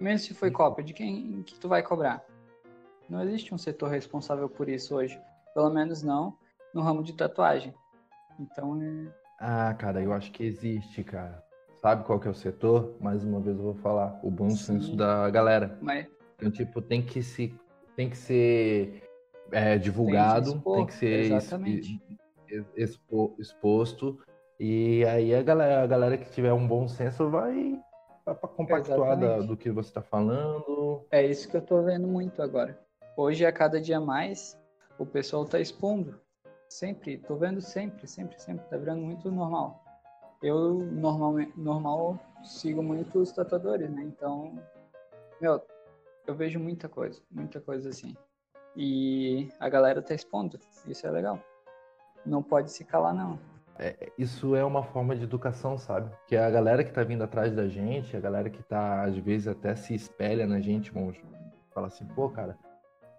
Mesmo 0.00 0.18
se 0.26 0.34
foi 0.34 0.50
cópia, 0.50 0.84
de 0.84 0.92
quem 0.92 1.42
que 1.42 1.58
tu 1.58 1.68
vai 1.68 1.82
cobrar? 1.82 2.24
Não 3.08 3.22
existe 3.22 3.54
um 3.54 3.58
setor 3.58 3.90
responsável 3.90 4.48
por 4.48 4.68
isso 4.68 4.94
hoje. 4.94 5.20
Pelo 5.54 5.70
menos 5.70 6.02
não 6.02 6.36
no 6.72 6.82
ramo 6.82 7.02
de 7.02 7.14
tatuagem. 7.14 7.74
Então 8.38 8.80
é. 8.82 9.12
Ah, 9.40 9.74
cara, 9.74 10.02
eu 10.02 10.12
acho 10.12 10.30
que 10.32 10.44
existe, 10.44 11.02
cara. 11.02 11.42
Sabe 11.80 12.04
qual 12.04 12.18
que 12.18 12.26
é 12.26 12.30
o 12.30 12.34
setor? 12.34 12.96
Mais 13.00 13.24
uma 13.24 13.40
vez 13.40 13.56
eu 13.56 13.62
vou 13.62 13.74
falar. 13.74 14.18
O 14.22 14.30
bom 14.30 14.50
Sim. 14.50 14.56
senso 14.56 14.96
da 14.96 15.30
galera. 15.30 15.78
Mas... 15.80 16.06
Então, 16.36 16.50
tipo, 16.50 16.80
tem 16.80 17.02
que 17.02 17.22
se. 17.22 17.54
Tem 17.96 18.08
que 18.08 18.16
ser 18.16 19.02
é, 19.50 19.76
divulgado, 19.76 20.52
tem, 20.52 20.74
tem 20.74 20.86
que 20.86 20.94
ser 20.94 21.20
exatamente 21.20 22.00
expo, 22.76 23.34
exposto. 23.38 24.18
E 24.58 25.04
aí 25.04 25.34
a 25.34 25.42
galera, 25.42 25.82
a 25.82 25.86
galera 25.86 26.18
que 26.18 26.30
tiver 26.30 26.52
um 26.52 26.66
bom 26.66 26.88
senso 26.88 27.30
vai, 27.30 27.80
compactuar 28.56 29.18
da, 29.18 29.38
do 29.38 29.56
que 29.56 29.70
você 29.70 29.88
está 29.88 30.02
falando. 30.02 31.06
É 31.10 31.24
isso 31.24 31.48
que 31.48 31.56
eu 31.56 31.60
estou 31.60 31.82
vendo 31.84 32.06
muito 32.06 32.42
agora. 32.42 32.78
Hoje, 33.16 33.44
a 33.46 33.52
cada 33.52 33.80
dia 33.80 34.00
mais, 34.00 34.58
o 34.98 35.06
pessoal 35.06 35.44
está 35.44 35.60
expondo. 35.60 36.20
Sempre, 36.68 37.14
estou 37.14 37.36
vendo 37.36 37.60
sempre, 37.60 38.06
sempre, 38.06 38.38
sempre. 38.40 38.64
Está 38.64 38.76
virando 38.76 39.02
muito 39.02 39.30
normal. 39.30 39.82
Eu, 40.42 40.74
normalmente, 40.74 41.52
normal, 41.58 42.18
sigo 42.44 42.82
muitos 42.82 43.32
tatuadores, 43.32 43.90
né? 43.90 44.02
Então, 44.02 44.58
meu, 45.40 45.60
eu 46.26 46.34
vejo 46.34 46.60
muita 46.60 46.88
coisa, 46.88 47.20
muita 47.30 47.60
coisa 47.60 47.88
assim. 47.88 48.16
E 48.76 49.48
a 49.58 49.68
galera 49.68 50.02
tá 50.02 50.14
expondo. 50.14 50.58
Isso 50.86 51.06
é 51.06 51.10
legal 51.10 51.42
não 52.28 52.42
pode 52.42 52.70
se 52.70 52.84
calar, 52.84 53.14
não. 53.14 53.38
É, 53.78 54.10
isso 54.18 54.56
é 54.56 54.64
uma 54.64 54.82
forma 54.82 55.14
de 55.14 55.22
educação, 55.22 55.78
sabe? 55.78 56.10
Que 56.26 56.36
a 56.36 56.50
galera 56.50 56.82
que 56.82 56.92
tá 56.92 57.04
vindo 57.04 57.22
atrás 57.22 57.54
da 57.54 57.68
gente, 57.68 58.16
a 58.16 58.20
galera 58.20 58.50
que 58.50 58.62
tá, 58.62 59.04
às 59.04 59.16
vezes, 59.16 59.46
até 59.46 59.74
se 59.76 59.94
espelha 59.94 60.46
na 60.46 60.60
gente, 60.60 60.90
vamos 60.90 61.16
falar 61.72 61.86
assim, 61.86 62.04
pô, 62.06 62.28
cara, 62.28 62.58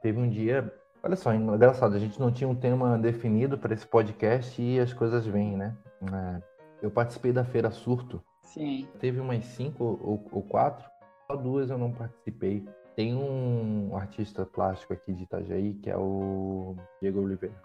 teve 0.02 0.20
um 0.20 0.30
dia. 0.30 0.72
Olha 1.02 1.16
só, 1.16 1.34
engraçado, 1.34 1.96
a 1.96 2.00
gente 2.00 2.20
não 2.20 2.30
tinha 2.30 2.48
um 2.48 2.56
tema 2.56 2.98
definido 2.98 3.58
para 3.58 3.74
esse 3.74 3.88
podcast 3.88 4.62
e 4.62 4.80
as 4.80 4.92
coisas 4.92 5.26
vêm, 5.26 5.56
né? 5.56 5.78
É, 6.14 6.42
eu 6.82 6.92
participei 6.92 7.32
da 7.32 7.46
Feira 7.46 7.72
Surto. 7.72 8.22
Sim. 8.44 8.86
Teve 9.00 9.22
umas 9.22 9.46
cinco 9.46 9.84
ou, 9.84 10.28
ou 10.30 10.44
quatro, 10.44 10.90
só 11.26 11.38
duas 11.38 11.70
eu 11.70 11.78
não 11.78 11.94
participei. 11.94 12.68
Tem 12.98 13.16
um 13.16 13.96
artista 13.96 14.46
plástico 14.46 14.92
aqui 14.92 15.14
de 15.14 15.24
Itajaí, 15.24 15.76
que 15.76 15.90
é 15.90 15.96
o 15.96 16.76
Diego 17.02 17.22
Oliveira. 17.22 17.56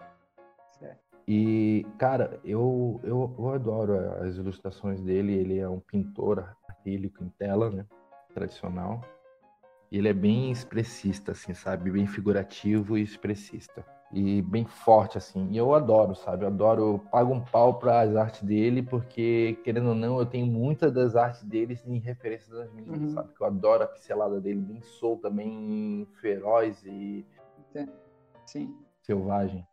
E, 1.27 1.85
cara, 1.97 2.39
eu, 2.43 2.99
eu, 3.03 3.33
eu 3.37 3.49
adoro 3.49 3.97
as 4.23 4.35
ilustrações 4.37 5.01
dele. 5.01 5.33
Ele 5.33 5.57
é 5.57 5.67
um 5.67 5.79
pintor 5.79 6.55
acrílico 6.67 7.23
em 7.23 7.29
tela, 7.29 7.69
né? 7.71 7.85
Tradicional. 8.33 9.01
E 9.91 9.97
ele 9.97 10.07
é 10.07 10.13
bem 10.13 10.51
expressista, 10.51 11.31
assim, 11.31 11.53
sabe? 11.53 11.89
Bem 11.89 12.05
figurativo 12.05 12.97
e 12.97 13.01
expressista. 13.01 13.85
E 14.11 14.41
bem 14.43 14.65
forte, 14.65 15.17
assim. 15.17 15.47
E 15.49 15.57
eu 15.57 15.73
adoro, 15.73 16.15
sabe? 16.15 16.43
Eu 16.43 16.49
adoro, 16.49 16.81
eu 16.81 16.99
pago 17.11 17.33
um 17.33 17.41
pau 17.41 17.79
para 17.79 18.01
as 18.01 18.15
artes 18.15 18.43
dele, 18.43 18.83
porque, 18.83 19.59
querendo 19.63 19.89
ou 19.89 19.95
não, 19.95 20.19
eu 20.19 20.25
tenho 20.25 20.45
muitas 20.45 20.93
das 20.93 21.15
artes 21.15 21.43
dele 21.43 21.79
em 21.85 21.97
referência 21.97 22.53
das 22.53 22.71
minhas, 22.71 23.01
uhum. 23.01 23.09
sabe? 23.09 23.33
Que 23.33 23.41
eu 23.41 23.47
adoro 23.47 23.83
a 23.83 23.87
pincelada 23.87 24.39
dele, 24.39 24.59
bem 24.59 24.81
solta, 24.81 25.29
bem 25.29 26.07
feroz 26.21 26.83
e. 26.85 27.25
Sim. 28.45 28.75
Selvagem. 29.01 29.65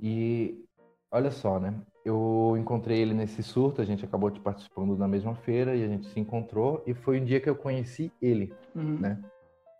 E 0.00 0.64
olha 1.10 1.30
só, 1.30 1.58
né? 1.58 1.74
Eu 2.04 2.56
encontrei 2.58 3.00
ele 3.00 3.14
nesse 3.14 3.42
surto, 3.42 3.80
a 3.80 3.84
gente 3.84 4.04
acabou 4.04 4.28
de 4.30 4.40
participando 4.40 4.96
da 4.96 5.08
mesma 5.08 5.34
feira 5.34 5.74
e 5.74 5.82
a 5.82 5.88
gente 5.88 6.06
se 6.08 6.20
encontrou 6.20 6.82
e 6.86 6.92
foi 6.92 7.20
um 7.20 7.24
dia 7.24 7.40
que 7.40 7.48
eu 7.48 7.56
conheci 7.56 8.12
ele, 8.20 8.52
uhum. 8.74 8.98
né? 8.98 9.18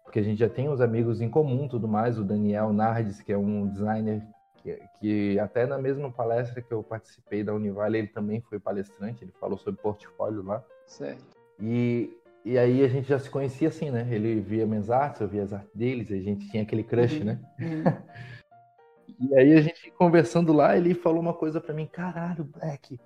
Porque 0.04 0.18
a 0.20 0.22
gente 0.22 0.38
já 0.38 0.48
tem 0.48 0.68
os 0.68 0.80
amigos 0.80 1.20
em 1.20 1.28
comum, 1.28 1.68
tudo 1.68 1.88
mais, 1.88 2.18
o 2.18 2.24
Daniel 2.24 2.72
Nardes, 2.72 3.20
que 3.20 3.32
é 3.32 3.36
um 3.36 3.66
designer 3.66 4.22
que, 4.62 4.78
que 5.00 5.38
até 5.38 5.66
na 5.66 5.76
mesma 5.76 6.10
palestra 6.10 6.62
que 6.62 6.72
eu 6.72 6.82
participei 6.82 7.44
da 7.44 7.52
Univale, 7.52 7.98
ele 7.98 8.08
também 8.08 8.40
foi 8.40 8.58
palestrante, 8.58 9.24
ele 9.24 9.32
falou 9.38 9.58
sobre 9.58 9.80
portfólio 9.82 10.42
lá. 10.42 10.64
Certo. 10.86 11.36
E, 11.60 12.10
e 12.44 12.56
aí 12.56 12.82
a 12.84 12.88
gente 12.88 13.08
já 13.08 13.18
se 13.18 13.28
conhecia 13.28 13.68
assim, 13.68 13.90
né? 13.90 14.06
Ele 14.10 14.40
via 14.40 14.66
minhas 14.66 14.90
artes, 14.90 15.20
eu 15.20 15.28
via 15.28 15.42
as 15.42 15.52
artes 15.52 15.74
deles, 15.74 16.10
a 16.10 16.16
gente 16.16 16.48
tinha 16.48 16.62
aquele 16.62 16.82
crush, 16.82 17.18
Uhum. 17.18 17.24
né? 17.24 17.40
Uhum. 17.60 17.84
E 19.20 19.34
aí 19.36 19.52
a 19.54 19.60
gente 19.60 19.90
conversando 19.92 20.52
lá, 20.52 20.76
ele 20.76 20.94
falou 20.94 21.20
uma 21.20 21.34
coisa 21.34 21.60
pra 21.60 21.72
mim, 21.74 21.86
caralho, 21.86 22.44
Black, 22.44 22.98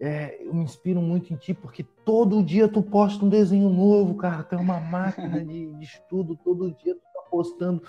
é, 0.00 0.40
eu 0.44 0.54
me 0.54 0.62
inspiro 0.62 1.00
muito 1.00 1.32
em 1.32 1.36
ti, 1.36 1.52
porque 1.54 1.82
todo 2.04 2.42
dia 2.42 2.68
tu 2.68 2.82
posta 2.82 3.24
um 3.24 3.28
desenho 3.28 3.68
novo, 3.68 4.14
cara, 4.16 4.42
tu 4.44 4.54
é 4.54 4.58
uma 4.58 4.78
máquina 4.78 5.42
de, 5.44 5.72
de 5.74 5.84
estudo, 5.84 6.36
todo 6.36 6.70
dia 6.72 6.94
tu 6.94 7.00
tá 7.14 7.22
postando. 7.30 7.82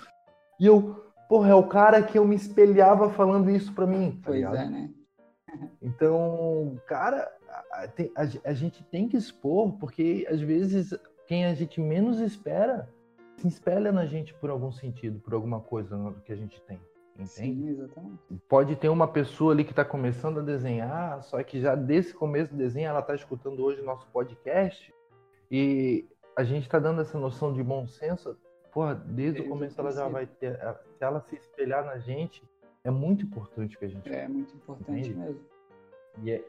E 0.58 0.66
eu, 0.66 1.04
porra, 1.28 1.50
é 1.50 1.54
o 1.54 1.66
cara 1.68 2.02
que 2.02 2.18
eu 2.18 2.24
me 2.24 2.34
espelhava 2.34 3.10
falando 3.10 3.50
isso 3.50 3.72
pra 3.74 3.86
mim. 3.86 4.12
tá 4.12 4.26
Pois 4.26 4.36
ligado? 4.36 4.56
é, 4.56 4.66
né? 4.68 4.90
Então, 5.82 6.76
cara, 6.86 7.30
a, 7.72 7.84
a- 7.84 7.88
a 8.22 8.26
ge- 8.26 8.40
a 8.44 8.52
gente 8.52 8.82
tem 8.84 9.08
que 9.08 9.16
expor, 9.16 9.72
porque 9.78 10.26
às 10.30 10.40
vezes 10.40 10.94
quem 11.26 11.44
a 11.46 11.54
gente 11.54 11.80
menos 11.80 12.20
espera 12.20 12.88
se 13.36 13.48
espelha 13.48 13.90
na 13.90 14.04
gente 14.06 14.34
por 14.34 14.50
algum 14.50 14.70
sentido, 14.70 15.18
por 15.20 15.32
alguma 15.34 15.60
coisa 15.60 15.96
no- 15.96 16.14
que 16.20 16.32
a 16.32 16.36
gente 16.36 16.60
tem. 16.62 16.78
Entende? 17.22 17.60
Sim, 17.60 17.68
exatamente. 17.68 18.18
Pode 18.48 18.76
ter 18.76 18.88
uma 18.88 19.08
pessoa 19.08 19.52
ali 19.52 19.64
que 19.64 19.72
está 19.72 19.84
começando 19.84 20.40
a 20.40 20.42
desenhar, 20.42 21.22
só 21.22 21.42
que 21.42 21.60
já 21.60 21.74
desse 21.74 22.14
começo 22.14 22.50
do 22.52 22.56
desenho 22.56 22.88
ela 22.88 23.00
está 23.00 23.14
escutando 23.14 23.62
hoje 23.62 23.82
nosso 23.82 24.06
podcast 24.08 24.92
e 25.50 26.06
a 26.36 26.44
gente 26.44 26.62
está 26.64 26.78
dando 26.78 27.00
essa 27.00 27.18
noção 27.18 27.52
de 27.52 27.62
bom 27.62 27.86
senso. 27.86 28.36
Porra, 28.72 28.94
desde 28.94 29.32
Desde 29.32 29.40
o 29.42 29.48
começo 29.48 29.80
ela 29.80 29.90
já 29.92 30.08
vai 30.08 30.26
ter. 30.26 30.56
Se 30.96 31.04
ela 31.04 31.20
se 31.20 31.34
espelhar 31.36 31.84
na 31.84 31.98
gente, 31.98 32.42
é 32.84 32.90
muito 32.90 33.24
importante 33.24 33.76
que 33.76 33.84
a 33.84 33.88
gente 33.88 34.12
É 34.12 34.28
muito 34.28 34.54
importante 34.54 35.10
Entende? 35.10 35.14
mesmo. 35.14 35.40
e 36.22 36.30
é, 36.30 36.44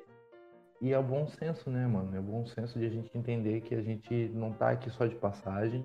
e 0.80 0.94
é 0.94 0.98
o 0.98 1.04
bom 1.04 1.28
senso, 1.28 1.70
né, 1.70 1.86
mano? 1.86 2.16
É 2.16 2.20
o 2.20 2.24
bom 2.24 2.46
senso 2.46 2.80
de 2.80 2.86
a 2.86 2.90
gente 2.90 3.16
entender 3.16 3.62
que 3.62 3.76
a 3.76 3.82
gente 3.82 4.30
não 4.34 4.52
tá 4.52 4.72
aqui 4.72 4.90
só 4.90 5.06
de 5.06 5.16
passagem. 5.16 5.84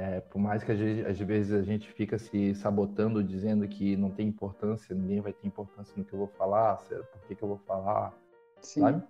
É, 0.00 0.20
por 0.20 0.38
mais 0.38 0.62
que 0.62 0.70
às 0.70 1.18
vezes, 1.18 1.52
a 1.52 1.60
gente 1.62 1.88
fica 1.90 2.18
se 2.20 2.54
sabotando, 2.54 3.22
dizendo 3.22 3.66
que 3.66 3.96
não 3.96 4.10
tem 4.10 4.28
importância, 4.28 4.94
ninguém 4.94 5.20
vai 5.20 5.32
ter 5.32 5.44
importância 5.48 5.92
no 5.96 6.04
que 6.04 6.12
eu 6.12 6.20
vou 6.20 6.28
falar, 6.28 6.76
por 6.76 7.20
que, 7.26 7.34
que 7.34 7.42
eu 7.42 7.48
vou 7.48 7.58
falar, 7.66 8.14
Sim. 8.60 8.80
sabe? 8.82 9.02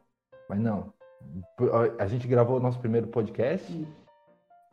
Mas 0.48 0.58
não. 0.58 0.90
A 1.98 2.06
gente 2.06 2.26
gravou 2.26 2.56
o 2.56 2.60
nosso 2.60 2.78
primeiro 2.80 3.06
podcast, 3.08 3.70
Hum. 3.70 3.84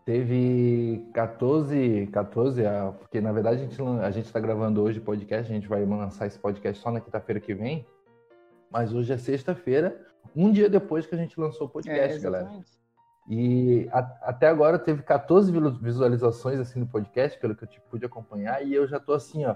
teve 0.05 1.05
14, 1.13 2.07
14, 2.13 2.65
ah, 2.65 2.93
porque 2.97 3.19
na 3.19 3.33
verdade 3.33 3.57
a 3.57 3.65
gente, 3.65 3.81
a 3.81 4.11
gente 4.11 4.31
tá 4.31 4.39
gravando 4.39 4.81
hoje 4.81 4.99
o 4.99 5.03
podcast, 5.03 5.51
a 5.51 5.55
gente 5.55 5.67
vai 5.67 5.83
lançar 5.85 6.27
esse 6.27 6.39
podcast 6.39 6.81
só 6.81 6.91
na 6.91 7.01
quinta-feira 7.01 7.41
que 7.41 7.53
vem, 7.53 7.85
mas 8.71 8.93
hoje 8.93 9.11
é 9.11 9.17
sexta-feira, 9.17 9.99
um 10.33 10.49
dia 10.49 10.69
depois 10.69 11.05
que 11.05 11.13
a 11.13 11.17
gente 11.17 11.37
lançou 11.37 11.67
o 11.67 11.69
É, 11.69 11.73
podcast, 11.73 12.19
galera. 12.21 12.49
E 13.27 13.89
a- 13.91 14.17
até 14.21 14.47
agora 14.47 14.77
teve 14.77 15.01
14 15.01 15.51
vilu- 15.51 15.79
visualizações 15.79 16.59
assim 16.59 16.79
no 16.79 16.87
podcast, 16.87 17.39
pelo 17.39 17.55
que 17.55 17.63
eu 17.63 17.67
tipo, 17.67 17.85
pude 17.89 18.05
acompanhar, 18.05 18.63
e 18.65 18.73
eu 18.73 18.87
já 18.87 18.99
tô 18.99 19.13
assim, 19.13 19.45
ó. 19.45 19.55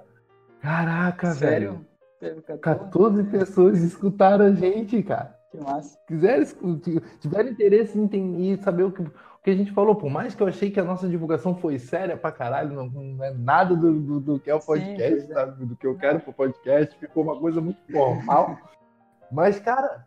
Caraca, 0.61 1.33
velho. 1.33 1.71
Sério? 1.71 1.85
Teve 2.19 2.41
14? 2.41 2.59
14 2.85 3.23
pessoas 3.25 3.81
escutaram 3.81 4.45
a 4.45 4.51
gente, 4.51 5.01
cara. 5.03 5.37
Que 5.51 5.57
massa. 5.57 5.97
Quiserem, 6.07 6.41
escu- 6.43 6.81
tiverem 7.19 7.51
interesse 7.51 7.97
em 7.97 8.03
entender, 8.03 8.57
saber 8.57 8.83
o 8.83 8.91
que, 8.91 9.01
o 9.01 9.11
que 9.43 9.49
a 9.51 9.55
gente 9.55 9.71
falou, 9.71 9.95
por 9.95 10.09
mais 10.09 10.35
que 10.35 10.43
eu 10.43 10.47
achei 10.47 10.69
que 10.69 10.79
a 10.79 10.83
nossa 10.83 11.07
divulgação 11.07 11.55
foi 11.55 11.79
séria 11.79 12.17
pra 12.17 12.31
caralho, 12.31 12.73
não, 12.75 12.87
não 12.87 13.23
é 13.23 13.31
nada 13.33 13.75
do, 13.75 13.93
do, 13.99 14.19
do 14.19 14.39
que 14.39 14.49
é 14.49 14.55
o 14.55 14.59
Sim, 14.59 14.65
podcast, 14.67 15.15
pois 15.15 15.29
é. 15.29 15.33
sabe? 15.33 15.65
Do 15.65 15.75
que 15.75 15.87
eu 15.87 15.95
quero 15.97 16.19
pro 16.19 16.33
podcast, 16.33 16.95
ficou 16.99 17.23
uma 17.23 17.39
coisa 17.39 17.61
muito 17.61 17.79
formal. 17.91 18.57
Mas, 19.31 19.59
cara, 19.59 20.05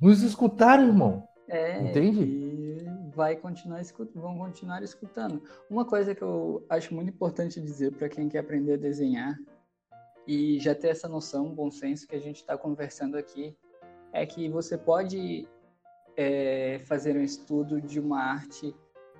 nos 0.00 0.22
escutaram, 0.22 0.86
irmão. 0.88 1.24
É, 1.48 1.80
Entende? 1.82 2.22
E 2.22 2.69
vai 3.20 3.36
continuar 3.36 3.82
vão 4.14 4.38
continuar 4.38 4.82
escutando. 4.82 5.42
Uma 5.68 5.84
coisa 5.84 6.14
que 6.14 6.22
eu 6.22 6.64
acho 6.70 6.94
muito 6.94 7.10
importante 7.10 7.60
dizer 7.60 7.92
para 7.92 8.08
quem 8.08 8.30
quer 8.30 8.38
aprender 8.38 8.72
a 8.72 8.76
desenhar 8.78 9.38
e 10.26 10.58
já 10.58 10.74
ter 10.74 10.88
essa 10.88 11.06
noção, 11.06 11.54
bom 11.54 11.70
senso 11.70 12.08
que 12.08 12.16
a 12.16 12.18
gente 12.18 12.36
está 12.36 12.56
conversando 12.56 13.18
aqui, 13.18 13.54
é 14.10 14.24
que 14.24 14.48
você 14.48 14.78
pode 14.78 15.46
é, 16.16 16.78
fazer 16.86 17.14
um 17.14 17.22
estudo 17.22 17.78
de 17.78 18.00
uma 18.00 18.22
arte 18.22 18.74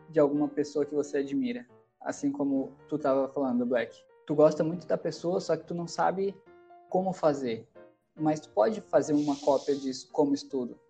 de 0.09 0.19
alguma 0.19 0.49
pessoa 0.49 0.87
que 0.87 0.95
você 0.95 1.19
admira, 1.19 1.67
assim 2.01 2.33
como 2.33 2.73
tu 2.89 2.97
estava 2.97 3.29
falando, 3.29 3.67
Black. 3.67 4.03
Tu 4.27 4.35
gosta 4.35 4.65
muito 4.65 4.87
da 4.87 4.97
pessoa, 4.97 5.41
só 5.41 5.59
que 5.59 5.67
tu 5.67 5.75
não 5.75 5.87
sabe 5.87 6.35
como 6.89 7.13
fazer, 7.13 7.69
mas 8.19 8.41
tu 8.41 8.49
pode 8.49 8.81
fazer 8.81 9.13
uma 9.13 9.37
cópia 9.37 9.77
disso 9.77 10.09
como 10.11 10.33
estudo. 10.33 10.81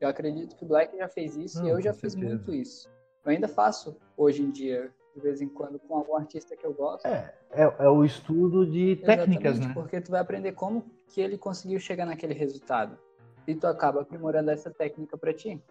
Eu 0.00 0.08
acredito 0.08 0.56
que 0.56 0.64
o 0.64 0.68
Black 0.68 0.96
já 0.96 1.08
fez 1.08 1.36
isso 1.36 1.60
Não, 1.60 1.68
e 1.68 1.70
eu 1.70 1.80
já 1.80 1.92
fiz 1.92 2.12
certeza. 2.12 2.34
muito 2.34 2.54
isso. 2.54 2.88
Eu 3.24 3.32
ainda 3.32 3.48
faço 3.48 3.96
hoje 4.16 4.42
em 4.42 4.50
dia, 4.50 4.92
de 5.14 5.20
vez 5.20 5.40
em 5.40 5.48
quando, 5.48 5.78
com 5.78 5.96
algum 5.96 6.16
artista 6.16 6.56
que 6.56 6.64
eu 6.64 6.72
gosto. 6.72 7.06
É, 7.06 7.34
é, 7.50 7.62
é 7.62 7.88
o 7.88 8.04
estudo 8.04 8.66
de 8.66 8.96
técnicas, 8.96 9.52
Exatamente, 9.52 9.68
né? 9.68 9.74
Porque 9.74 10.00
tu 10.00 10.10
vai 10.10 10.20
aprender 10.20 10.52
como 10.52 10.84
que 11.08 11.20
ele 11.20 11.38
conseguiu 11.38 11.78
chegar 11.78 12.06
naquele 12.06 12.34
resultado. 12.34 12.98
E 13.46 13.54
tu 13.54 13.66
acaba 13.66 14.02
aprimorando 14.02 14.50
essa 14.50 14.70
técnica 14.70 15.16
para 15.16 15.32
ti. 15.32 15.62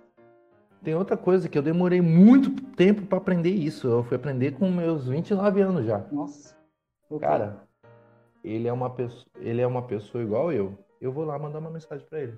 Tem 0.83 0.95
outra 0.95 1.17
coisa 1.17 1.49
que 1.49 1.57
eu 1.57 1.63
demorei 1.63 2.01
muito 2.01 2.51
tempo 2.75 3.05
pra 3.05 3.17
aprender 3.17 3.49
isso. 3.49 3.87
Eu 3.87 4.03
fui 4.03 4.17
aprender 4.17 4.51
com 4.51 4.69
meus 4.69 5.07
29 5.07 5.61
anos 5.61 5.85
já. 5.85 5.99
Nossa. 6.11 6.55
Cara, 7.19 7.63
ele 8.43 8.67
é 8.67 8.73
uma 8.73 8.89
pessoa, 8.89 9.25
ele 9.39 9.61
é 9.61 9.67
uma 9.67 9.81
pessoa 9.87 10.23
igual 10.23 10.51
eu. 10.51 10.77
Eu 11.01 11.11
vou 11.11 11.25
lá 11.25 11.37
mandar 11.37 11.59
uma 11.59 11.69
mensagem 11.69 12.05
pra 12.07 12.21
ele. 12.21 12.37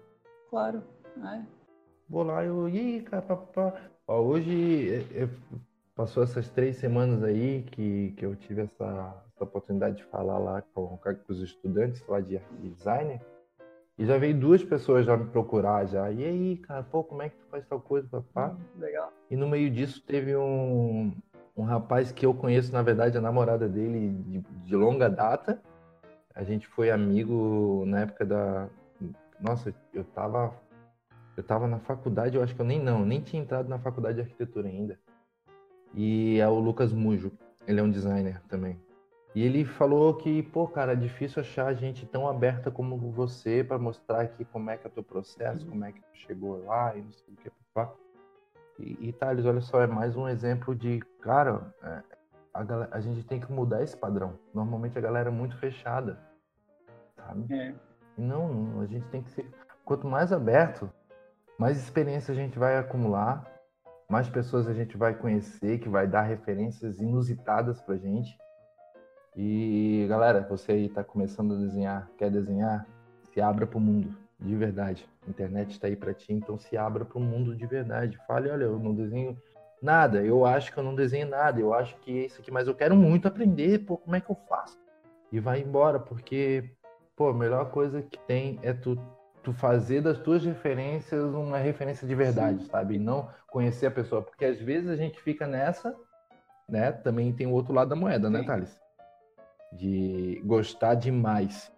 Claro. 0.50 0.84
É. 1.18 1.57
Vou 2.10 2.24
lá, 2.24 2.44
eu, 2.44 2.70
e 2.70 2.80
aí, 2.80 3.02
cara, 3.02 3.22
papá. 3.22 3.74
Ó, 4.08 4.22
hoje 4.22 4.90
é, 4.94 5.24
é, 5.24 5.30
passou 5.96 6.24
essas 6.24 6.50
três 6.50 6.78
semanas 6.78 7.24
aí 7.24 7.64
que, 7.64 8.14
que 8.18 8.26
eu 8.26 8.36
tive 8.36 8.62
essa, 8.62 9.24
essa 9.34 9.44
oportunidade 9.44 9.98
de 9.98 10.04
falar 10.06 10.38
lá 10.38 10.62
com, 10.74 10.98
com 10.98 11.16
os 11.28 11.42
estudantes 11.42 12.06
lá 12.08 12.22
de 12.22 12.38
arte 12.38 12.48
e 12.64 12.70
design. 12.70 13.22
E 13.98 14.06
já 14.06 14.18
veio 14.18 14.40
duas 14.40 14.64
pessoas 14.64 15.06
já 15.06 15.18
me 15.18 15.26
procurar 15.26 15.86
já. 15.86 16.12
E 16.12 16.24
aí, 16.24 16.58
cara, 16.58 16.84
pô, 16.84 17.04
como 17.04 17.24
é 17.24 17.30
que 17.30 17.36
tu 17.36 17.46
faz 17.50 17.66
tal 17.66 17.82
coisa, 17.82 18.08
papá? 18.08 18.56
Hum, 18.56 18.80
Legal. 18.80 19.12
E 19.30 19.36
no 19.36 19.48
meio 19.50 19.72
disso 19.72 20.02
teve 20.06 20.36
um, 20.36 21.12
um 21.58 21.64
rapaz 21.64 22.12
que 22.12 22.26
eu 22.26 22.34
conheço, 22.34 22.72
na 22.72 22.84
verdade, 22.84 23.18
a 23.18 23.22
namorada 23.22 23.68
dele 23.68 24.10
de, 24.24 24.40
de 24.42 24.76
longa 24.76 25.10
data. 25.10 25.62
A 26.36 26.44
gente 26.44 26.68
foi 26.68 26.92
amigo 26.92 27.84
na 27.88 28.02
época 28.02 28.24
da. 28.24 28.70
Nossa, 29.42 29.74
eu 29.92 30.04
tava. 30.04 30.54
Eu 31.38 31.44
tava 31.44 31.68
na 31.68 31.78
faculdade, 31.80 32.36
eu 32.36 32.44
acho 32.44 32.56
que 32.56 32.62
eu 32.62 32.66
nem 32.66 32.82
não, 32.82 33.06
nem 33.06 33.22
tinha 33.22 33.42
entrado 33.42 33.70
na 33.70 33.78
faculdade 33.78 34.16
de 34.16 34.22
arquitetura 34.22 34.68
ainda. 34.68 35.00
E 35.94 36.40
é 36.40 36.48
o 36.48 36.60
Lucas 36.60 36.92
Mujo, 36.92 37.32
ele 37.68 37.80
é 37.80 37.84
um 37.84 37.92
designer 37.92 38.42
também. 38.50 38.78
E 39.36 39.44
ele 39.44 39.64
falou 39.64 40.16
que, 40.16 40.42
pô, 40.42 40.68
cara, 40.68 40.94
é 40.94 40.96
difícil 40.96 41.42
achar 41.42 41.72
gente 41.76 42.08
tão 42.08 42.28
aberta 42.28 42.72
como 42.72 42.98
você 43.12 43.64
para 43.64 43.78
mostrar 43.78 44.22
aqui 44.22 44.44
como 44.46 44.72
é 44.72 44.78
que 44.78 44.88
é 44.88 44.90
o 44.90 44.94
teu 44.94 45.04
processo, 45.04 45.64
como 45.68 45.86
é 45.86 45.92
que 45.92 46.02
tu 46.02 46.08
chegou 46.16 46.66
lá 46.66 46.96
e 46.96 47.04
não 47.04 47.12
sei 47.12 47.34
o 47.34 47.38
que, 47.38 47.52
papá. 47.72 47.94
E, 48.80 49.10
e 49.10 49.14
Thales, 49.14 49.46
olha 49.46 49.62
só, 49.62 49.82
é 49.82 49.88
mais 49.88 50.16
um 50.16 50.28
exemplo 50.28 50.74
de, 50.74 51.00
cara, 51.22 51.72
é, 51.84 52.02
a, 52.52 52.64
gala- 52.64 52.90
a 52.92 53.00
gente 53.00 53.24
tem 53.24 53.40
que 53.40 53.52
mudar 53.52 53.84
esse 53.84 53.96
padrão. 53.96 54.40
Normalmente 54.56 54.98
a 54.98 55.02
galera 55.02 55.30
é 55.30 55.32
muito 55.32 55.56
fechada, 55.58 56.18
sabe? 57.16 57.54
É. 57.54 57.76
Não, 58.18 58.82
a 58.82 58.88
gente 58.88 59.06
tem 59.10 59.22
que 59.22 59.30
ser. 59.30 59.48
Quanto 59.86 60.08
mais 60.08 60.34
aberto, 60.34 60.90
mais 61.58 61.78
experiência 61.78 62.32
a 62.32 62.36
gente 62.36 62.58
vai 62.60 62.78
acumular, 62.78 63.46
mais 64.10 64.30
pessoas 64.30 64.68
a 64.68 64.74
gente 64.74 64.96
vai 64.96 65.14
conhecer, 65.14 65.80
que 65.80 65.90
vai 65.90 66.08
dar 66.08 66.22
referências 66.22 67.00
inusitadas 67.00 67.82
pra 67.82 67.98
gente. 67.98 68.38
E 69.36 70.06
galera, 70.08 70.46
você 70.48 70.72
aí 70.72 70.90
tá 70.90 71.04
começando 71.04 71.56
a 71.56 71.58
desenhar, 71.58 72.10
quer 72.18 72.32
desenhar, 72.32 72.88
se 73.34 73.42
abra 73.42 73.68
pro 73.68 73.80
mundo, 73.80 74.16
de 74.40 74.56
verdade. 74.56 75.08
A 75.26 75.30
internet 75.30 75.72
está 75.72 75.88
aí 75.88 75.96
pra 75.96 76.14
ti, 76.14 76.32
então 76.34 76.58
se 76.58 76.78
abra 76.78 77.04
pro 77.04 77.20
mundo 77.20 77.56
de 77.56 77.66
verdade. 77.66 78.18
Fale, 78.28 78.50
olha, 78.50 78.66
eu 78.66 78.80
não 78.80 78.94
desenho 78.94 79.38
nada, 79.82 80.24
eu 80.24 80.46
acho 80.46 80.72
que 80.72 80.78
eu 80.78 80.84
não 80.84 80.96
desenho 80.96 81.28
nada, 81.28 81.60
eu 81.60 81.74
acho 81.74 81.98
que 81.98 82.20
é 82.20 82.26
isso 82.26 82.42
aqui, 82.42 82.52
mas 82.52 82.68
eu 82.68 82.76
quero 82.76 82.96
muito 82.96 83.28
aprender, 83.28 83.80
pô, 83.80 83.98
como 83.98 84.16
é 84.16 84.22
que 84.22 84.30
eu 84.30 84.38
faço? 84.48 84.78
E 85.32 85.40
vai 85.40 85.62
embora, 85.62 86.00
porque 86.00 86.72
pô, 87.16 87.30
a 87.30 87.34
melhor 87.34 87.72
coisa 87.72 88.02
que 88.02 88.18
tem 88.20 88.60
é 88.64 88.74
tu, 88.74 88.98
tu 89.48 89.54
fazer 89.54 90.02
das 90.02 90.20
tuas 90.20 90.44
referências 90.44 91.24
uma 91.34 91.58
referência 91.58 92.06
de 92.06 92.14
verdade, 92.14 92.66
sabe? 92.66 92.96
E 92.96 93.00
não 93.00 93.30
conhecer 93.48 93.86
a 93.86 93.92
pessoa. 93.92 94.22
Porque 94.22 94.44
às 94.44 94.60
vezes 94.60 94.90
a 94.90 94.96
gente 94.98 95.22
fica 95.22 95.48
nessa, 95.48 95.96
né? 96.68 96.92
Também 96.92 97.32
tem 97.32 97.48
o 97.48 97.52
outro 97.54 97.74
lado 97.74 97.88
da 97.88 97.96
moeda, 97.96 98.30
né, 98.30 98.40
Sim. 98.42 98.46
Thales? 98.46 98.78
De 99.72 100.42
gostar 100.44 100.96
demais 100.96 101.72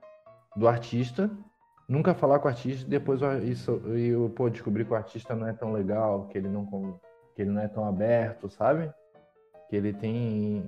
do 0.55 0.67
artista, 0.67 1.29
nunca 1.87 2.15
falar 2.15 2.39
com 2.39 2.47
o 2.47 2.49
artista, 2.49 2.89
depois 2.89 3.21
isso, 3.43 3.71
eu 3.85 4.31
pô, 4.35 4.49
descobrir 4.49 4.83
que 4.83 4.91
o 4.91 4.95
artista 4.95 5.35
não 5.35 5.45
é 5.47 5.53
tão 5.53 5.71
legal, 5.71 6.25
que 6.27 6.39
ele 6.39 6.49
não, 6.49 6.99
que 7.35 7.43
ele 7.43 7.51
não 7.51 7.61
é 7.61 7.67
tão 7.67 7.85
aberto, 7.85 8.49
sabe? 8.49 8.91
Que 9.69 9.75
ele 9.75 9.93
tem, 9.93 10.65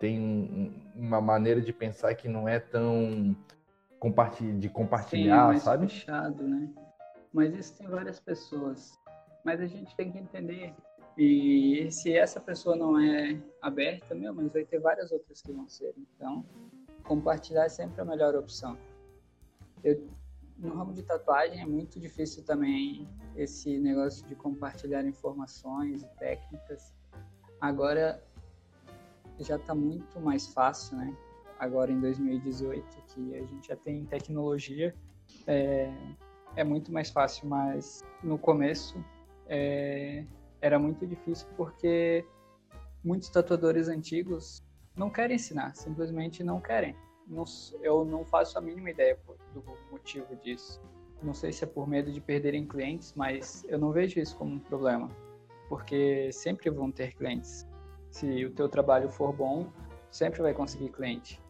tem 0.00 0.18
um- 0.18 0.72
uma 0.94 1.20
maneira 1.20 1.60
de 1.60 1.74
pensar 1.74 2.14
que 2.14 2.26
não 2.26 2.48
é 2.48 2.58
tão 2.58 3.36
de 4.58 4.68
compartilhar, 4.68 5.42
Sim, 5.42 5.46
mais 5.48 5.62
sabe? 5.62 5.88
fechado, 5.88 6.42
né? 6.42 6.68
Mas 7.32 7.54
isso 7.54 7.76
tem 7.76 7.88
várias 7.88 8.20
pessoas. 8.20 8.98
Mas 9.44 9.60
a 9.60 9.66
gente 9.66 9.94
tem 9.96 10.10
que 10.10 10.18
entender. 10.18 10.74
E 11.16 11.90
se 11.90 12.16
essa 12.16 12.40
pessoa 12.40 12.76
não 12.76 12.98
é 12.98 13.40
aberta, 13.60 14.14
meu, 14.14 14.32
mas 14.32 14.52
vai 14.52 14.64
ter 14.64 14.78
várias 14.78 15.10
outras 15.10 15.42
que 15.42 15.52
vão 15.52 15.68
ser. 15.68 15.92
Então, 15.96 16.44
compartilhar 17.02 17.64
é 17.64 17.68
sempre 17.68 18.00
a 18.00 18.04
melhor 18.04 18.36
opção. 18.36 18.78
Eu, 19.82 20.06
no 20.58 20.74
ramo 20.74 20.92
de 20.92 21.02
tatuagem 21.02 21.60
é 21.60 21.66
muito 21.66 21.98
difícil 21.98 22.44
também 22.44 23.08
esse 23.36 23.78
negócio 23.78 24.26
de 24.26 24.34
compartilhar 24.34 25.04
informações 25.04 26.02
e 26.02 26.08
técnicas. 26.18 26.94
Agora 27.60 28.22
já 29.40 29.56
está 29.56 29.74
muito 29.74 30.20
mais 30.20 30.48
fácil, 30.48 30.96
né? 30.98 31.16
Agora 31.58 31.90
em 31.90 32.00
2018, 32.00 33.02
que 33.08 33.34
a 33.36 33.44
gente 33.44 33.68
já 33.68 33.76
tem 33.76 34.04
tecnologia, 34.04 34.94
é, 35.46 35.92
é 36.56 36.64
muito 36.64 36.92
mais 36.92 37.10
fácil, 37.10 37.48
mas 37.48 38.04
no 38.22 38.38
começo 38.38 39.02
é, 39.46 40.24
era 40.60 40.78
muito 40.78 41.06
difícil 41.06 41.48
porque 41.56 42.24
muitos 43.02 43.28
tatuadores 43.28 43.88
antigos 43.88 44.62
não 44.96 45.10
querem 45.10 45.36
ensinar, 45.36 45.74
simplesmente 45.74 46.42
não 46.42 46.60
querem. 46.60 46.94
Não, 47.26 47.44
eu 47.82 48.04
não 48.04 48.24
faço 48.24 48.58
a 48.58 48.60
mínima 48.60 48.90
ideia 48.90 49.18
do 49.52 49.62
motivo 49.90 50.34
disso. 50.36 50.80
Não 51.22 51.34
sei 51.34 51.52
se 51.52 51.64
é 51.64 51.66
por 51.66 51.88
medo 51.88 52.12
de 52.12 52.20
perderem 52.20 52.66
clientes, 52.66 53.12
mas 53.14 53.64
eu 53.68 53.78
não 53.78 53.92
vejo 53.92 54.20
isso 54.20 54.36
como 54.36 54.54
um 54.54 54.58
problema, 54.58 55.10
porque 55.68 56.30
sempre 56.32 56.70
vão 56.70 56.90
ter 56.90 57.14
clientes. 57.14 57.66
Se 58.10 58.44
o 58.44 58.50
teu 58.50 58.68
trabalho 58.68 59.10
for 59.10 59.32
bom, 59.32 59.70
sempre 60.10 60.40
vai 60.40 60.54
conseguir 60.54 60.90
cliente. 60.90 61.40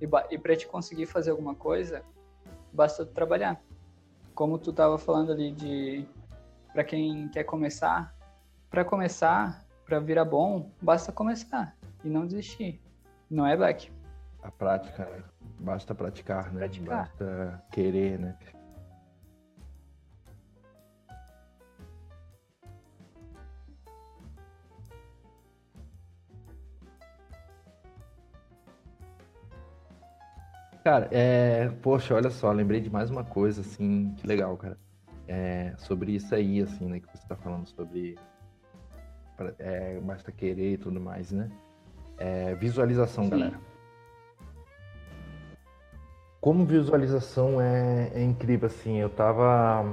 E, 0.00 0.08
e 0.34 0.38
para 0.38 0.56
te 0.56 0.66
conseguir 0.66 1.06
fazer 1.06 1.30
alguma 1.30 1.54
coisa, 1.54 2.02
basta 2.72 3.04
tu 3.04 3.12
trabalhar. 3.12 3.60
Como 4.34 4.58
tu 4.58 4.70
estava 4.70 4.98
falando 4.98 5.32
ali 5.32 5.52
de 5.52 6.06
para 6.72 6.84
quem 6.84 7.28
quer 7.28 7.44
começar, 7.44 8.14
para 8.68 8.84
começar, 8.84 9.64
para 9.86 9.98
virar 9.98 10.26
bom, 10.26 10.70
basta 10.82 11.10
começar 11.10 11.74
e 12.04 12.08
não 12.08 12.26
desistir. 12.26 12.80
Não 13.30 13.46
é 13.46 13.56
Black? 13.56 13.90
A 14.42 14.50
prática, 14.50 15.06
né? 15.06 15.22
Basta 15.58 15.94
praticar, 15.94 16.52
né? 16.52 16.60
Praticar. 16.60 16.98
Basta 16.98 17.64
querer, 17.72 18.18
né? 18.18 18.36
Cara, 30.86 31.08
é... 31.10 31.68
Poxa, 31.82 32.14
olha 32.14 32.30
só, 32.30 32.52
lembrei 32.52 32.80
de 32.80 32.88
mais 32.88 33.10
uma 33.10 33.24
coisa, 33.24 33.60
assim, 33.60 34.14
que 34.18 34.24
legal, 34.24 34.56
cara. 34.56 34.78
É... 35.26 35.74
Sobre 35.78 36.12
isso 36.12 36.32
aí, 36.32 36.62
assim, 36.62 36.86
né, 36.86 37.00
que 37.00 37.08
você 37.08 37.26
tá 37.26 37.34
falando 37.34 37.66
sobre 37.66 38.16
é... 39.58 39.98
basta 39.98 40.30
querer 40.30 40.74
e 40.74 40.78
tudo 40.78 41.00
mais, 41.00 41.32
né? 41.32 41.50
É... 42.18 42.54
Visualização, 42.54 43.24
Sim. 43.24 43.30
galera. 43.30 43.60
Como 46.40 46.64
visualização 46.64 47.60
é, 47.60 48.12
é 48.14 48.22
incrível, 48.22 48.68
assim, 48.68 48.98
eu 48.98 49.10
tava, 49.10 49.84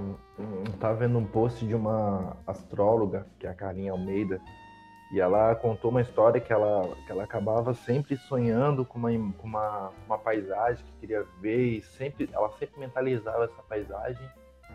tava 0.80 0.94
vendo 0.94 1.18
um 1.18 1.26
post 1.26 1.66
de 1.66 1.74
uma 1.74 2.38
astróloga, 2.46 3.26
que 3.40 3.48
é 3.48 3.50
a 3.50 3.56
Carinha 3.56 3.94
Almeida, 3.94 4.40
e 5.14 5.22
ela 5.22 5.54
contou 5.54 5.92
uma 5.92 6.02
história 6.02 6.42
que 6.42 6.52
ela, 6.52 6.90
que 7.06 7.12
ela 7.12 7.24
acabava 7.24 7.72
sempre 7.76 8.18
sonhando 8.18 8.84
com 8.84 8.98
uma, 8.98 9.12
com 9.38 9.46
uma, 9.48 9.92
uma 10.08 10.18
paisagem 10.18 10.84
que 10.84 11.02
queria 11.02 11.24
ver, 11.40 11.78
e 11.78 11.82
sempre, 11.84 12.28
ela 12.34 12.50
sempre 12.54 12.80
mentalizava 12.80 13.44
essa 13.44 13.62
paisagem. 13.70 14.28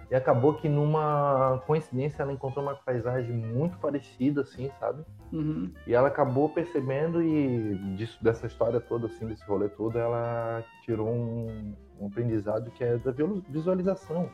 E 0.08 0.14
acabou 0.14 0.54
que 0.54 0.68
numa 0.68 1.60
coincidência 1.66 2.22
ela 2.22 2.32
encontrou 2.32 2.64
uma 2.64 2.76
paisagem 2.76 3.34
muito 3.34 3.78
parecida, 3.78 4.42
assim, 4.42 4.70
sabe? 4.78 5.04
Uhum. 5.32 5.72
E 5.84 5.92
ela 5.92 6.06
acabou 6.06 6.48
percebendo 6.48 7.20
e 7.20 7.74
disso, 7.96 8.22
dessa 8.22 8.46
história 8.46 8.80
toda, 8.80 9.08
assim, 9.08 9.26
desse 9.26 9.44
rolê 9.44 9.68
todo, 9.68 9.98
ela 9.98 10.64
tirou 10.84 11.08
um, 11.08 11.74
um 11.98 12.06
aprendizado 12.06 12.70
que 12.70 12.84
é 12.84 12.96
da 12.96 13.12
visualização. 13.48 14.30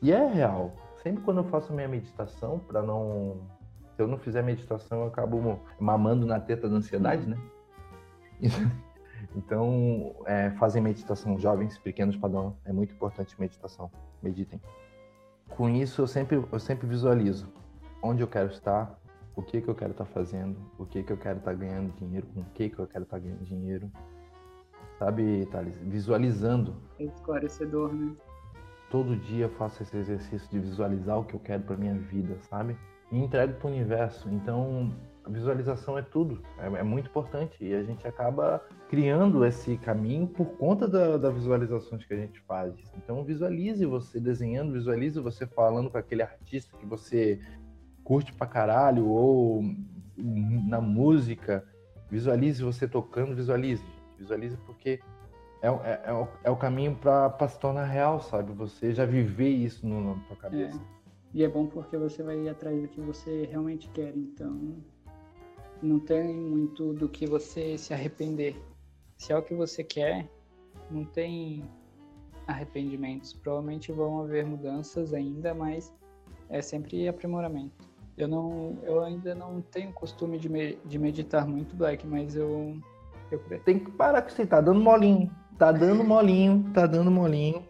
E 0.00 0.10
é 0.10 0.26
real. 0.26 0.72
Sempre 1.02 1.22
quando 1.22 1.38
eu 1.38 1.44
faço 1.44 1.70
minha 1.74 1.86
meditação, 1.86 2.58
para 2.58 2.80
não 2.80 3.42
se 3.96 4.02
eu 4.02 4.06
não 4.06 4.18
fizer 4.18 4.42
meditação, 4.42 5.00
eu 5.00 5.06
acabo 5.06 5.58
mamando 5.80 6.26
na 6.26 6.38
teta 6.38 6.68
da 6.68 6.76
ansiedade, 6.76 7.26
né? 7.26 7.38
Então, 9.34 10.14
é, 10.24 10.50
fazem 10.52 10.82
meditação, 10.82 11.38
jovens, 11.38 11.76
pequenos 11.78 12.16
padrão, 12.16 12.56
é 12.64 12.72
muito 12.72 12.94
importante 12.94 13.38
meditação. 13.38 13.90
Meditem. 14.22 14.60
Com 15.48 15.68
isso, 15.68 16.00
eu 16.00 16.06
sempre, 16.06 16.42
eu 16.50 16.58
sempre 16.58 16.86
visualizo 16.86 17.46
onde 18.02 18.22
eu 18.22 18.28
quero 18.28 18.50
estar, 18.50 18.98
o 19.34 19.42
que, 19.42 19.60
que 19.60 19.68
eu 19.68 19.74
quero 19.74 19.92
estar 19.92 20.06
fazendo, 20.06 20.56
o 20.78 20.86
que, 20.86 21.02
que 21.02 21.12
eu 21.12 21.18
quero 21.18 21.38
estar 21.38 21.54
ganhando 21.54 21.92
dinheiro, 21.96 22.26
com 22.28 22.40
o 22.40 22.44
que, 22.54 22.70
que 22.70 22.78
eu 22.78 22.86
quero 22.86 23.04
estar 23.04 23.18
ganhando 23.18 23.44
dinheiro. 23.44 23.90
Sabe, 24.98 25.46
Thales? 25.46 25.76
Visualizando. 25.82 26.74
É 26.98 27.04
esclarecedor, 27.04 27.92
né? 27.92 28.14
Todo 28.90 29.16
dia 29.16 29.46
eu 29.46 29.50
faço 29.50 29.82
esse 29.82 29.96
exercício 29.96 30.48
de 30.50 30.60
visualizar 30.60 31.18
o 31.18 31.24
que 31.24 31.34
eu 31.34 31.40
quero 31.40 31.62
para 31.62 31.76
minha 31.76 31.94
vida, 31.94 32.38
sabe? 32.42 32.76
E 33.10 33.18
entrego 33.18 33.54
para 33.54 33.68
o 33.68 33.70
universo. 33.70 34.28
Então, 34.30 34.92
a 35.24 35.30
visualização 35.30 35.98
é 35.98 36.02
tudo, 36.02 36.40
é, 36.58 36.66
é, 36.66 36.82
muito 36.82 37.08
importante 37.08 37.56
e 37.60 37.74
a 37.74 37.82
gente 37.82 38.06
acaba 38.06 38.62
criando 38.88 39.44
esse 39.44 39.76
caminho 39.76 40.28
por 40.28 40.46
conta 40.56 40.86
da, 40.86 41.16
das 41.16 41.34
visualizações 41.34 42.04
que 42.04 42.14
a 42.14 42.16
gente 42.16 42.40
faz. 42.42 42.74
Então, 42.96 43.24
visualize 43.24 43.84
você 43.84 44.20
desenhando, 44.20 44.72
visualize 44.72 45.18
você 45.20 45.46
falando 45.46 45.90
com 45.90 45.98
aquele 45.98 46.22
artista 46.22 46.76
que 46.78 46.86
você 46.86 47.40
curte 48.04 48.32
pra 48.32 48.46
caralho 48.46 49.08
ou 49.08 49.64
na 50.16 50.80
música, 50.80 51.64
visualize 52.08 52.62
você 52.62 52.86
tocando, 52.86 53.34
visualize, 53.34 53.84
visualize 54.16 54.56
porque 54.58 55.00
é, 55.60 55.68
é, 55.68 56.02
é, 56.04 56.12
o, 56.12 56.28
é 56.44 56.50
o 56.50 56.56
caminho 56.56 56.94
para 56.94 57.48
se 57.48 57.58
tornar 57.58 57.84
real, 57.84 58.20
sabe? 58.20 58.52
Você 58.52 58.92
já 58.92 59.04
viver 59.04 59.48
isso 59.48 59.86
no, 59.86 60.14
na 60.14 60.22
tua 60.22 60.36
cabeça. 60.36 60.76
É. 60.76 60.95
E 61.36 61.44
é 61.44 61.48
bom 61.48 61.66
porque 61.66 61.98
você 61.98 62.22
vai 62.22 62.38
ir 62.38 62.48
atrás 62.48 62.80
do 62.80 62.88
que 62.88 62.98
você 62.98 63.44
realmente 63.44 63.90
quer. 63.90 64.16
Então, 64.16 64.74
não 65.82 66.00
tem 66.00 66.34
muito 66.34 66.94
do 66.94 67.10
que 67.10 67.26
você 67.26 67.76
se 67.76 67.92
arrepender. 67.92 68.56
Se 69.18 69.34
é 69.34 69.36
o 69.36 69.42
que 69.42 69.54
você 69.54 69.84
quer, 69.84 70.26
não 70.90 71.04
tem 71.04 71.62
arrependimentos. 72.46 73.34
Provavelmente 73.34 73.92
vão 73.92 74.22
haver 74.22 74.46
mudanças 74.46 75.12
ainda, 75.12 75.52
mas 75.52 75.94
é 76.48 76.62
sempre 76.62 77.06
aprimoramento. 77.06 77.86
Eu 78.16 78.28
não, 78.28 78.78
eu 78.82 79.04
ainda 79.04 79.34
não 79.34 79.60
tenho 79.60 79.92
costume 79.92 80.38
de, 80.38 80.48
me, 80.48 80.76
de 80.86 80.98
meditar 80.98 81.46
muito, 81.46 81.76
Black, 81.76 82.06
mas 82.06 82.34
eu, 82.34 82.80
eu 83.30 83.38
tem 83.62 83.78
que 83.78 83.90
parar 83.90 84.22
com 84.22 84.30
você 84.30 84.46
tá 84.46 84.62
dando 84.62 84.80
molinho, 84.80 85.30
tá 85.58 85.70
dando 85.70 86.02
molinho, 86.02 86.64
tá 86.72 86.86
dando 86.86 87.10
molinho. 87.10 87.62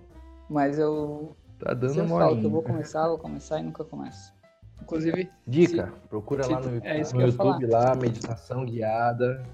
Mas 0.48 0.78
eu 0.78 1.34
Tá 1.58 1.72
dando 1.74 2.02
uma 2.02 2.20
falo 2.20 2.38
que 2.38 2.44
eu 2.44 2.50
vou 2.50 2.62
começar, 2.62 3.08
vou 3.08 3.18
começar 3.18 3.60
e 3.60 3.62
nunca 3.62 3.84
começo. 3.84 4.34
Inclusive. 4.82 5.30
Dica, 5.46 5.86
se, 5.86 6.08
procura 6.08 6.42
se, 6.44 6.52
lá 6.52 6.60
no, 6.60 6.76
é 6.84 7.02
no 7.12 7.20
YouTube 7.22 7.66
lá, 7.66 7.94
meditação 7.94 8.64
guiada. 8.64 9.44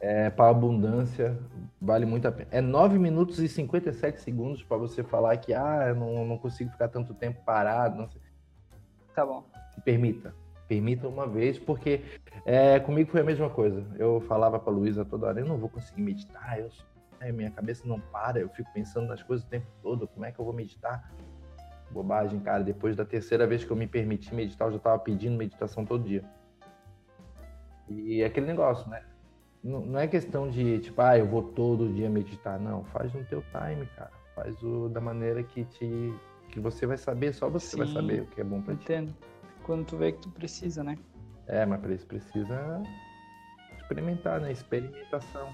É, 0.00 0.28
para 0.28 0.50
abundância, 0.50 1.38
vale 1.80 2.04
muito 2.04 2.28
a 2.28 2.32
pena. 2.32 2.48
É 2.50 2.60
9 2.60 2.98
minutos 2.98 3.38
e 3.38 3.48
57 3.48 4.20
segundos 4.20 4.62
para 4.62 4.76
você 4.76 5.02
falar 5.02 5.34
que 5.38 5.54
ah, 5.54 5.86
eu 5.88 5.94
não, 5.94 6.26
não 6.26 6.36
consigo 6.36 6.70
ficar 6.70 6.88
tanto 6.88 7.14
tempo 7.14 7.40
parado. 7.42 7.96
Não 7.96 8.08
sei. 8.10 8.20
Tá 9.14 9.24
bom. 9.24 9.46
Se 9.74 9.80
permita. 9.80 10.34
Permita 10.68 11.08
uma 11.08 11.26
vez, 11.26 11.58
porque 11.58 12.02
é, 12.44 12.78
comigo 12.80 13.10
foi 13.10 13.22
a 13.22 13.24
mesma 13.24 13.48
coisa. 13.48 13.82
Eu 13.96 14.20
falava 14.22 14.58
para 14.58 14.72
Luísa 14.72 15.04
toda 15.06 15.28
hora, 15.28 15.40
eu 15.40 15.46
não 15.46 15.56
vou 15.56 15.70
conseguir 15.70 16.02
meditar, 16.02 16.58
eu, 16.58 16.68
é, 17.20 17.32
minha 17.32 17.50
cabeça 17.50 17.86
não 17.86 17.98
para, 17.98 18.40
eu 18.40 18.48
fico 18.50 18.70
pensando 18.74 19.06
nas 19.06 19.22
coisas 19.22 19.46
o 19.46 19.48
tempo 19.48 19.66
todo, 19.82 20.06
como 20.08 20.26
é 20.26 20.32
que 20.32 20.38
eu 20.38 20.44
vou 20.44 20.52
meditar? 20.52 21.10
Bobagem, 21.94 22.40
cara. 22.40 22.62
Depois 22.62 22.96
da 22.96 23.04
terceira 23.04 23.46
vez 23.46 23.64
que 23.64 23.70
eu 23.70 23.76
me 23.76 23.86
permiti 23.86 24.34
meditar, 24.34 24.68
eu 24.68 24.72
já 24.72 24.78
tava 24.78 24.98
pedindo 24.98 25.36
meditação 25.36 25.84
todo 25.84 26.04
dia. 26.04 26.24
E 27.88 28.20
é 28.22 28.26
aquele 28.26 28.46
negócio, 28.46 28.88
né? 28.90 29.02
Não, 29.62 29.80
não 29.80 29.98
é 29.98 30.06
questão 30.06 30.48
de, 30.50 30.80
tipo, 30.80 31.00
ah, 31.00 31.16
eu 31.16 31.26
vou 31.26 31.42
todo 31.42 31.92
dia 31.92 32.10
meditar. 32.10 32.58
Não, 32.58 32.84
faz 32.84 33.12
no 33.14 33.24
teu 33.24 33.42
time, 33.42 33.86
cara. 33.96 34.10
Faz 34.34 34.60
o 34.62 34.88
da 34.88 35.00
maneira 35.00 35.42
que 35.42 35.64
te 35.64 36.12
que 36.50 36.60
você 36.60 36.86
vai 36.86 36.96
saber, 36.96 37.32
só 37.34 37.48
você 37.48 37.70
Sim, 37.70 37.78
vai 37.78 37.86
saber 37.88 38.22
o 38.22 38.26
que 38.26 38.40
é 38.40 38.44
bom 38.44 38.60
pra 38.60 38.74
ti. 38.74 38.84
Entendo. 38.84 39.14
Quando 39.64 39.86
tu 39.86 39.96
vê 39.96 40.12
que 40.12 40.20
tu 40.20 40.30
precisa, 40.30 40.84
né? 40.84 40.96
É, 41.46 41.66
mas 41.66 41.80
pra 41.80 41.92
isso 41.92 42.06
precisa 42.06 42.82
experimentar, 43.76 44.40
né? 44.40 44.52
Experimentação. 44.52 45.50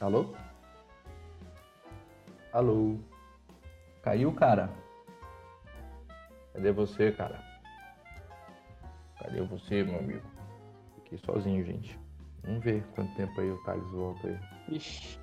Alô? 0.00 0.34
Alô? 2.52 2.96
Caiu, 4.02 4.32
cara? 4.32 4.70
Cadê 6.52 6.72
você, 6.72 7.12
cara? 7.12 7.42
Cadê 9.20 9.40
você, 9.42 9.82
meu 9.84 9.98
amigo? 9.98 10.22
Fiquei 10.96 11.18
sozinho, 11.18 11.64
gente. 11.64 11.98
Vamos 12.44 12.64
ver 12.64 12.82
quanto 12.94 13.14
tempo 13.16 13.40
aí 13.40 13.50
o 13.50 13.62
Thales 13.64 13.90
volta 13.90 14.26
aí. 14.28 14.38
Ixi, 14.76 15.18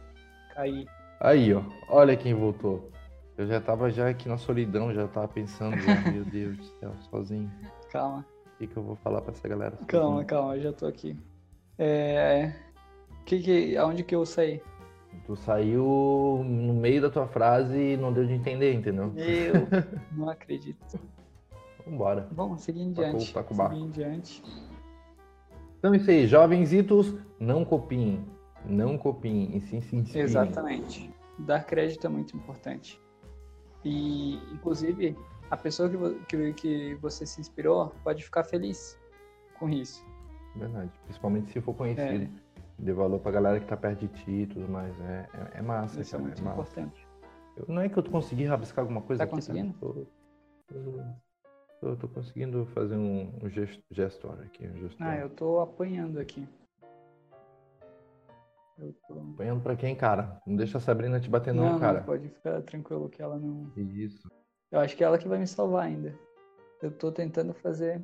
caí. 0.54 0.88
Aí, 1.20 1.54
ó. 1.54 1.64
Olha 1.90 2.16
quem 2.16 2.34
voltou. 2.34 2.92
Eu 3.38 3.48
já 3.48 3.60
tava 3.60 3.90
já 3.90 4.10
aqui 4.10 4.28
na 4.28 4.38
solidão, 4.38 4.94
já 4.94 5.08
tava 5.08 5.28
pensando, 5.28 5.76
meu 6.12 6.24
Deus 6.26 6.58
do 6.58 6.64
céu, 6.80 6.94
sozinho. 7.10 7.52
Calma, 7.92 8.26
O 8.54 8.58
que, 8.58 8.68
que 8.68 8.78
eu 8.78 8.84
vou 8.84 8.96
falar 8.98 9.22
pra 9.22 9.32
essa 9.32 9.48
galera? 9.48 9.72
sozinho? 9.72 9.88
calma, 9.88 10.26
calma, 10.26 10.56
eu 10.58 10.62
já 10.62 10.74
tô 10.74 10.86
aqui. 10.86 11.18
É. 11.78 12.54
Que 13.26 13.40
que, 13.40 13.78
aonde 13.78 14.04
que 14.04 14.16
eu 14.16 14.26
saí? 14.26 14.62
Tu 15.26 15.36
saiu 15.36 16.44
no 16.46 16.74
meio 16.74 17.02
da 17.02 17.10
tua 17.10 17.28
frase 17.28 17.76
e 17.78 17.98
não 17.98 18.14
deu 18.14 18.26
de 18.26 18.34
entender, 18.34 18.74
entendeu? 18.74 19.12
Eu 19.16 19.68
não 20.16 20.30
acredito. 20.30 21.00
Vambora. 21.90 22.28
Bom, 22.32 22.58
seguir 22.58 22.82
em 22.82 22.94
Tacou- 22.94 23.12
diante. 23.18 23.34
taca 23.34 23.54
o 23.54 23.58
barco. 23.58 23.74
Seguir 23.76 23.86
em 23.88 23.92
diante. 23.92 24.44
Então 25.80 25.94
é 25.94 25.98
isso 25.98 26.10
aí, 26.10 26.28
jovenzitos, 26.28 27.14
não 27.40 27.64
copiem. 27.64 28.26
Não 28.66 28.98
copiem, 28.98 29.56
e 29.56 29.62
sim 29.62 29.80
se 29.82 29.96
inspirem. 29.96 30.24
Exatamente. 30.24 31.14
Dar 31.40 31.64
crédito 31.64 32.06
é 32.06 32.10
muito 32.10 32.36
importante. 32.36 33.00
E, 33.86 34.36
inclusive, 34.52 35.16
a 35.50 35.56
pessoa 35.56 35.90
que, 35.90 35.98
que, 36.28 36.54
que 36.54 36.96
você 36.96 37.26
se 37.26 37.40
inspirou 37.40 37.94
pode 38.04 38.24
ficar 38.24 38.44
feliz 38.44 39.00
com 39.60 39.70
isso. 39.70 40.04
Verdade. 40.56 40.92
Principalmente 41.06 41.52
se 41.52 41.62
for 41.62 41.74
conhecido. 41.76 42.24
É. 42.26 42.48
Dê 42.80 42.92
valor 42.94 43.20
pra 43.20 43.32
galera 43.32 43.60
que 43.60 43.66
tá 43.66 43.78
perto 43.78 44.02
de 44.02 44.08
ti 44.24 44.32
e 44.32 44.48
tudo 44.48 44.68
mais. 44.68 45.00
É, 45.02 45.28
é, 45.56 45.60
é 45.60 45.62
massa, 45.62 46.02
Isso 46.02 46.16
é 46.16 46.20
cara, 46.20 46.24
muito 46.28 46.42
é 46.42 46.46
massa. 46.46 46.62
importante. 46.62 47.08
Eu- 47.56 47.66
não 47.70 47.82
é 47.82 47.90
que 47.90 47.98
eu 47.98 48.04
tô 48.04 48.12
conseguindo 48.12 48.50
rabiscar 48.50 48.84
alguma 48.84 49.02
coisa 49.02 49.20
Tá 49.20 49.24
aqui, 49.24 49.34
conseguindo? 49.34 49.74
Tô, 49.80 50.06
tô, 50.68 50.76
tô- 51.80 51.96
tô 51.96 52.08
conseguindo 52.08 52.66
fazer 52.68 52.96
um, 52.96 53.34
um 53.44 53.50
gesto, 53.50 53.82
gestor 53.92 54.40
aqui. 54.42 54.68
Um 54.68 54.78
gestor. 54.78 55.08
Ah, 55.08 55.18
eu 55.18 55.30
tô 55.30 55.60
apanhando 55.60 56.20
aqui. 56.20 56.48
Eu 58.78 58.94
tô... 59.08 59.20
Apanhando 59.34 59.62
pra 59.62 59.76
quem, 59.76 59.96
cara? 59.96 60.40
Não 60.46 60.56
deixa 60.56 60.78
a 60.78 60.82
Sabrina 60.82 61.20
te 61.20 61.30
bater 61.30 61.54
não, 61.54 61.72
não, 61.74 61.80
cara. 61.80 62.00
não, 62.00 62.06
pode 62.06 62.30
ficar 62.30 62.62
tranquilo 62.62 63.10
que 63.10 63.22
ela 63.22 63.38
não. 63.38 63.72
Isso. 63.76 64.28
Eu 64.72 64.80
acho 64.80 64.96
que 64.96 65.04
é 65.04 65.08
ela 65.08 65.18
que 65.18 65.28
vai 65.28 65.40
me 65.40 65.48
salvar 65.48 65.86
ainda. 65.86 66.14
Eu 66.82 66.92
tô 66.92 67.12
tentando 67.12 67.54
fazer 67.56 68.02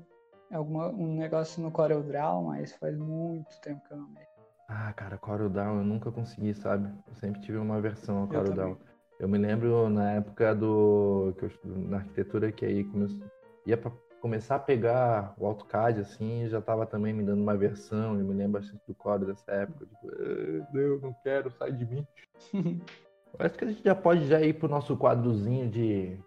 alguma, 0.51 0.87
um 0.89 1.15
negócio 1.15 1.61
no 1.61 1.71
CorelDRAW, 1.71 2.43
mas 2.45 2.73
faz 2.77 2.97
muito 2.97 3.59
tempo 3.61 3.81
que 3.87 3.93
eu 3.93 3.97
não 3.97 4.09
mexo. 4.09 4.33
Ah, 4.67 4.91
cara, 4.93 5.17
CorelDRAW 5.17 5.77
eu 5.77 5.83
nunca 5.83 6.11
consegui, 6.11 6.53
sabe? 6.55 6.89
Eu 7.07 7.13
sempre 7.15 7.41
tive 7.41 7.57
uma 7.57 7.79
versão 7.79 8.17
ao 8.19 8.23
Eu 8.23 8.29
CorelDRAW. 8.29 8.75
também. 8.75 8.93
Eu 9.19 9.27
me 9.29 9.37
lembro 9.37 9.89
na 9.89 10.13
época 10.13 10.55
do 10.55 11.33
que 11.37 11.45
eu 11.45 11.51
na 11.63 11.97
arquitetura 11.97 12.51
que 12.51 12.65
aí 12.65 12.83
começou, 12.85 13.23
ia 13.65 13.77
pra 13.77 13.91
começar 14.21 14.55
a 14.55 14.59
pegar 14.59 15.33
o 15.37 15.45
AutoCAD 15.45 15.99
assim, 15.99 16.47
já 16.47 16.61
tava 16.61 16.85
também 16.85 17.13
me 17.13 17.23
dando 17.23 17.41
uma 17.41 17.57
versão, 17.57 18.17
eu 18.17 18.25
me 18.25 18.33
lembro 18.33 18.61
bastante 18.61 18.81
do 18.87 18.95
Corel 18.95 19.27
dessa 19.27 19.51
época, 19.51 19.85
tipo, 19.85 20.07
"Ah, 20.07 20.67
não, 20.73 20.97
não 20.99 21.15
quero, 21.23 21.51
sai 21.51 21.71
de 21.71 21.85
mim. 21.85 22.07
Acho 23.39 23.57
que 23.57 23.65
a 23.65 23.67
gente 23.67 23.83
já 23.83 23.95
pode 23.95 24.27
já 24.27 24.41
ir 24.41 24.53
pro 24.53 24.69
nosso 24.69 24.95
quadrozinho 24.95 25.69
de 25.69 26.17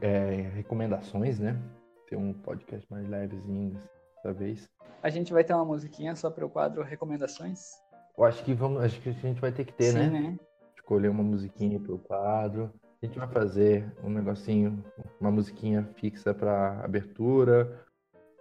é, 0.00 0.50
recomendações, 0.54 1.38
né? 1.38 1.60
Ter 2.08 2.16
um 2.16 2.32
podcast 2.32 2.90
mais 2.90 3.06
levezinho 3.08 3.78
dessa 4.16 4.32
vez. 4.32 4.68
A 5.02 5.10
gente 5.10 5.32
vai 5.32 5.44
ter 5.44 5.52
uma 5.54 5.64
musiquinha 5.64 6.16
só 6.16 6.30
para 6.30 6.44
o 6.44 6.50
quadro 6.50 6.82
Recomendações? 6.82 7.70
Eu 8.16 8.24
acho 8.24 8.42
que 8.44 8.54
vamos, 8.54 8.82
acho 8.82 9.00
que 9.00 9.10
a 9.10 9.12
gente 9.12 9.40
vai 9.40 9.52
ter 9.52 9.64
que 9.64 9.72
ter, 9.74 9.92
Sim, 9.92 9.98
né? 9.98 10.08
né? 10.08 10.38
escolher 10.74 11.08
uma 11.08 11.22
musiquinha 11.22 11.78
pro 11.78 11.98
quadro. 11.98 12.72
A 13.00 13.06
gente 13.06 13.16
vai 13.16 13.28
fazer 13.28 13.92
um 14.02 14.10
negocinho, 14.10 14.84
uma 15.20 15.30
musiquinha 15.30 15.88
fixa 15.94 16.34
para 16.34 16.80
abertura. 16.82 17.80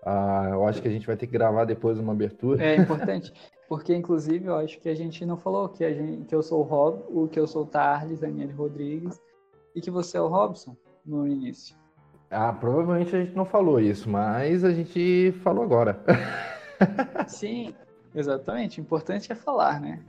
Ah, 0.04 0.48
eu 0.50 0.68
acho 0.68 0.82
que 0.82 0.88
a 0.88 0.92
gente 0.92 1.06
vai 1.06 1.16
ter 1.16 1.28
que 1.28 1.34
gravar 1.34 1.66
depois 1.66 2.00
uma 2.00 2.14
abertura. 2.14 2.64
É 2.64 2.76
importante, 2.76 3.32
porque 3.70 3.94
inclusive 3.94 4.48
eu 4.48 4.56
acho 4.56 4.80
que 4.80 4.90
a 4.90 4.96
gente 4.96 5.24
não 5.28 5.38
falou 5.38 5.70
que, 5.70 5.84
a 5.84 5.94
gente, 5.94 6.26
que 6.26 6.34
eu 6.34 6.42
sou 6.42 6.62
o 6.62 6.64
Rob, 6.64 7.04
o 7.10 7.28
que 7.28 7.40
eu 7.40 7.46
sou 7.46 7.64
o 7.64 7.68
Tarles, 7.68 8.20
Daniel 8.20 8.50
Rodrigues, 8.56 9.22
e 9.76 9.82
que 9.82 9.92
você 9.92 10.18
é 10.18 10.22
o 10.22 10.28
Robson 10.28 10.76
no 11.06 11.28
início. 11.28 11.76
Ah, 12.32 12.52
provavelmente 12.52 13.16
a 13.16 13.24
gente 13.24 13.36
não 13.36 13.46
falou 13.46 13.80
isso, 13.80 14.10
mas 14.10 14.64
a 14.64 14.74
gente 14.74 15.34
falou 15.44 15.64
agora. 15.64 16.04
Sim, 17.28 17.76
exatamente. 18.16 18.80
O 18.80 18.82
importante 18.82 19.32
é 19.32 19.36
falar, 19.36 19.80
né? 19.80 20.04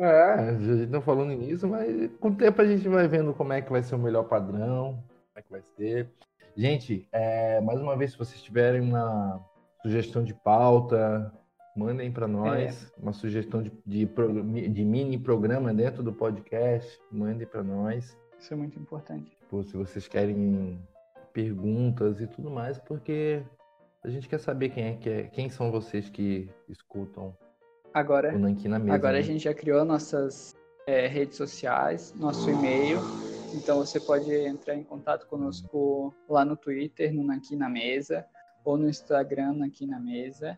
É, 0.00 0.32
a 0.32 0.52
gente 0.52 0.86
no 1.24 1.32
início, 1.32 1.68
mas 1.68 2.10
com 2.20 2.28
o 2.28 2.34
tempo 2.34 2.62
a 2.62 2.64
gente 2.64 2.88
vai 2.88 3.08
vendo 3.08 3.34
como 3.34 3.52
é 3.52 3.60
que 3.60 3.70
vai 3.70 3.82
ser 3.82 3.96
o 3.96 3.98
melhor 3.98 4.24
padrão, 4.24 5.02
como 5.32 5.36
é 5.36 5.42
que 5.42 5.50
vai 5.50 5.62
ser. 5.76 6.08
Gente, 6.56 7.08
é, 7.12 7.60
mais 7.60 7.80
uma 7.80 7.96
vez, 7.96 8.12
se 8.12 8.18
vocês 8.18 8.40
tiverem 8.40 8.80
uma 8.80 9.44
sugestão 9.82 10.22
de 10.22 10.34
pauta, 10.34 11.32
mandem 11.76 12.12
para 12.12 12.28
nós. 12.28 12.92
Uma 12.96 13.12
sugestão 13.12 13.62
de, 13.62 13.72
de, 13.84 14.06
de 14.68 14.84
mini 14.84 15.18
programa 15.18 15.74
dentro 15.74 16.02
do 16.02 16.12
podcast, 16.12 17.00
mandem 17.10 17.46
para 17.46 17.62
nós. 17.62 18.16
Isso 18.38 18.54
é 18.54 18.56
muito 18.56 18.78
importante. 18.78 19.36
Se 19.64 19.76
vocês 19.76 20.06
querem 20.06 20.80
perguntas 21.32 22.20
e 22.20 22.26
tudo 22.26 22.50
mais, 22.50 22.78
porque 22.78 23.42
a 24.04 24.08
gente 24.08 24.28
quer 24.28 24.38
saber 24.38 24.68
quem 24.70 24.84
é 24.84 25.08
é, 25.08 25.22
quem 25.24 25.48
são 25.48 25.70
vocês 25.70 26.08
que 26.08 26.48
escutam 26.68 27.36
Agora, 27.98 28.34
o 28.34 28.38
na 28.38 28.78
mesa. 28.78 28.94
agora 28.94 29.12
né? 29.14 29.18
a 29.18 29.22
gente 29.22 29.44
já 29.44 29.52
criou 29.52 29.84
nossas 29.84 30.56
é, 30.86 31.06
redes 31.06 31.36
sociais, 31.36 32.14
nosso 32.16 32.48
e-mail. 32.48 32.98
Então 33.54 33.78
você 33.78 33.98
pode 33.98 34.32
entrar 34.32 34.74
em 34.74 34.84
contato 34.84 35.26
conosco 35.26 36.14
lá 36.28 36.44
no 36.44 36.56
Twitter, 36.56 37.12
no 37.12 37.24
Nanquim 37.24 37.56
na 37.56 37.68
Mesa, 37.68 38.24
ou 38.64 38.76
no 38.76 38.88
Instagram 38.88 39.54
Nanquim 39.54 39.86
na 39.86 39.98
Mesa. 39.98 40.56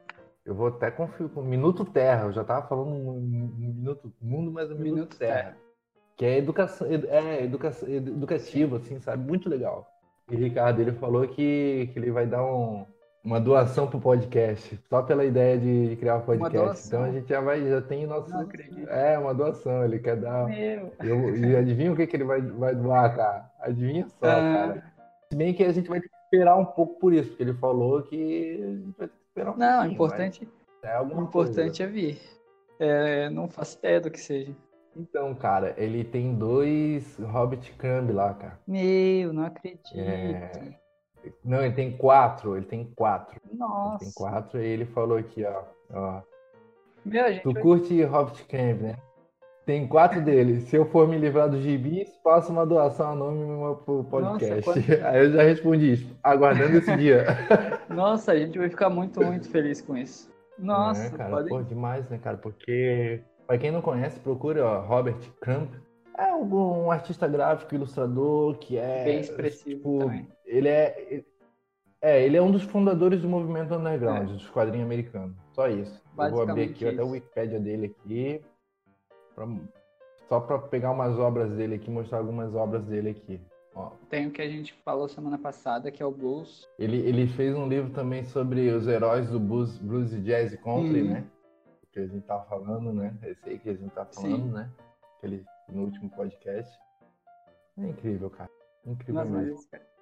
Eu 0.45 0.53
vou 0.53 0.67
até 0.67 0.91
conferir 0.91 1.31
com 1.31 1.41
Minuto 1.41 1.85
Terra. 1.85 2.23
Eu 2.25 2.33
já 2.33 2.43
tava 2.43 2.67
falando 2.67 2.89
um 2.91 3.21
Minuto 3.21 4.13
Mundo, 4.21 4.51
mas 4.51 4.69
é 4.69 4.73
Minuto, 4.73 4.93
Minuto 4.93 5.17
Terra. 5.17 5.35
Terra. 5.35 5.57
Que 6.17 6.25
é 6.25 6.37
educação, 6.37 6.87
é 6.87 7.43
educa, 7.43 7.71
edu- 7.87 8.11
educativo, 8.11 8.75
assim, 8.75 8.99
sabe? 8.99 9.25
Muito 9.25 9.49
legal. 9.49 9.87
E 10.29 10.35
Ricardo, 10.35 10.81
ele 10.81 10.91
falou 10.91 11.27
que, 11.27 11.89
que 11.91 11.99
ele 11.99 12.11
vai 12.11 12.27
dar 12.27 12.45
um, 12.45 12.85
uma 13.23 13.39
doação 13.39 13.87
pro 13.87 13.99
podcast, 13.99 14.77
só 14.89 15.01
pela 15.01 15.23
ideia 15.23 15.57
de, 15.57 15.95
criar 15.95 16.17
um 16.17 16.21
podcast. 16.21 16.87
Então 16.87 17.03
a 17.03 17.11
gente 17.11 17.29
já 17.29 17.39
vai, 17.39 17.65
já 17.67 17.81
tem 17.81 18.05
nosso. 18.05 18.31
É, 18.89 19.17
uma 19.17 19.33
doação, 19.33 19.83
ele 19.85 19.99
quer 19.99 20.17
dar. 20.17 20.47
Meu. 20.47 20.91
Eu, 21.01 21.35
e 21.37 21.55
adivinha 21.55 21.93
o 21.93 21.95
que, 21.95 22.05
que 22.05 22.17
ele 22.17 22.25
vai, 22.25 22.41
vai 22.41 22.75
doar, 22.75 23.15
cara? 23.15 23.49
Adivinha 23.61 24.07
só, 24.09 24.25
Ah. 24.25 24.67
cara. 24.67 24.93
Se 25.31 25.37
bem 25.37 25.53
que 25.53 25.63
a 25.63 25.71
gente 25.71 25.87
vai 25.89 26.01
ter 26.01 26.09
que 26.09 26.15
esperar 26.25 26.57
um 26.57 26.65
pouco 26.65 26.99
por 26.99 27.13
isso, 27.13 27.29
porque 27.29 27.43
ele 27.43 27.53
falou 27.53 28.03
que 28.03 28.61
a 28.61 28.67
gente 28.67 28.97
vai 28.97 29.07
ter 29.07 29.13
que 29.13 29.23
esperar 29.29 29.51
um 29.53 29.57
Não, 29.57 29.67
o 29.67 29.71
pouquinho, 29.79 29.93
importante, 29.93 30.49
é 30.83 31.01
o 31.01 31.21
importante 31.21 31.65
coisa. 31.65 31.83
é 31.83 31.87
vir. 31.87 32.19
É, 32.79 33.29
não 33.29 33.47
faço 33.47 33.77
ideia 33.79 34.01
do 34.01 34.11
que 34.11 34.19
seja. 34.19 34.53
Então, 34.95 35.33
cara, 35.33 35.73
ele 35.77 36.03
tem 36.03 36.35
dois 36.35 37.17
Hobbit 37.17 37.71
Crumb 37.73 38.11
lá, 38.11 38.33
cara. 38.33 38.59
Meu, 38.67 39.33
não 39.33 39.45
acredito. 39.45 39.97
É. 39.97 40.51
Não, 41.43 41.63
ele 41.63 41.73
tem 41.73 41.95
quatro, 41.95 42.55
ele 42.57 42.65
tem 42.65 42.85
quatro. 42.95 43.39
Ele 43.49 43.57
Nossa. 43.59 43.99
tem 43.99 44.11
quatro 44.13 44.61
e 44.61 44.65
ele 44.65 44.85
falou 44.85 45.17
aqui, 45.17 45.43
ó. 45.45 45.61
ó. 45.93 46.21
Meu, 47.05 47.31
gente 47.33 47.43
Tu 47.43 47.53
curte 47.55 48.01
Hobbit 48.03 48.43
Camp, 48.45 48.81
né? 48.81 48.95
Tem 49.65 49.87
quatro 49.87 50.21
deles. 50.21 50.63
Se 50.65 50.75
eu 50.75 50.85
for 50.85 51.07
me 51.07 51.17
livrar 51.17 51.49
dos 51.49 51.61
gibis, 51.61 52.09
faça 52.21 52.51
uma 52.51 52.65
doação 52.65 53.11
anônima 53.11 53.75
pro 53.75 54.03
podcast. 54.03 54.67
Nossa, 54.67 54.79
Aí 55.07 55.25
eu 55.25 55.31
já 55.31 55.43
respondi 55.43 55.93
isso, 55.93 56.17
aguardando 56.21 56.77
esse 56.77 56.95
dia. 56.97 57.25
Nossa, 57.89 58.33
a 58.33 58.37
gente 58.37 58.57
vai 58.59 58.69
ficar 58.69 58.89
muito, 58.89 59.23
muito 59.23 59.49
feliz 59.49 59.79
com 59.81 59.95
isso. 59.95 60.29
Nossa, 60.59 61.05
É, 61.07 61.09
cara, 61.17 61.29
podem- 61.29 61.49
pô, 61.49 61.61
demais, 61.61 62.09
né, 62.09 62.19
cara? 62.21 62.37
Porque, 62.37 63.21
pra 63.47 63.57
quem 63.57 63.71
não 63.71 63.81
conhece, 63.81 64.19
procure, 64.19 64.59
ó, 64.59 64.81
Robert 64.81 65.17
Crump. 65.41 65.73
É 66.17 66.33
um, 66.33 66.85
um 66.85 66.91
artista 66.91 67.27
gráfico, 67.27 67.73
ilustrador, 67.73 68.57
que 68.57 68.77
é... 68.77 69.03
bem 69.03 69.19
expressivo 69.19 69.77
tipo, 69.77 69.99
também. 69.99 70.27
ele 70.45 70.67
é... 70.67 71.23
É, 72.01 72.21
ele 72.21 72.35
é 72.35 72.41
um 72.41 72.51
dos 72.51 72.63
fundadores 72.63 73.21
do 73.21 73.29
movimento 73.29 73.73
underground, 73.73 74.29
é. 74.29 74.33
dos 74.33 74.49
quadrinhos 74.49 74.85
americanos. 74.85 75.37
Só 75.53 75.69
isso. 75.69 76.03
Eu 76.19 76.31
vou 76.31 76.41
abrir 76.41 76.63
aqui 76.63 76.83
isso. 76.83 76.93
até 76.93 77.01
o 77.01 77.11
Wikipedia 77.11 77.59
dele 77.61 77.95
aqui. 77.97 78.41
Pra, 79.33 79.47
só 80.27 80.41
para 80.41 80.59
pegar 80.59 80.91
umas 80.91 81.17
obras 81.17 81.51
dele 81.53 81.75
aqui, 81.75 81.89
mostrar 81.89 82.17
algumas 82.17 82.53
obras 82.55 82.83
dele 82.83 83.11
aqui. 83.11 83.39
Ó. 83.75 83.91
Tem 84.09 84.27
o 84.27 84.31
que 84.31 84.41
a 84.41 84.49
gente 84.49 84.73
falou 84.83 85.07
semana 85.07 85.37
passada, 85.37 85.89
que 85.91 86.03
é 86.03 86.05
o 86.05 86.11
blues. 86.11 86.67
Ele, 86.77 86.97
ele 86.97 87.25
fez 87.27 87.55
um 87.55 87.67
livro 87.67 87.91
também 87.91 88.23
sobre 88.25 88.69
os 88.69 88.87
heróis 88.87 89.29
do 89.29 89.39
blues, 89.39 89.77
blues 89.77 90.13
e 90.13 90.19
jazz 90.19 90.53
e 90.53 90.57
country, 90.57 91.03
uhum. 91.03 91.09
né? 91.09 91.25
Que 91.91 91.99
a 91.99 92.07
gente 92.07 92.25
tá 92.25 92.39
falando, 92.41 92.91
né? 92.91 93.15
Esse 93.23 93.49
aí 93.49 93.59
que 93.59 93.69
a 93.69 93.73
gente 93.73 93.91
tá 93.91 94.05
falando, 94.05 94.47
Sim. 94.47 94.51
né? 94.51 94.69
Aquele, 95.17 95.45
no 95.69 95.83
último 95.83 96.09
podcast. 96.09 96.71
É 97.77 97.87
incrível, 97.87 98.29
cara. 98.29 98.49
Incrível 98.85 99.25
mesmo. 99.25 99.57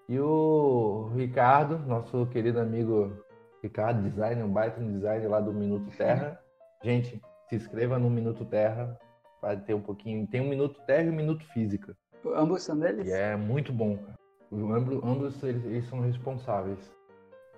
E 0.10 0.20
o 0.20 1.10
Ricardo, 1.16 1.80
nosso 1.80 2.26
querido 2.28 2.60
amigo 2.60 3.24
Ricardo, 3.62 4.02
designer, 4.02 4.44
um 4.44 4.52
baita 4.52 4.82
designer 4.82 5.30
lá 5.30 5.40
do 5.40 5.54
Minuto 5.54 5.96
Terra. 5.96 6.40
Gente, 6.84 7.22
se 7.48 7.56
inscreva 7.56 8.00
no 8.00 8.10
Minuto 8.10 8.44
Terra 8.46 9.00
para 9.40 9.58
ter 9.58 9.74
um 9.74 9.82
pouquinho. 9.82 10.28
Tem 10.28 10.42
um 10.42 10.50
Minuto 10.50 10.82
Terra 10.86 11.04
e 11.04 11.10
um 11.10 11.16
Minuto 11.16 11.46
Física. 11.54 11.96
Ambos 12.36 12.64
são 12.64 12.78
deles? 12.78 13.08
E 13.08 13.12
é 13.12 13.36
muito 13.36 13.72
bom, 13.72 13.98
cara. 13.98 14.16
Ambos, 14.52 15.04
ambos 15.04 15.44
eles, 15.44 15.64
eles 15.66 15.88
são 15.88 16.02
responsáveis. 16.02 16.92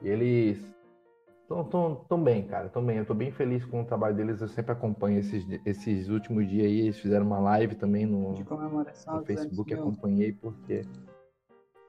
E 0.02 0.10
eles 0.10 0.74
estão 1.62 1.96
tão, 1.96 2.06
tão 2.08 2.24
bem, 2.24 2.44
cara. 2.48 2.70
Tão 2.70 2.86
bem. 2.86 2.98
Eu 2.98 3.06
tô 3.06 3.14
bem 3.14 3.32
feliz 3.32 3.66
com 3.66 3.82
o 3.82 3.86
trabalho 3.86 4.16
deles. 4.16 4.42
Eu 4.42 4.48
sempre 4.48 4.72
acompanho 4.72 5.20
esses, 5.20 5.46
esses 5.66 6.10
últimos 6.10 6.48
dias 6.48 6.66
aí. 6.66 6.82
Eles 6.82 7.00
fizeram 7.00 7.26
uma 7.26 7.40
live 7.40 7.76
também 7.76 8.06
no, 8.06 8.34
no 8.34 9.26
Facebook. 9.26 9.74
Acompanhei 9.74 10.34
porque. 10.34 10.82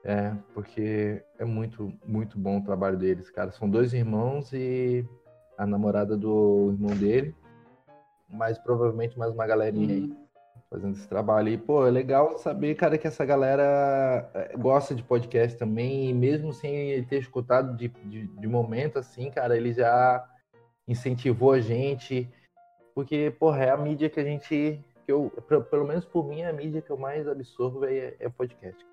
É, 0.03 0.35
porque 0.53 1.23
é 1.39 1.45
muito, 1.45 1.91
muito 2.05 2.37
bom 2.37 2.59
o 2.59 2.63
trabalho 2.63 2.97
deles, 2.97 3.29
cara. 3.31 3.51
São 3.51 3.67
dois 3.67 3.91
irmãos 3.91 4.53
e 4.53 5.03
a 5.57 5.65
namorada 5.65 6.15
do 6.15 6.71
irmão 6.73 6.95
dele. 6.95 7.35
Mas 8.29 8.57
provavelmente 8.59 9.17
mais 9.17 9.33
uma 9.33 9.47
galerinha 9.47 9.95
aí. 9.95 10.24
Fazendo 10.75 10.97
esse 10.97 11.07
trabalho. 11.07 11.47
E, 11.47 11.57
pô, 11.57 11.87
é 11.87 11.89
legal 11.89 12.37
saber, 12.37 12.75
cara, 12.75 12.97
que 12.97 13.07
essa 13.07 13.23
galera 13.23 14.29
eh, 14.33 14.57
gosta 14.57 14.93
de 14.93 15.01
podcast 15.01 15.57
também, 15.57 16.09
e 16.09 16.13
mesmo 16.13 16.51
sem 16.51 17.01
ter 17.05 17.19
escutado 17.19 17.77
de, 17.77 17.87
de, 17.87 18.27
de 18.27 18.47
momento, 18.47 18.99
assim, 18.99 19.31
cara, 19.31 19.55
ele 19.55 19.71
já 19.71 20.29
incentivou 20.85 21.53
a 21.53 21.61
gente, 21.61 22.29
porque, 22.93 23.33
porra, 23.39 23.63
é 23.63 23.69
a 23.69 23.77
mídia 23.77 24.09
que 24.09 24.19
a 24.19 24.23
gente, 24.25 24.83
que 25.05 25.11
eu, 25.13 25.31
pelo 25.71 25.87
menos 25.87 26.03
por 26.03 26.27
mim, 26.27 26.41
é 26.41 26.49
a 26.49 26.53
mídia 26.53 26.81
que 26.81 26.89
eu 26.89 26.97
mais 26.97 27.25
absorvo 27.25 27.85
é, 27.85 28.13
é 28.19 28.27
podcast. 28.27 28.85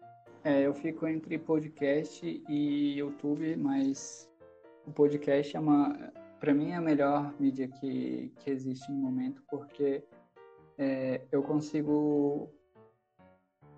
É, 0.44 0.62
eu 0.62 0.72
fico 0.72 1.04
entre 1.08 1.36
podcast 1.36 2.44
e 2.48 2.96
YouTube, 2.96 3.56
mas 3.56 4.30
o 4.86 4.92
podcast 4.92 5.56
é 5.56 5.58
uma, 5.58 5.98
para 6.38 6.54
mim, 6.54 6.70
é 6.70 6.76
a 6.76 6.80
melhor 6.80 7.34
mídia 7.40 7.66
que, 7.66 8.32
que 8.38 8.50
existe 8.50 8.88
no 8.88 8.98
momento, 8.98 9.42
porque 9.50 10.04
é, 10.78 11.20
eu 11.30 11.42
consigo 11.42 12.50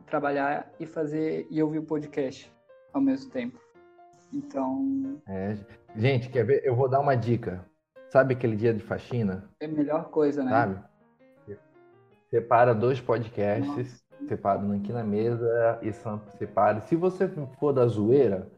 trabalhar 0.07 0.71
e 0.79 0.87
fazer 0.87 1.47
e 1.51 1.63
ouvir 1.63 1.79
o 1.79 1.85
podcast 1.85 2.53
ao 2.93 3.01
mesmo 3.01 3.31
tempo. 3.31 3.59
Então. 4.33 5.21
É, 5.27 5.57
gente, 5.97 6.29
quer 6.29 6.45
ver? 6.45 6.63
Eu 6.65 6.75
vou 6.75 6.89
dar 6.89 7.01
uma 7.01 7.15
dica. 7.15 7.65
Sabe 8.09 8.35
aquele 8.35 8.57
dia 8.57 8.73
de 8.73 8.81
faxina? 8.81 9.49
É 9.61 9.67
a 9.67 9.69
melhor 9.69 10.11
coisa, 10.11 10.45
né? 10.45 10.51
Sabe? 10.51 10.79
Separa 12.31 12.75
dois 12.75 13.01
podcasts, 13.01 13.67
Nossa. 13.67 14.29
separa 14.29 14.59
um 14.59 14.73
aqui 14.73 14.93
na 14.93 15.05
mesa 15.05 15.79
e 15.83 15.93
separa. 16.37 16.81
Se 16.81 16.97
você 16.97 17.29
for 17.59 17.73
da 17.73 17.87
zoeira, 17.87 18.51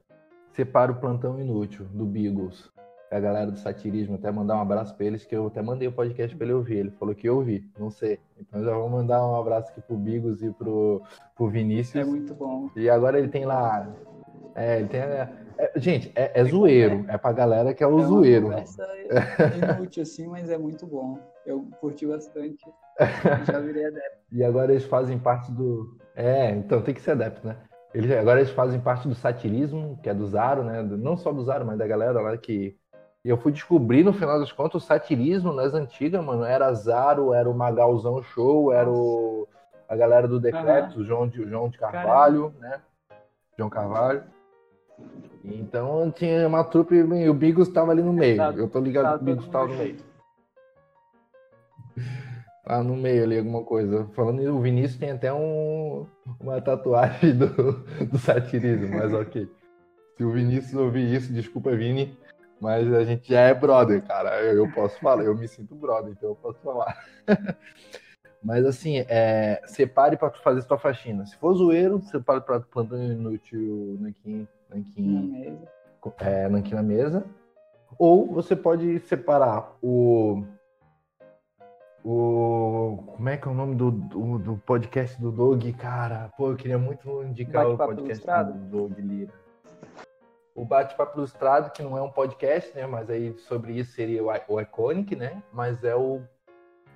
separa 0.53 0.93
o 0.93 1.01
plantão 1.01 1.39
inútil 1.39 1.85
do 1.87 2.07
Beagles 2.07 2.71
a 3.11 3.21
galera 3.21 3.51
do 3.51 3.59
satirismo, 3.59 4.17
até 4.17 4.31
mandar 4.31 4.57
um 4.57 4.61
abraço 4.61 4.95
para 4.95 5.07
eles, 5.07 5.25
que 5.25 5.35
eu 5.35 5.47
até 5.47 5.63
mandei 5.63 5.87
o 5.87 5.93
podcast 5.93 6.35
para 6.37 6.45
ele 6.45 6.55
ouvir. 6.55 6.79
Ele 6.79 6.91
falou 6.91 7.15
que 7.15 7.29
eu 7.29 7.37
ouvi, 7.37 7.69
não 7.79 7.91
sei. 7.91 8.19
Então 8.39 8.63
já 8.65 8.73
vou 8.75 8.89
mandar 8.89 9.27
um 9.27 9.37
abraço 9.37 9.71
aqui 9.71 9.81
pro 9.81 9.97
Bigos 9.97 10.43
e 10.43 10.51
pro, 10.51 11.03
pro 11.35 11.49
Vinícius. 11.49 12.07
É 12.07 12.09
muito 12.09 12.35
bom. 12.35 12.71
E 12.77 12.91
agora 12.91 13.19
ele 13.19 13.29
tem 13.29 13.45
lá. 13.45 13.89
É, 14.55 14.81
ele 14.81 14.89
tem. 14.89 15.01
É, 15.01 15.29
é, 15.59 15.73
gente, 15.77 16.11
é, 16.15 16.41
é 16.41 16.45
zoeiro. 16.45 17.05
É 17.09 17.17
pra 17.17 17.33
galera 17.33 17.73
que 17.73 17.85
é 17.85 17.87
o 17.87 18.01
é 18.01 18.05
zoeiro. 18.05 18.53
É 18.53 18.65
inútil 19.79 20.03
assim, 20.03 20.27
mas 20.27 20.51
é 20.51 20.59
muito 20.59 20.87
bom. 20.87 21.19
Eu 21.47 21.67
curti 21.81 22.07
bastante. 22.07 22.65
Já 23.47 23.61
virei 23.61 23.87
adepto. 23.87 24.19
e 24.33 24.43
agora 24.43 24.73
eles 24.73 24.85
fazem 24.85 25.19
parte 25.19 25.53
do. 25.53 25.97
É, 26.15 26.51
então 26.51 26.83
tem 26.83 26.95
que 26.95 27.01
ser 27.01 27.13
adepto, 27.13 27.47
né? 27.47 27.57
Eles, 27.95 28.11
agora 28.11 28.41
eles 28.41 28.53
fazem 28.53 28.81
parte 28.81 29.09
do 29.09 29.15
satirismo, 29.15 29.99
que 30.03 30.09
é 30.09 30.15
do 30.15 30.27
Zaro, 30.27 30.63
né? 30.65 30.83
Não 30.83 31.17
só 31.17 31.33
do 31.33 31.43
Zaro, 31.43 31.65
mas 31.65 31.79
da 31.79 31.87
galera 31.87 32.21
lá 32.21 32.37
que 32.37 32.77
e 33.27 33.29
eu 33.29 33.37
fui 33.37 33.51
descobrir, 33.51 34.05
no 34.05 34.13
final 34.13 34.39
das 34.39 34.53
contas, 34.53 34.85
o 34.85 34.87
satirismo 34.87 35.53
nas 35.53 35.75
antigas, 35.75 36.25
mano. 36.25 36.45
Era 36.45 36.73
Zaro, 36.73 37.35
era 37.35 37.51
o 37.51 37.55
Magalzão 37.55 38.23
Show, 38.23 38.73
era 38.73 38.89
o, 38.89 39.49
a 39.89 39.97
galera 39.97 40.29
do 40.29 40.39
Decretos, 40.39 40.97
o 40.97 41.03
João 41.03 41.27
de, 41.27 41.45
João 41.45 41.69
de 41.69 41.77
Carvalho, 41.77 42.53
Caramba. 42.53 42.61
né? 42.61 42.81
João 43.59 43.69
Carvalho. 43.69 44.23
Então 45.43 46.09
tinha 46.13 46.47
uma 46.47 46.63
trupe 46.63 46.95
e 46.95 47.29
o 47.29 47.35
Bigos 47.35 47.67
estava 47.67 47.91
ali 47.91 48.01
no 48.01 48.13
meio. 48.13 48.37
Tá, 48.37 48.53
eu 48.57 48.69
tô 48.69 48.79
ligado 48.79 49.05
tá, 49.07 49.19
que 49.19 49.23
o 49.23 49.25
Bigos 49.25 49.45
estava 49.47 49.67
no 49.67 49.75
meio. 49.75 49.97
Tá 52.65 52.83
no 52.83 52.97
meio 52.97 53.23
ali 53.23 53.39
alguma 53.39 53.63
coisa. 53.63 54.09
Falando 54.13 54.43
o 54.53 54.61
Vinícius 54.61 54.99
tem 54.99 55.13
até 55.13 55.33
um, 55.33 56.05
uma 56.41 56.61
tatuagem 56.61 57.37
do, 57.37 57.47
do 58.11 58.19
satirismo, 58.19 58.89
mas 58.89 59.13
ok. 59.15 59.49
Se 60.17 60.25
o 60.25 60.33
Vinícius 60.33 60.75
ouvir 60.75 61.13
isso, 61.15 61.33
desculpa, 61.33 61.71
Vini. 61.77 62.19
Mas 62.61 62.93
a 62.93 63.05
gente 63.05 63.29
já 63.29 63.41
é 63.41 63.55
brother, 63.55 64.03
cara. 64.03 64.43
Eu, 64.43 64.65
eu 64.65 64.73
posso 64.73 64.99
falar, 65.01 65.25
eu 65.25 65.37
me 65.37 65.47
sinto 65.47 65.75
brother, 65.75 66.13
então 66.13 66.31
eu 66.31 66.37
posso 66.37 66.59
falar. 66.61 66.97
Mas 68.43 68.65
assim, 68.65 69.05
é, 69.09 69.61
separe 69.67 70.17
para 70.17 70.31
fazer 70.31 70.63
sua 70.63 70.79
faxina. 70.79 71.27
Se 71.27 71.37
for 71.37 71.55
zoeiro, 71.55 72.01
separe 72.03 72.41
para 72.41 72.61
plantão 72.61 73.03
inútil 73.03 73.97
nanquim, 74.01 74.47
nanquim, 74.71 75.59
é, 76.21 76.49
nanquim 76.49 76.75
na 76.75 76.83
mesa. 76.83 77.25
Ou 77.99 78.27
você 78.27 78.55
pode 78.55 79.01
separar 79.01 79.77
o. 79.83 80.45
O. 82.05 83.03
Como 83.07 83.29
é 83.29 83.37
que 83.37 83.49
é 83.49 83.51
o 83.51 83.55
nome 83.55 83.75
do, 83.75 83.91
do, 83.91 84.39
do 84.39 84.57
podcast 84.59 85.21
do 85.21 85.33
Dog, 85.33 85.73
cara? 85.73 86.31
Pô, 86.37 86.51
eu 86.51 86.57
queria 86.57 86.79
muito 86.79 87.23
indicar 87.25 87.69
o 87.69 87.77
podcast 87.77 88.25
do 88.25 88.89
Dog 88.89 89.01
Lira 89.03 89.46
o 90.57 90.65
Bate-Papo 90.65 91.19
Ilustrado, 91.19 91.71
que 91.71 91.83
não 91.83 91.97
é 91.97 92.03
um 92.03 92.11
podcast, 92.11 92.75
né? 92.75 92.87
Mas 92.87 93.11
aí 93.11 93.37
sobre 93.39 93.75
isso 93.75 93.93
seria 93.93 94.25
o, 94.25 94.31
o 94.49 94.61
Iconic, 94.61 95.15
né? 95.15 95.43
Mas 95.53 95.85
é 95.85 95.95
o 95.95 96.23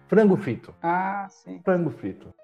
Frango 0.09 0.37
Frito. 0.37 0.75
Ah, 0.83 1.27
sim. 1.29 1.61
Frango 1.63 1.91
Frito. 1.91 2.35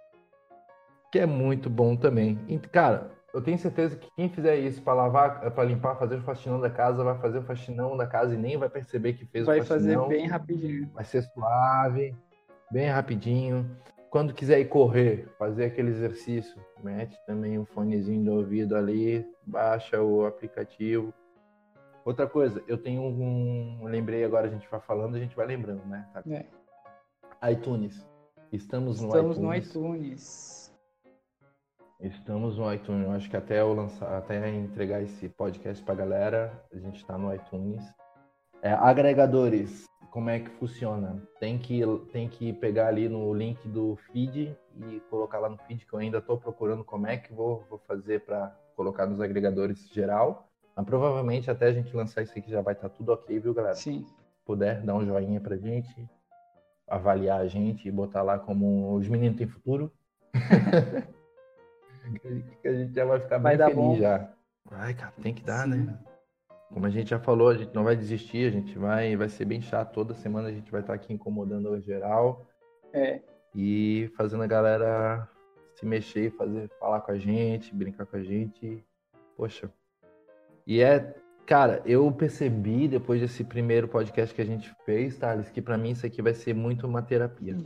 Que 1.10 1.20
é 1.20 1.26
muito 1.26 1.70
bom 1.70 1.96
também. 1.96 2.38
E, 2.46 2.58
cara, 2.58 3.10
eu 3.32 3.40
tenho 3.40 3.58
certeza 3.58 3.96
que 3.96 4.08
quem 4.14 4.28
fizer 4.28 4.56
isso 4.56 4.82
para 4.82 4.92
lavar, 4.92 5.50
para 5.50 5.64
limpar, 5.64 5.96
fazer 5.96 6.16
o 6.16 6.22
faxinão 6.22 6.60
da 6.60 6.68
casa, 6.68 7.02
vai 7.02 7.18
fazer 7.18 7.38
o 7.38 7.42
faxinão 7.42 7.96
da 7.96 8.06
casa 8.06 8.34
e 8.34 8.36
nem 8.36 8.58
vai 8.58 8.68
perceber 8.68 9.14
que 9.14 9.24
fez 9.24 9.46
vai 9.46 9.60
o 9.60 9.64
faxinão. 9.64 9.94
Vai 9.94 10.04
fazer 10.04 10.18
bem 10.18 10.26
rapidinho. 10.28 10.90
Vai 10.92 11.04
ser 11.04 11.22
suave, 11.22 12.14
bem 12.70 12.88
rapidinho. 12.88 13.70
Quando 14.10 14.32
quiser 14.32 14.60
ir 14.60 14.68
correr, 14.68 15.28
fazer 15.38 15.66
aquele 15.66 15.90
exercício, 15.90 16.60
mete 16.82 17.18
também 17.26 17.58
um 17.58 17.64
fonezinho 17.64 18.24
do 18.24 18.32
ouvido 18.34 18.76
ali, 18.76 19.26
baixa 19.44 20.00
o 20.00 20.24
aplicativo. 20.24 21.12
Outra 22.04 22.26
coisa, 22.26 22.62
eu 22.68 22.78
tenho 22.78 23.02
um. 23.02 23.84
Lembrei 23.84 24.24
agora, 24.24 24.46
a 24.46 24.50
gente 24.50 24.68
vai 24.70 24.80
falando, 24.80 25.16
a 25.16 25.18
gente 25.18 25.34
vai 25.34 25.46
lembrando, 25.46 25.84
né? 25.86 26.08
Tá? 26.14 26.22
É. 26.30 27.52
iTunes. 27.52 28.06
Estamos 28.52 29.00
no 29.00 29.08
Estamos 29.08 29.36
iTunes. 29.36 29.74
no 29.74 29.90
iTunes. 29.90 30.74
Estamos 32.00 32.58
no 32.58 32.72
iTunes. 32.72 33.06
Eu 33.06 33.12
acho 33.12 33.28
que 33.28 33.36
até 33.36 33.60
eu 33.60 33.72
lançar, 33.72 34.16
até 34.16 34.48
entregar 34.48 35.02
esse 35.02 35.28
podcast 35.30 35.82
pra 35.82 35.94
galera, 35.94 36.64
a 36.72 36.78
gente 36.78 36.96
está 36.96 37.18
no 37.18 37.34
iTunes. 37.34 37.82
É, 38.62 38.72
agregadores 38.72 39.86
como 40.16 40.30
é 40.30 40.40
que 40.40 40.48
funciona. 40.52 41.22
Tem 41.38 41.58
que, 41.58 41.82
tem 42.10 42.26
que 42.26 42.50
pegar 42.54 42.88
ali 42.88 43.06
no 43.06 43.34
link 43.34 43.68
do 43.68 43.96
feed 43.96 44.56
e 44.74 45.00
colocar 45.10 45.38
lá 45.38 45.46
no 45.46 45.58
feed, 45.58 45.84
que 45.84 45.92
eu 45.92 45.98
ainda 45.98 46.16
estou 46.16 46.38
procurando 46.38 46.82
como 46.82 47.06
é 47.06 47.18
que 47.18 47.34
vou, 47.34 47.66
vou 47.68 47.78
fazer 47.80 48.22
para 48.22 48.48
colocar 48.74 49.04
nos 49.04 49.20
agregadores 49.20 49.90
geral. 49.90 50.48
Mas 50.74 50.86
provavelmente 50.86 51.50
até 51.50 51.66
a 51.66 51.72
gente 51.72 51.94
lançar 51.94 52.22
isso 52.22 52.32
aqui 52.38 52.50
já 52.50 52.62
vai 52.62 52.72
estar 52.72 52.88
tá 52.88 52.94
tudo 52.96 53.12
ok, 53.12 53.38
viu, 53.38 53.52
galera? 53.52 53.74
Sim. 53.74 54.06
Se 54.06 54.14
puder, 54.46 54.80
dar 54.80 54.94
um 54.94 55.04
joinha 55.04 55.38
pra 55.38 55.58
gente, 55.58 56.08
avaliar 56.88 57.42
a 57.42 57.46
gente 57.46 57.86
e 57.86 57.92
botar 57.92 58.22
lá 58.22 58.38
como 58.38 58.94
os 58.94 59.06
meninos 59.06 59.36
têm 59.36 59.46
futuro. 59.46 59.92
que 62.62 62.68
a 62.68 62.72
gente 62.72 62.94
já 62.94 63.04
vai 63.04 63.20
ficar 63.20 63.36
vai 63.36 63.54
bem 63.54 63.66
feliz 63.66 63.76
bom. 63.76 63.96
já. 63.98 64.30
Ai, 64.70 64.94
cara, 64.94 65.12
tem 65.22 65.34
que 65.34 65.42
dar? 65.42 65.64
Sim. 65.64 65.84
né? 65.84 65.98
Como 66.72 66.84
a 66.84 66.90
gente 66.90 67.10
já 67.10 67.18
falou, 67.18 67.48
a 67.48 67.56
gente 67.56 67.74
não 67.74 67.84
vai 67.84 67.96
desistir, 67.96 68.48
a 68.48 68.50
gente 68.50 68.76
vai, 68.78 69.16
vai 69.16 69.28
ser 69.28 69.44
bem 69.44 69.60
chato. 69.60 69.92
Toda 69.92 70.14
semana 70.14 70.48
a 70.48 70.52
gente 70.52 70.70
vai 70.70 70.80
estar 70.80 70.94
aqui 70.94 71.12
incomodando 71.12 71.70
o 71.70 71.80
geral. 71.80 72.46
É. 72.92 73.20
E 73.54 74.10
fazendo 74.16 74.42
a 74.42 74.46
galera 74.46 75.28
se 75.74 75.86
mexer, 75.86 76.30
fazer, 76.32 76.68
falar 76.80 77.00
com 77.00 77.12
a 77.12 77.18
gente, 77.18 77.74
brincar 77.74 78.06
com 78.06 78.16
a 78.16 78.22
gente. 78.22 78.84
Poxa. 79.36 79.70
E 80.66 80.80
é 80.80 81.14
Cara, 81.46 81.80
eu 81.86 82.10
percebi 82.10 82.88
depois 82.88 83.20
desse 83.20 83.44
primeiro 83.44 83.86
podcast 83.86 84.34
que 84.34 84.42
a 84.42 84.44
gente 84.44 84.74
fez, 84.84 85.16
Thales, 85.16 85.48
que 85.48 85.62
para 85.62 85.78
mim 85.78 85.90
isso 85.90 86.04
aqui 86.04 86.20
vai 86.20 86.34
ser 86.34 86.52
muito 86.52 86.84
uma 86.88 87.00
terapia. 87.00 87.56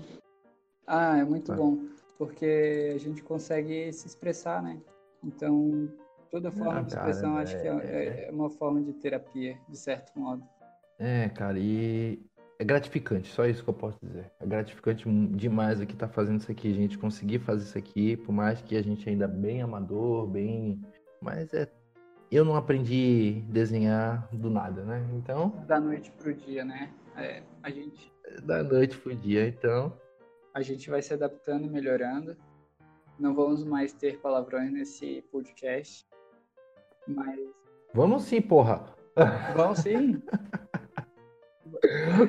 Ah, 0.87 1.17
é 1.17 1.25
muito 1.25 1.51
bom, 1.55 1.79
porque 2.19 2.93
a 2.95 2.99
gente 2.99 3.23
consegue 3.23 3.91
se 3.91 4.07
expressar, 4.07 4.63
né? 4.63 4.79
Então, 5.25 5.89
toda 6.31 6.51
forma 6.51 6.78
ah, 6.78 6.83
de 6.83 6.89
expressão 6.89 7.33
cara, 7.33 7.43
acho 7.43 7.57
é, 7.57 7.61
que 7.61 7.68
é, 7.68 8.28
é, 8.28 8.31
uma 8.31 8.51
forma 8.51 8.83
de 8.83 8.93
terapia, 8.95 9.59
de 9.68 9.76
certo 9.76 10.18
modo. 10.18 10.43
É, 10.99 11.28
cara, 11.31 11.59
e 11.59 12.22
é 12.59 12.64
gratificante, 12.64 13.28
só 13.28 13.47
isso 13.47 13.64
que 13.64 13.70
eu 13.70 13.74
posso 13.74 13.99
dizer. 14.03 14.31
É 14.39 14.47
gratificante 14.47 15.09
demais 15.09 15.81
aqui 15.81 15.95
estar 15.95 16.09
tá 16.09 16.12
fazendo 16.12 16.41
isso 16.41 16.51
aqui, 16.51 16.70
a 16.70 16.74
gente 16.74 16.99
conseguir 16.99 17.39
fazer 17.39 17.64
isso 17.64 17.78
aqui, 17.78 18.16
por 18.18 18.33
mais 18.33 18.61
que 18.61 18.76
a 18.76 18.83
gente 18.83 19.09
ainda 19.09 19.24
é 19.24 19.28
bem 19.28 19.62
amador, 19.62 20.26
bem. 20.26 20.81
Mas 21.20 21.53
é 21.53 21.66
eu 22.31 22.45
não 22.45 22.55
aprendi 22.55 23.43
a 23.49 23.53
desenhar 23.53 24.28
do 24.33 24.49
nada, 24.49 24.85
né? 24.85 25.05
Então. 25.14 25.51
Da 25.66 25.81
noite 25.81 26.12
pro 26.12 26.33
dia, 26.33 26.64
né? 26.64 26.95
É, 27.16 27.43
a 27.61 27.70
gente. 27.70 28.12
Da 28.45 28.62
noite 28.62 28.97
pro 28.99 29.14
dia, 29.14 29.49
então. 29.49 29.99
A 30.55 30.62
gente 30.62 30.89
vai 30.89 31.03
se 31.03 31.12
adaptando 31.12 31.64
e 31.64 31.68
melhorando. 31.68 32.37
Não 33.18 33.35
vamos 33.35 33.64
mais 33.64 33.93
ter 33.93 34.18
palavrões 34.18 34.72
nesse 34.72 35.22
podcast. 35.33 36.07
Mas. 37.07 37.39
Vamos 37.95 38.25
sim, 38.25 38.41
porra! 38.41 38.85
Vamos 39.57 39.81
sim! 39.81 40.23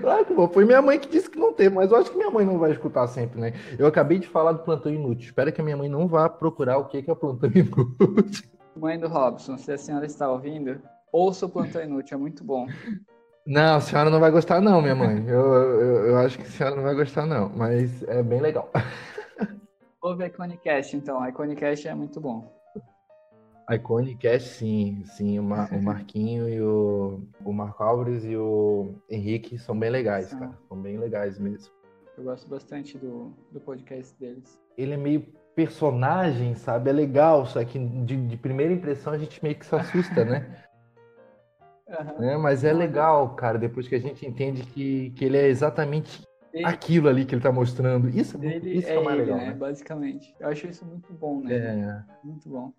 Claro 0.02 0.26
que 0.50 0.54
Foi 0.54 0.66
minha 0.66 0.82
mãe 0.82 1.00
que 1.00 1.08
disse 1.08 1.30
que 1.30 1.38
não 1.38 1.54
tem, 1.54 1.70
mas 1.70 1.92
eu 1.92 1.98
acho 1.98 2.12
que 2.12 2.18
minha 2.18 2.32
mãe 2.32 2.46
não 2.46 2.58
vai 2.58 2.72
escutar 2.72 3.08
sempre, 3.08 3.40
né? 3.40 3.54
Eu 3.78 3.86
acabei 3.86 4.18
de 4.18 4.28
falar 4.28 4.54
do 4.54 4.64
plantão 4.64 4.92
inútil. 4.92 5.26
Espero 5.26 5.52
que 5.52 5.62
a 5.62 5.64
minha 5.64 5.78
mãe 5.78 5.90
não 5.90 6.08
vá 6.08 6.28
procurar 6.28 6.78
o 6.78 6.86
que 6.86 6.98
é 6.98 7.16
plantão 7.16 7.50
inútil. 7.54 8.50
Mãe 8.76 8.98
do 8.98 9.08
Robson, 9.08 9.58
se 9.58 9.72
a 9.72 9.78
senhora 9.78 10.06
está 10.06 10.32
ouvindo, 10.32 10.82
ouça 11.12 11.46
o 11.46 11.50
Plantão 11.50 11.84
Inútil, 11.84 12.16
é 12.16 12.20
muito 12.20 12.44
bom. 12.44 12.68
Não, 13.46 13.76
a 13.76 13.82
senhora 13.82 14.10
não 14.10 14.20
vai 14.20 14.32
gostar 14.32 14.62
não, 14.62 14.82
minha 14.82 14.96
mãe. 14.96 15.26
Eu, 15.28 15.54
eu, 15.54 16.06
eu 16.08 16.18
acho 16.18 16.38
que 16.38 16.46
a 16.46 16.50
senhora 16.50 16.76
não 16.76 16.84
vai 16.84 16.96
gostar 16.96 17.26
não, 17.26 17.50
mas 17.50 18.02
é 18.04 18.24
bem 18.24 18.40
legal. 18.40 18.72
Ouve 20.02 20.24
a 20.24 20.28
Iconicast, 20.28 20.96
então. 20.96 21.22
A 21.22 21.30
Iconicast 21.30 21.88
é 21.88 21.94
muito 21.94 22.22
bom. 22.22 22.61
A 23.72 23.76
Iconicast, 23.76 24.50
sim. 24.50 25.02
Sim, 25.06 25.40
o, 25.40 25.44
Mar, 25.44 25.72
o 25.72 25.80
Marquinho 25.82 26.50
e 26.50 26.62
o, 26.62 27.22
o 27.46 27.54
Marco 27.54 27.82
Álvares 27.82 28.26
e 28.26 28.36
o 28.36 28.96
Henrique 29.10 29.58
são 29.58 29.80
bem 29.80 29.90
legais, 29.90 30.28
são. 30.28 30.40
cara. 30.40 30.52
São 30.68 30.78
bem 30.78 30.98
legais 30.98 31.40
mesmo. 31.40 31.74
Eu 32.18 32.26
gosto 32.26 32.50
bastante 32.50 32.98
do, 32.98 33.32
do 33.50 33.62
podcast 33.62 34.14
deles. 34.20 34.60
Ele 34.78 34.94
é 34.94 34.98
meio 34.98 35.26
personagem, 35.56 36.54
sabe? 36.54 36.90
É 36.90 36.94
legal, 36.94 37.46
só 37.46 37.64
que 37.64 37.80
de, 37.80 38.18
de 38.28 38.36
primeira 38.36 38.74
impressão 38.74 39.14
a 39.14 39.18
gente 39.18 39.42
meio 39.42 39.56
que 39.56 39.66
se 39.66 39.74
assusta, 39.74 40.26
né? 40.26 40.64
Uhum. 41.92 42.24
É, 42.24 42.38
mas 42.38 42.64
é 42.64 42.72
legal, 42.72 43.36
cara, 43.36 43.60
depois 43.60 43.86
que 43.86 43.96
a 43.96 44.00
gente 44.00 44.26
entende 44.26 44.64
que, 44.64 45.10
que 45.10 45.26
ele 45.26 45.36
é 45.36 45.48
exatamente 45.48 46.22
ele, 46.54 46.66
aquilo 46.66 47.10
ali 47.10 47.26
que 47.26 47.36
ele 47.36 47.42
tá 47.42 47.52
mostrando. 47.52 48.08
Isso, 48.08 48.42
ele 48.42 48.78
isso 48.78 48.88
é, 48.88 48.96
é 48.96 49.04
mais 49.04 49.20
ele, 49.20 49.26
legal, 49.26 49.38
né? 49.38 49.48
né? 49.48 49.54
Basicamente. 49.56 50.34
Eu 50.40 50.48
acho 50.48 50.68
isso 50.68 50.86
muito 50.86 51.12
bom, 51.12 51.42
né? 51.42 51.54
É. 51.54 52.04
Muito 52.26 52.48
bom. 52.48 52.72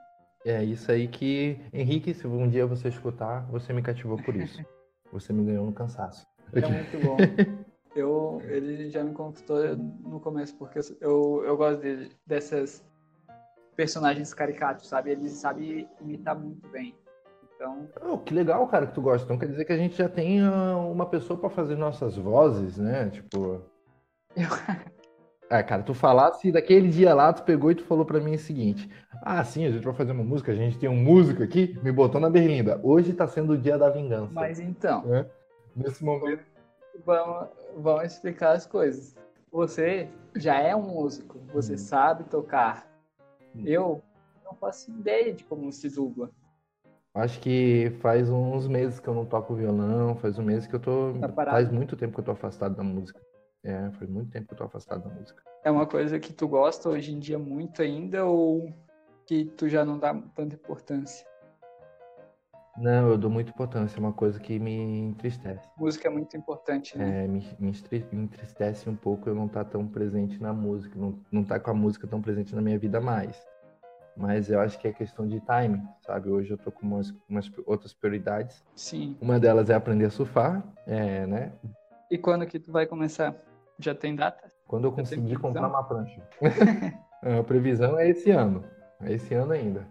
É 0.44 0.62
isso 0.64 0.90
aí 0.90 1.06
que, 1.06 1.60
Henrique, 1.72 2.12
se 2.12 2.26
um 2.26 2.48
dia 2.48 2.66
você 2.66 2.88
escutar, 2.88 3.46
você 3.50 3.72
me 3.72 3.82
cativou 3.82 4.16
por 4.22 4.34
isso. 4.34 4.64
você 5.12 5.32
me 5.32 5.44
ganhou 5.44 5.66
no 5.66 5.72
cansaço. 5.72 6.26
É 6.52 6.60
muito 6.60 7.06
bom. 7.06 7.16
eu, 7.94 8.42
ele 8.46 8.90
já 8.90 9.04
me 9.04 9.12
conquistou 9.12 9.76
no 9.76 10.18
começo, 10.18 10.56
porque 10.56 10.80
eu, 11.00 11.42
eu 11.44 11.56
gosto 11.56 11.80
de, 11.80 12.10
dessas 12.26 12.84
personagens 13.76 14.34
caricatos, 14.34 14.88
sabe? 14.88 15.10
Ele 15.10 15.28
sabe 15.28 15.88
imitar 16.00 16.38
muito 16.38 16.68
bem. 16.68 16.94
Então... 17.54 17.88
Oh, 18.04 18.18
que 18.18 18.34
legal, 18.34 18.66
cara, 18.66 18.86
que 18.86 18.94
tu 18.94 19.02
gosta. 19.02 19.24
Então 19.24 19.38
quer 19.38 19.46
dizer 19.46 19.64
que 19.64 19.72
a 19.72 19.76
gente 19.76 19.96
já 19.96 20.08
tem 20.08 20.42
uh, 20.42 20.90
uma 20.90 21.06
pessoa 21.06 21.38
para 21.38 21.50
fazer 21.50 21.76
nossas 21.76 22.16
vozes, 22.16 22.78
né? 22.78 23.10
Tipo. 23.10 23.62
Eu... 24.34 24.91
É, 25.52 25.62
cara, 25.62 25.82
tu 25.82 25.92
falasse 25.92 26.50
daquele 26.50 26.88
dia 26.88 27.12
lá, 27.12 27.30
tu 27.30 27.42
pegou 27.42 27.70
e 27.70 27.74
tu 27.74 27.84
falou 27.84 28.06
para 28.06 28.18
mim 28.18 28.36
o 28.36 28.38
seguinte: 28.38 28.90
Ah, 29.20 29.44
sim, 29.44 29.66
a 29.66 29.70
gente 29.70 29.84
vai 29.84 29.92
fazer 29.92 30.12
uma 30.12 30.24
música, 30.24 30.50
a 30.50 30.54
gente 30.54 30.78
tem 30.78 30.88
um 30.88 30.96
músico 30.96 31.42
aqui, 31.42 31.78
me 31.82 31.92
botou 31.92 32.18
na 32.18 32.30
berlinda. 32.30 32.80
Hoje 32.82 33.12
tá 33.12 33.26
sendo 33.26 33.52
o 33.52 33.58
dia 33.58 33.76
da 33.76 33.90
vingança. 33.90 34.32
Mas 34.32 34.58
então. 34.58 35.14
É? 35.14 35.26
Nesse 35.76 36.02
momento 36.02 36.42
vamos, 37.04 37.48
vamos 37.76 38.04
explicar 38.04 38.52
as 38.52 38.66
coisas. 38.66 39.14
Você 39.50 40.08
já 40.36 40.58
é 40.58 40.74
um 40.74 40.82
músico, 40.82 41.38
você 41.52 41.74
hum. 41.74 41.78
sabe 41.78 42.24
tocar. 42.24 42.86
Hum. 43.54 43.64
Eu 43.66 44.02
não 44.42 44.54
faço 44.54 44.90
ideia 44.90 45.34
de 45.34 45.44
como 45.44 45.70
se 45.70 45.90
dubla. 45.90 46.30
Acho 47.14 47.38
que 47.40 47.92
faz 48.00 48.30
uns 48.30 48.66
meses 48.66 48.98
que 48.98 49.06
eu 49.06 49.12
não 49.12 49.26
toco 49.26 49.54
violão, 49.54 50.16
faz 50.16 50.38
um 50.38 50.42
mês 50.42 50.66
que 50.66 50.74
eu 50.74 50.80
tô. 50.80 51.12
Tá 51.20 51.28
faz 51.28 51.70
muito 51.70 51.94
tempo 51.94 52.14
que 52.14 52.20
eu 52.20 52.24
tô 52.24 52.30
afastado 52.30 52.74
da 52.74 52.82
música. 52.82 53.20
É, 53.64 53.90
faz 53.92 54.10
muito 54.10 54.30
tempo 54.30 54.48
que 54.48 54.54
eu 54.54 54.58
tô 54.58 54.64
afastado 54.64 55.08
da 55.08 55.14
música. 55.14 55.42
É 55.64 55.70
uma 55.70 55.86
coisa 55.86 56.18
que 56.18 56.32
tu 56.32 56.48
gosta 56.48 56.88
hoje 56.88 57.12
em 57.12 57.18
dia 57.18 57.38
muito 57.38 57.80
ainda 57.80 58.24
ou 58.24 58.74
que 59.26 59.44
tu 59.44 59.68
já 59.68 59.84
não 59.84 59.98
dá 59.98 60.12
tanta 60.34 60.56
importância? 60.56 61.26
Não, 62.76 63.10
eu 63.10 63.18
dou 63.18 63.30
muita 63.30 63.50
importância, 63.50 63.98
é 63.98 64.00
uma 64.00 64.14
coisa 64.14 64.40
que 64.40 64.58
me 64.58 64.72
entristece. 64.72 65.68
Música 65.76 66.08
é 66.08 66.10
muito 66.10 66.36
importante, 66.36 66.96
né? 66.96 67.24
É, 67.24 67.28
me, 67.28 67.46
me 67.60 67.72
entristece 68.12 68.88
um 68.88 68.96
pouco 68.96 69.28
eu 69.28 69.34
não 69.34 69.46
estar 69.46 69.64
tá 69.64 69.70
tão 69.72 69.86
presente 69.86 70.40
na 70.40 70.52
música, 70.54 70.98
não, 70.98 71.18
não 71.30 71.42
estar 71.42 71.58
tá 71.58 71.64
com 71.64 71.70
a 71.70 71.74
música 71.74 72.06
tão 72.06 72.20
presente 72.20 72.54
na 72.54 72.62
minha 72.62 72.78
vida 72.78 73.00
mais. 73.00 73.46
Mas 74.16 74.50
eu 74.50 74.60
acho 74.60 74.78
que 74.78 74.88
é 74.88 74.92
questão 74.92 75.26
de 75.26 75.40
time, 75.40 75.82
sabe? 76.00 76.30
Hoje 76.30 76.50
eu 76.50 76.58
tô 76.58 76.72
com 76.72 76.86
umas, 76.86 77.14
umas 77.28 77.50
outras 77.66 77.94
prioridades. 77.94 78.64
Sim. 78.74 79.16
Uma 79.20 79.38
delas 79.38 79.70
é 79.70 79.74
aprender 79.74 80.06
a 80.06 80.10
surfar, 80.10 80.62
é, 80.86 81.26
né? 81.26 81.52
E 82.10 82.18
quando 82.18 82.46
que 82.46 82.58
tu 82.58 82.72
vai 82.72 82.86
começar? 82.86 83.34
Já 83.84 83.94
tem 83.94 84.14
data? 84.14 84.50
Quando 84.66 84.84
eu 84.84 84.92
conseguir 84.92 85.36
comprar 85.36 85.68
uma 85.68 85.82
prancha. 85.82 86.22
a 87.40 87.42
previsão 87.42 87.98
é 87.98 88.08
esse 88.08 88.30
ano. 88.30 88.64
É 89.00 89.12
esse 89.12 89.34
ano 89.34 89.52
ainda. 89.52 89.86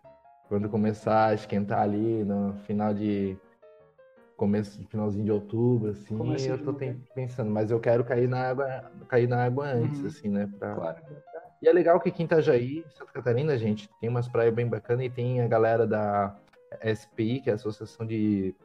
Quando 0.47 0.69
começar 0.69 1.27
a 1.27 1.33
esquentar 1.33 1.81
ali 1.81 2.23
no 2.23 2.53
final 2.65 2.93
de 2.93 3.37
começo, 4.35 4.83
finalzinho 4.87 5.23
de 5.23 5.31
outubro, 5.31 5.91
assim, 5.91 6.17
Começo 6.17 6.49
eu 6.49 6.63
tô 6.63 6.73
pensando, 7.13 7.51
mas 7.51 7.69
eu 7.69 7.79
quero 7.79 8.03
cair 8.03 8.27
na 8.27 8.49
água, 8.49 8.91
cair 9.07 9.27
na 9.27 9.43
água 9.43 9.67
antes, 9.67 9.99
uhum. 9.99 10.07
assim, 10.07 10.29
né? 10.29 10.49
Pra... 10.57 10.73
Claro. 10.73 11.01
E 11.61 11.67
é 11.67 11.71
legal 11.71 11.99
que 11.99 12.09
aqui 12.09 12.23
em 12.23 12.25
Itajaí, 12.25 12.83
Santa 12.89 13.11
Catarina, 13.11 13.55
gente, 13.55 13.87
tem 13.99 14.09
umas 14.09 14.27
praias 14.27 14.53
bem 14.53 14.67
bacanas 14.67 15.05
e 15.05 15.09
tem 15.11 15.41
a 15.41 15.47
galera 15.47 15.85
da 15.85 16.35
SPI, 16.83 17.41
que 17.41 17.49
é 17.49 17.53
a 17.53 17.55
Associação 17.55 18.05
de 18.05 18.55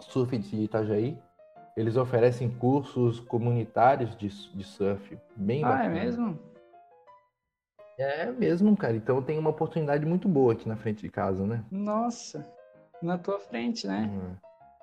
Surf 0.00 0.38
de 0.38 0.62
Itajaí. 0.62 1.18
Eles 1.76 1.96
oferecem 1.96 2.50
cursos 2.50 3.20
comunitários 3.20 4.14
de, 4.16 4.28
de 4.28 4.64
surf, 4.64 5.18
bem 5.34 5.64
ah, 5.64 5.84
é 5.84 5.88
mesmo? 5.88 6.38
É 7.98 8.30
mesmo, 8.30 8.76
cara. 8.76 8.94
Então 8.94 9.22
tem 9.22 9.38
uma 9.38 9.50
oportunidade 9.50 10.04
muito 10.04 10.28
boa 10.28 10.52
aqui 10.52 10.68
na 10.68 10.76
frente 10.76 11.02
de 11.02 11.08
casa, 11.08 11.46
né? 11.46 11.64
Nossa, 11.70 12.46
na 13.02 13.16
tua 13.16 13.38
frente, 13.38 13.86
né? 13.86 14.10
Uhum. 14.12 14.36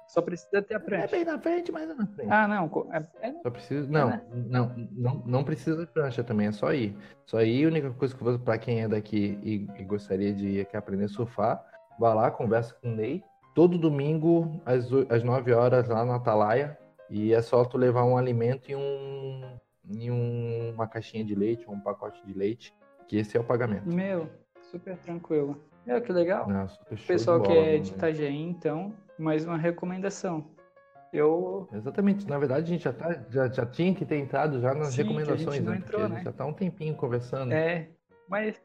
Só 0.10 0.24
precisa 0.24 0.60
ter 0.64 0.74
a 0.74 0.80
prancha. 0.80 1.04
É 1.04 1.08
bem 1.08 1.24
na 1.24 1.38
frente, 1.38 1.72
mas 1.72 1.88
é 1.88 1.94
na 1.94 2.08
frente. 2.08 2.32
Ah, 2.32 2.48
não. 2.48 2.88
É, 2.92 3.28
é... 3.28 3.34
Só 3.44 3.52
precisa. 3.52 3.88
Não, 3.88 4.10
é, 4.10 4.18
né? 4.18 4.24
não, 4.32 4.76
não, 4.92 5.16
não 5.24 5.44
precisa 5.44 5.86
de 5.86 5.92
prancha 5.92 6.24
também, 6.24 6.48
é 6.48 6.52
só 6.52 6.74
ir. 6.74 6.98
Só 7.28 7.42
ir, 7.44 7.66
a 7.66 7.68
única 7.68 7.92
coisa 7.92 8.16
que 8.16 8.22
eu 8.22 8.26
vou 8.26 8.40
para 8.40 8.58
quem 8.58 8.82
é 8.82 8.88
daqui 8.88 9.40
e, 9.44 9.68
e, 9.80 9.84
gostaria 9.84 10.34
de 10.34 10.48
ir 10.48 10.62
aqui 10.62 10.76
aprender 10.76 11.06
a 11.06 11.10
surfar, 11.10 11.64
vá 12.00 12.16
lá, 12.16 12.32
conversa 12.32 12.74
com 12.82 12.92
o 12.92 12.96
Ney. 12.96 13.24
Todo 13.60 13.78
domingo, 13.78 14.62
às, 14.66 14.90
às 15.10 15.22
9 15.22 15.52
horas, 15.52 15.90
lá 15.90 16.06
na 16.06 16.16
Atalaia. 16.16 16.80
E 17.10 17.34
é 17.34 17.42
só 17.42 17.66
tu 17.66 17.78
levar 17.78 18.06
um 18.06 18.16
alimento 18.16 18.72
e 18.72 18.76
um. 18.78 19.60
E 19.84 20.10
um, 20.10 20.72
uma 20.74 20.88
caixinha 20.88 21.26
de 21.26 21.36
leite, 21.36 21.70
um 21.70 21.78
pacote 21.78 22.26
de 22.26 22.32
leite 22.32 22.74
que 23.06 23.18
esse 23.18 23.36
é 23.36 23.40
o 23.42 23.44
pagamento. 23.44 23.86
Meu, 23.86 24.30
super 24.62 24.96
tranquilo. 25.00 25.62
Meu, 25.86 26.02
que 26.02 26.10
legal. 26.14 26.48
Pessoal 27.06 27.42
que 27.42 27.52
é 27.52 27.78
de 27.80 27.92
Itajaí, 27.92 28.42
então, 28.42 28.94
mais 29.18 29.44
uma 29.44 29.58
recomendação. 29.58 30.46
Eu. 31.12 31.68
Exatamente. 31.74 32.26
Na 32.30 32.40
verdade, 32.40 32.64
a 32.64 32.70
gente 32.70 32.86
já, 32.86 32.94
tá, 32.94 33.26
já, 33.30 33.50
já 33.50 33.66
tinha 33.66 33.94
que 33.94 34.06
ter 34.06 34.20
entrado 34.20 34.62
já 34.62 34.74
nas 34.74 34.94
Sim, 34.94 35.04
recomendações, 35.04 35.62
né? 35.66 35.76
Entrou, 35.76 36.08
né? 36.08 36.22
já 36.24 36.32
tá 36.32 36.46
um 36.46 36.54
tempinho 36.54 36.96
conversando. 36.96 37.52
É, 37.52 37.90
mas. 38.26 38.56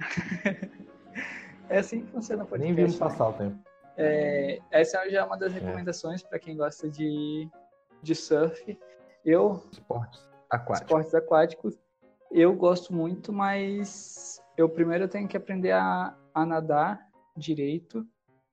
é 1.70 1.78
assim 1.78 2.00
que 2.00 2.10
funciona 2.10 2.42
o 2.42 2.46
podcast. 2.48 2.66
Nem 2.66 2.74
vimos 2.74 2.98
né? 2.98 3.06
passar 3.06 3.28
o 3.28 3.32
tempo. 3.34 3.69
É, 4.00 4.58
essa 4.70 5.08
já 5.10 5.20
é 5.20 5.24
uma 5.24 5.36
das 5.36 5.54
é. 5.54 5.58
recomendações 5.58 6.24
é. 6.24 6.28
para 6.28 6.38
quem 6.38 6.56
gosta 6.56 6.88
de, 6.88 7.48
de 8.02 8.14
surf. 8.14 8.78
Eu. 9.24 9.62
Esportes 9.72 10.28
aquáticos. 10.50 10.80
Esportes 10.80 11.14
aquáticos 11.14 11.78
eu 12.30 12.54
gosto 12.54 12.94
muito, 12.94 13.32
mas 13.32 14.40
eu 14.56 14.68
primeiro 14.68 15.08
tenho 15.08 15.26
que 15.26 15.36
aprender 15.36 15.72
a, 15.72 16.16
a 16.32 16.46
nadar 16.46 17.08
direito, 17.36 18.06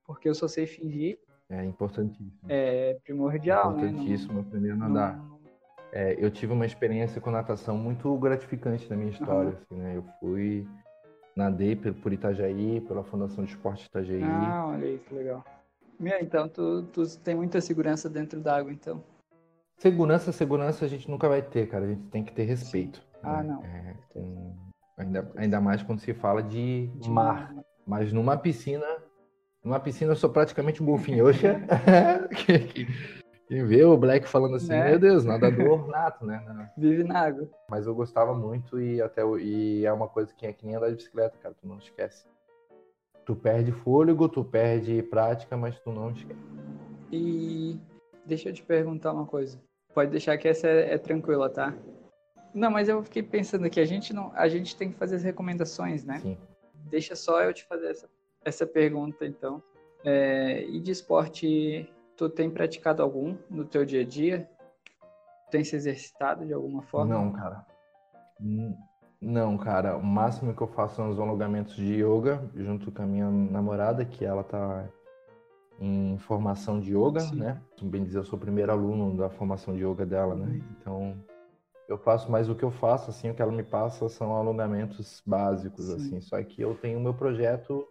porque 0.04 0.28
eu 0.28 0.34
só 0.34 0.48
sei 0.48 0.66
fingir. 0.66 1.18
É 1.48 1.64
importantíssimo. 1.64 2.40
É 2.48 2.98
primordial, 3.04 3.78
é 3.78 3.86
importantíssimo 3.86 4.34
né? 4.34 4.40
aprender 4.40 4.70
a 4.72 4.76
nadar. 4.76 5.16
Não... 5.16 5.38
É, 5.92 6.16
eu 6.18 6.30
tive 6.30 6.52
uma 6.52 6.66
experiência 6.66 7.20
com 7.20 7.30
natação 7.30 7.78
muito 7.78 8.14
gratificante 8.18 8.90
na 8.90 8.96
minha 8.96 9.10
história. 9.10 9.50
Uhum. 9.50 9.56
Assim, 9.56 9.76
né? 9.76 9.96
Eu 9.96 10.04
fui, 10.20 10.68
nadei 11.38 11.76
por 11.76 12.12
Itajaí, 12.12 12.80
pela 12.80 13.04
Fundação 13.04 13.44
de 13.44 13.52
Esporte 13.52 13.86
Itajaí. 13.86 14.22
Ah, 14.24 14.66
olha 14.74 14.86
aí, 14.86 14.98
que 14.98 15.14
legal. 15.14 15.44
Meu, 15.98 16.18
então 16.20 16.48
tu, 16.48 16.82
tu 16.92 17.06
tem 17.20 17.34
muita 17.36 17.60
segurança 17.60 18.10
dentro 18.10 18.40
d'água, 18.40 18.72
então. 18.72 19.02
Segurança, 19.78 20.32
segurança 20.32 20.84
a 20.84 20.88
gente 20.88 21.08
nunca 21.08 21.28
vai 21.28 21.40
ter, 21.40 21.68
cara. 21.68 21.84
A 21.84 21.88
gente 21.88 22.02
tem 22.08 22.24
que 22.24 22.32
ter 22.32 22.42
respeito. 22.42 23.00
Ah, 23.22 23.42
né? 23.42 23.48
não. 23.52 23.62
É, 23.62 23.94
com- 24.08 24.52
ainda, 24.96 25.32
ainda 25.36 25.60
mais 25.60 25.80
quando 25.82 26.00
se 26.00 26.12
fala 26.12 26.42
de, 26.42 26.88
De 26.96 27.08
mar. 27.08 27.54
Mas 27.86 28.12
numa 28.12 28.36
piscina, 28.36 28.84
numa 29.62 29.78
piscina 29.78 30.12
eu 30.12 30.16
sou 30.16 30.30
praticamente 30.30 30.82
um 30.82 30.86
golfinho. 30.86 31.26
Que- 32.34 32.58
que- 32.58 32.86
quem 33.48 33.64
vê 33.64 33.82
o 33.82 33.96
Black 33.96 34.28
falando 34.28 34.56
assim, 34.56 34.68
Né? 34.68 34.90
meu 34.90 34.98
Deus, 34.98 35.24
nadador 35.24 35.88
nato, 35.88 36.26
né? 36.26 36.44
Não. 36.46 36.68
Vive 36.76 37.02
na 37.02 37.18
água. 37.20 37.48
Mas 37.70 37.86
eu 37.86 37.94
gostava 37.94 38.34
muito 38.34 38.78
e 38.78 39.00
até 39.00 39.22
e 39.40 39.86
é 39.86 39.92
uma 39.92 40.06
coisa 40.06 40.34
que 40.34 40.46
é 40.46 40.52
que 40.52 40.66
nem 40.66 40.76
andar 40.76 40.90
de 40.90 40.96
bicicleta, 40.96 41.38
cara, 41.42 41.54
tu 41.58 41.66
não 41.66 41.78
esquece. 41.78 42.26
Tu 43.24 43.34
perde 43.34 43.72
fôlego, 43.72 44.28
tu 44.28 44.44
perde 44.44 45.02
prática, 45.02 45.56
mas 45.56 45.78
tu 45.80 45.90
não 45.90 46.10
esquece. 46.10 46.40
E 47.10 47.80
deixa 48.26 48.50
eu 48.50 48.52
te 48.52 48.62
perguntar 48.62 49.12
uma 49.12 49.24
coisa. 49.24 49.58
Pode 49.94 50.10
deixar 50.10 50.36
que 50.36 50.46
essa 50.46 50.68
é, 50.68 50.94
é 50.94 50.98
tranquila, 50.98 51.48
tá? 51.48 51.74
Não, 52.52 52.70
mas 52.70 52.88
eu 52.88 53.02
fiquei 53.02 53.22
pensando 53.22 53.64
aqui, 53.66 53.80
a 53.80 53.84
gente 53.84 54.12
não, 54.12 54.30
a 54.34 54.48
gente 54.48 54.76
tem 54.76 54.90
que 54.90 54.98
fazer 54.98 55.16
as 55.16 55.22
recomendações, 55.22 56.04
né? 56.04 56.18
Sim. 56.20 56.36
Deixa 56.90 57.16
só 57.16 57.42
eu 57.42 57.52
te 57.52 57.64
fazer 57.64 57.88
essa, 57.88 58.08
essa 58.44 58.66
pergunta, 58.66 59.24
então. 59.26 59.62
É, 60.04 60.64
e 60.64 60.80
de 60.80 60.90
esporte, 60.90 61.90
tu 62.18 62.28
tem 62.28 62.50
praticado 62.50 63.00
algum 63.00 63.36
no 63.48 63.64
teu 63.64 63.86
dia 63.86 64.00
a 64.00 64.04
dia? 64.04 64.50
Tem 65.52 65.62
se 65.62 65.76
exercitado 65.76 66.44
de 66.44 66.52
alguma 66.52 66.82
forma? 66.82 67.14
Não, 67.14 67.32
cara. 67.32 67.64
Não, 69.22 69.56
cara. 69.56 69.96
O 69.96 70.02
máximo 70.02 70.52
que 70.52 70.60
eu 70.60 70.66
faço 70.66 70.96
são 70.96 71.10
os 71.10 71.20
alongamentos 71.20 71.76
de 71.76 72.02
yoga, 72.02 72.42
junto 72.56 72.90
com 72.90 73.02
a 73.02 73.06
minha 73.06 73.30
namorada, 73.30 74.04
que 74.04 74.24
ela 74.24 74.42
tá 74.42 74.86
em 75.80 76.18
formação 76.18 76.80
de 76.80 76.92
yoga, 76.92 77.20
Sim. 77.20 77.36
né? 77.36 77.62
Bem 77.80 78.02
dizer, 78.02 78.18
eu 78.18 78.24
sou 78.24 78.36
o 78.36 78.40
primeiro 78.40 78.72
aluno 78.72 79.16
da 79.16 79.30
formação 79.30 79.76
de 79.76 79.84
yoga 79.84 80.04
dela, 80.04 80.34
né? 80.34 80.60
Então, 80.72 81.16
eu 81.88 81.96
faço, 81.96 82.30
mas 82.30 82.50
o 82.50 82.54
que 82.54 82.64
eu 82.64 82.72
faço, 82.72 83.10
assim, 83.10 83.30
o 83.30 83.34
que 83.34 83.40
ela 83.40 83.52
me 83.52 83.62
passa 83.62 84.08
são 84.08 84.34
alongamentos 84.34 85.22
básicos, 85.24 85.86
Sim. 85.86 85.94
assim. 85.94 86.20
Só 86.20 86.42
que 86.42 86.60
eu 86.60 86.74
tenho 86.74 86.98
o 86.98 87.02
meu 87.02 87.14
projeto 87.14 87.86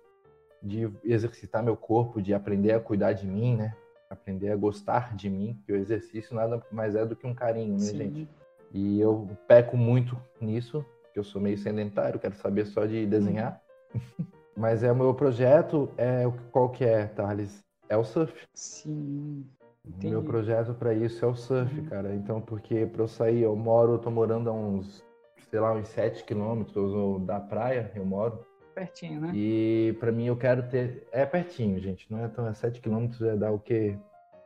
de 0.62 0.92
exercitar 1.06 1.64
meu 1.64 1.78
corpo, 1.78 2.22
de 2.22 2.34
aprender 2.34 2.74
a 2.74 2.80
cuidar 2.80 3.14
de 3.14 3.26
mim, 3.26 3.56
né? 3.56 3.74
Aprender 4.10 4.52
a 4.52 4.56
gostar 4.56 5.16
de 5.16 5.30
mim, 5.30 5.60
que 5.66 5.72
o 5.72 5.76
exercício 5.76 6.34
nada 6.36 6.64
mais 6.72 6.96
é 6.96 7.06
do 7.06 7.16
que 7.16 7.28
um 7.28 7.34
carinho, 7.36 7.74
né, 7.74 7.80
Sim. 7.80 7.98
gente? 7.98 8.30
E 8.72 9.00
eu 9.00 9.30
peco 9.48 9.76
muito 9.76 10.18
nisso, 10.40 10.86
que 11.14 11.20
eu 11.20 11.24
sou 11.24 11.42
meio 11.42 11.58
sedentário, 11.58 12.20
quero 12.20 12.36
saber 12.36 12.66
só 12.66 12.86
de 12.86 13.06
desenhar. 13.06 13.62
Mas 14.56 14.82
é 14.82 14.92
o 14.92 14.96
meu 14.96 15.14
projeto, 15.14 15.90
é 15.98 16.24
qual 16.52 16.70
que 16.70 16.84
é, 16.84 17.06
Thales? 17.06 17.64
É 17.90 17.96
o 17.98 18.04
surf. 18.04 18.34
Sim. 18.54 19.46
Entendi. 19.86 20.10
meu 20.10 20.24
projeto 20.24 20.74
para 20.74 20.94
isso 20.94 21.24
é 21.24 21.28
o 21.28 21.36
surf, 21.36 21.80
Uhum. 21.80 21.86
cara. 21.86 22.14
Então, 22.16 22.42
porque 22.42 22.86
para 22.86 23.04
eu 23.04 23.08
sair, 23.08 23.42
eu 23.42 23.56
moro, 23.56 23.94
eu 23.94 24.00
tô 24.00 24.10
morando 24.12 24.50
a 24.50 24.54
uns, 24.54 25.06
sei 25.50 25.60
lá, 25.60 25.72
uns 25.74 25.88
7 25.90 26.24
quilômetros 26.26 27.22
da 27.26 27.40
praia, 27.40 27.92
eu 27.96 28.06
moro. 28.06 28.46
Pertinho, 28.78 29.20
né? 29.20 29.32
E 29.34 29.98
para 30.00 30.12
mim 30.12 30.28
eu 30.28 30.38
quero 30.38 30.62
ter. 30.70 31.08
É 31.12 31.26
pertinho, 31.26 31.80
gente. 31.80 32.06
Não 32.12 32.24
é 32.24 32.28
tão. 32.28 32.48
É 32.48 32.54
7 32.54 32.80
quilômetros, 32.80 33.20
é 33.24 33.36
dar 33.36 33.52
o 33.52 33.58
quê? 33.58 33.98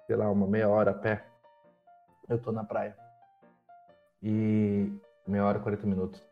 Sei 0.07 0.15
lá, 0.15 0.31
uma 0.31 0.47
meia 0.47 0.69
hora 0.69 0.91
a 0.91 0.93
pé. 0.93 1.25
Eu 2.29 2.37
tô 2.37 2.49
na 2.49 2.63
praia. 2.63 2.95
E. 4.23 4.89
Meia 5.27 5.45
hora, 5.45 5.59
40 5.59 5.85
minutos. 5.85 6.25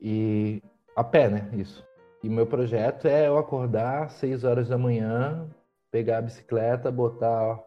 E. 0.00 0.62
A 0.96 1.04
pé, 1.04 1.28
né? 1.28 1.50
Isso. 1.52 1.86
E 2.22 2.30
meu 2.30 2.46
projeto 2.46 3.06
é 3.06 3.28
eu 3.28 3.36
acordar 3.36 4.04
às 4.04 4.12
6 4.12 4.42
horas 4.42 4.68
da 4.70 4.78
manhã, 4.78 5.46
pegar 5.90 6.18
a 6.18 6.22
bicicleta, 6.22 6.90
botar 6.90 7.62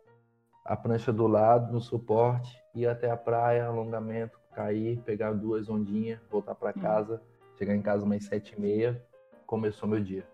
a 0.65 0.75
prancha 0.75 1.13
do 1.13 1.28
lado 1.28 1.71
no 1.71 1.80
suporte, 1.80 2.51
ir 2.73 2.88
até 2.88 3.11
a 3.11 3.15
praia, 3.17 3.67
alongamento, 3.67 4.39
cair, 4.55 4.97
pegar 5.05 5.34
duas 5.34 5.69
ondinhas, 5.69 6.19
voltar 6.32 6.55
para 6.55 6.71
Hum. 6.71 6.82
casa, 6.82 7.21
chegar 7.59 7.75
em 7.75 7.82
casa 7.82 8.03
umas 8.03 8.23
sete 8.25 8.55
e 8.57 8.59
meia, 8.59 8.99
começou 9.48 9.89
meu 9.89 10.00
dia. 10.00 10.28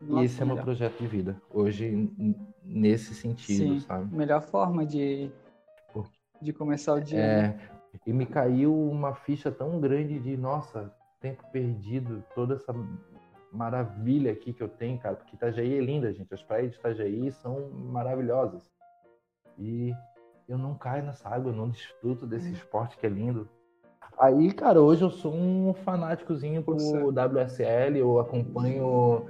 Nossa, 0.00 0.22
e 0.22 0.24
esse 0.26 0.40
é 0.40 0.44
meu 0.44 0.54
melhor. 0.54 0.64
projeto 0.64 0.98
de 0.98 1.06
vida. 1.06 1.42
Hoje, 1.50 2.08
nesse 2.62 3.14
sentido, 3.14 3.74
Sim, 3.74 3.80
sabe? 3.80 4.14
melhor 4.14 4.40
forma 4.42 4.86
de, 4.86 5.30
de 6.40 6.52
começar 6.52 6.94
o 6.94 7.00
dia. 7.00 7.18
né? 7.18 7.60
É, 7.94 7.98
e 8.06 8.12
me 8.12 8.24
caiu 8.26 8.72
uma 8.88 9.14
ficha 9.14 9.50
tão 9.50 9.80
grande 9.80 10.18
de, 10.20 10.36
nossa, 10.36 10.94
tempo 11.20 11.42
perdido, 11.50 12.22
toda 12.34 12.54
essa 12.54 12.72
maravilha 13.52 14.32
aqui 14.32 14.52
que 14.52 14.62
eu 14.62 14.68
tenho, 14.68 14.98
cara, 14.98 15.16
porque 15.16 15.34
Itajaí 15.34 15.74
é 15.76 15.80
linda, 15.80 16.12
gente. 16.12 16.32
As 16.32 16.42
praias 16.42 16.70
de 16.72 16.78
Itajaí 16.78 17.30
são 17.32 17.68
maravilhosas. 17.70 18.62
E 19.58 19.92
eu 20.48 20.56
não 20.56 20.74
caio 20.76 21.04
nessa 21.04 21.28
água, 21.28 21.50
eu 21.52 21.56
não 21.56 21.68
desfruto 21.68 22.26
desse 22.26 22.48
Hum. 22.48 22.52
esporte 22.52 22.96
que 22.96 23.04
é 23.06 23.08
lindo. 23.10 23.48
Aí, 24.20 24.52
cara, 24.52 24.82
hoje 24.82 25.02
eu 25.02 25.10
sou 25.10 25.32
um 25.32 25.72
fanáticozinho 25.72 26.62
por. 26.62 26.76
WSL, 26.76 27.96
eu 27.96 28.20
acompanho, 28.20 29.26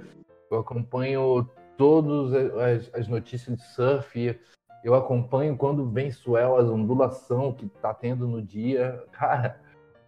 eu 0.51 0.59
acompanho 0.59 1.49
todas 1.77 2.33
as, 2.57 2.93
as 2.93 3.07
notícias 3.07 3.55
de 3.55 3.63
surf, 3.63 4.37
eu 4.83 4.93
acompanho 4.93 5.55
quando 5.55 5.89
vem 5.89 6.11
swell, 6.11 6.57
as 6.57 6.67
ondulação 6.67 7.53
que 7.53 7.69
tá 7.69 7.93
tendo 7.93 8.27
no 8.27 8.41
dia. 8.41 9.01
Cara, 9.13 9.61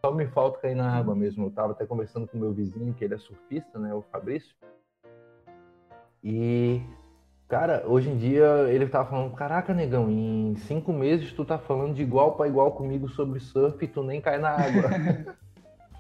só 0.06 0.12
me 0.12 0.28
falta 0.28 0.60
cair 0.60 0.76
na 0.76 0.92
água 0.92 1.16
mesmo. 1.16 1.46
Eu 1.46 1.52
tava 1.52 1.72
até 1.72 1.86
conversando 1.86 2.28
com 2.28 2.38
meu 2.38 2.52
vizinho, 2.52 2.94
que 2.94 3.06
ele 3.06 3.14
é 3.14 3.18
surfista, 3.18 3.80
né, 3.80 3.94
o 3.94 4.02
Fabrício. 4.02 4.54
E, 6.22 6.82
cara, 7.48 7.84
hoje 7.88 8.10
em 8.10 8.18
dia 8.18 8.46
ele 8.70 8.88
tava 8.88 9.10
falando, 9.10 9.34
caraca, 9.34 9.74
negão, 9.74 10.10
em 10.10 10.56
cinco 10.56 10.92
meses 10.92 11.34
tu 11.34 11.46
tá 11.46 11.58
falando 11.58 11.94
de 11.94 12.02
igual 12.02 12.36
para 12.36 12.48
igual 12.48 12.72
comigo 12.72 13.08
sobre 13.10 13.40
surf 13.40 13.84
e 13.84 13.88
tu 13.88 14.04
nem 14.04 14.20
cai 14.22 14.38
na 14.38 14.50
água. 14.50 15.36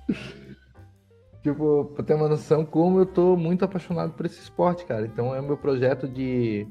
tipo, 1.43 1.85
pra 1.93 2.03
ter 2.03 2.13
uma 2.15 2.29
noção 2.29 2.65
como 2.65 2.99
eu 2.99 3.05
tô 3.05 3.35
muito 3.35 3.65
apaixonado 3.65 4.13
por 4.13 4.25
esse 4.25 4.39
esporte, 4.39 4.85
cara. 4.85 5.05
Então 5.05 5.35
é 5.35 5.39
o 5.39 5.43
meu 5.43 5.57
projeto 5.57 6.07
de, 6.07 6.65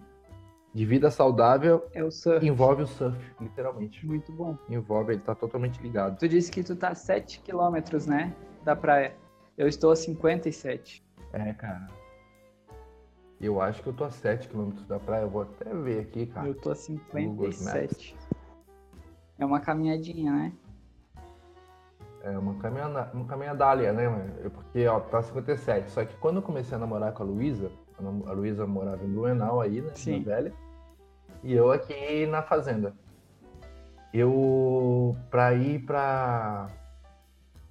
de 0.74 0.86
vida 0.86 1.10
saudável 1.10 1.86
É 1.92 2.02
o 2.02 2.10
surf. 2.10 2.44
envolve 2.46 2.82
o 2.82 2.86
surf, 2.86 3.18
literalmente. 3.40 4.04
Muito 4.06 4.32
bom. 4.32 4.56
Envolve, 4.68 5.12
ele 5.12 5.22
tá 5.22 5.34
totalmente 5.34 5.80
ligado. 5.82 6.18
Tu 6.18 6.28
disse 6.28 6.50
que 6.50 6.62
tu 6.62 6.74
tá 6.74 6.88
a 6.88 6.94
7 6.94 7.40
quilômetros, 7.40 8.06
né? 8.06 8.34
Da 8.64 8.74
praia. 8.74 9.14
Eu 9.56 9.68
estou 9.68 9.92
a 9.92 9.96
57. 9.96 11.04
É, 11.32 11.52
cara. 11.52 11.86
Eu 13.42 13.60
acho 13.60 13.82
que 13.82 13.88
eu 13.88 13.92
tô 13.92 14.04
a 14.04 14.10
7 14.10 14.48
km 14.48 14.70
da 14.86 15.00
praia, 15.00 15.22
eu 15.22 15.28
vou 15.28 15.42
até 15.42 15.74
ver 15.74 16.00
aqui, 16.00 16.26
cara. 16.26 16.46
Eu 16.46 16.54
tô 16.54 16.70
a 16.70 16.74
Google 17.12 17.50
57. 17.52 18.16
É 19.36 19.44
uma 19.44 19.58
caminhadinha, 19.58 20.30
né? 20.30 20.52
É 22.22 22.38
uma 22.38 22.54
caminhada, 22.54 23.10
uma 23.12 23.24
caminhadália, 23.24 23.92
né, 23.92 24.08
mano? 24.08 24.50
Porque, 24.50 24.86
ó, 24.86 25.00
tá 25.00 25.20
57. 25.20 25.90
Só 25.90 26.04
que 26.04 26.16
quando 26.18 26.36
eu 26.36 26.42
comecei 26.42 26.76
a 26.76 26.78
namorar 26.78 27.12
com 27.12 27.24
a 27.24 27.26
Luísa, 27.26 27.68
a 28.26 28.32
Luísa 28.32 28.64
morava 28.64 29.04
em 29.04 29.08
Blumenau 29.08 29.60
aí, 29.60 29.80
né, 29.80 29.90
Sim. 29.94 30.20
na 30.20 30.24
Velha, 30.24 30.52
e 31.42 31.52
eu 31.52 31.72
aqui 31.72 32.26
na 32.26 32.42
fazenda. 32.42 32.94
Eu, 34.14 35.16
pra 35.30 35.52
ir 35.54 35.84
pra, 35.84 36.68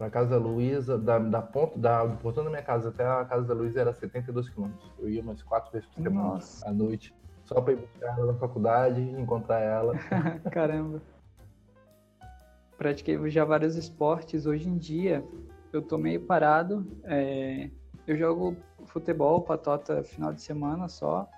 pra 0.01 0.09
casa 0.09 0.31
da 0.31 0.37
Luísa, 0.37 0.97
da, 0.97 1.19
da 1.19 1.43
ponta, 1.43 1.77
da, 1.77 2.03
do 2.03 2.17
portão 2.17 2.43
da 2.43 2.49
minha 2.49 2.63
casa 2.63 2.89
até 2.89 3.05
a 3.05 3.23
casa 3.23 3.45
da 3.47 3.53
Luísa 3.53 3.81
era 3.81 3.93
72 3.93 4.49
quilômetros. 4.49 4.91
Eu 4.97 5.07
ia 5.07 5.21
umas 5.21 5.43
quatro 5.43 5.71
vezes 5.71 5.87
por 5.89 6.01
semana, 6.01 6.29
Nossa. 6.29 6.67
à 6.67 6.73
noite, 6.73 7.13
só 7.43 7.61
pra 7.61 7.73
ir 7.73 7.75
buscar 7.75 8.17
ela 8.17 8.33
na 8.33 8.39
faculdade, 8.39 8.99
encontrar 8.99 9.59
ela. 9.59 9.93
Caramba. 10.51 10.99
Pratiquei 12.79 13.29
já 13.29 13.45
vários 13.45 13.75
esportes. 13.75 14.47
Hoje 14.47 14.67
em 14.67 14.75
dia, 14.75 15.23
eu 15.71 15.83
tô 15.83 15.99
meio 15.99 16.19
parado. 16.25 16.83
É, 17.03 17.69
Eu 18.07 18.17
jogo 18.17 18.57
futebol, 18.87 19.41
patota, 19.41 20.03
final 20.03 20.33
de 20.33 20.41
semana 20.41 20.87
só. 20.89 21.29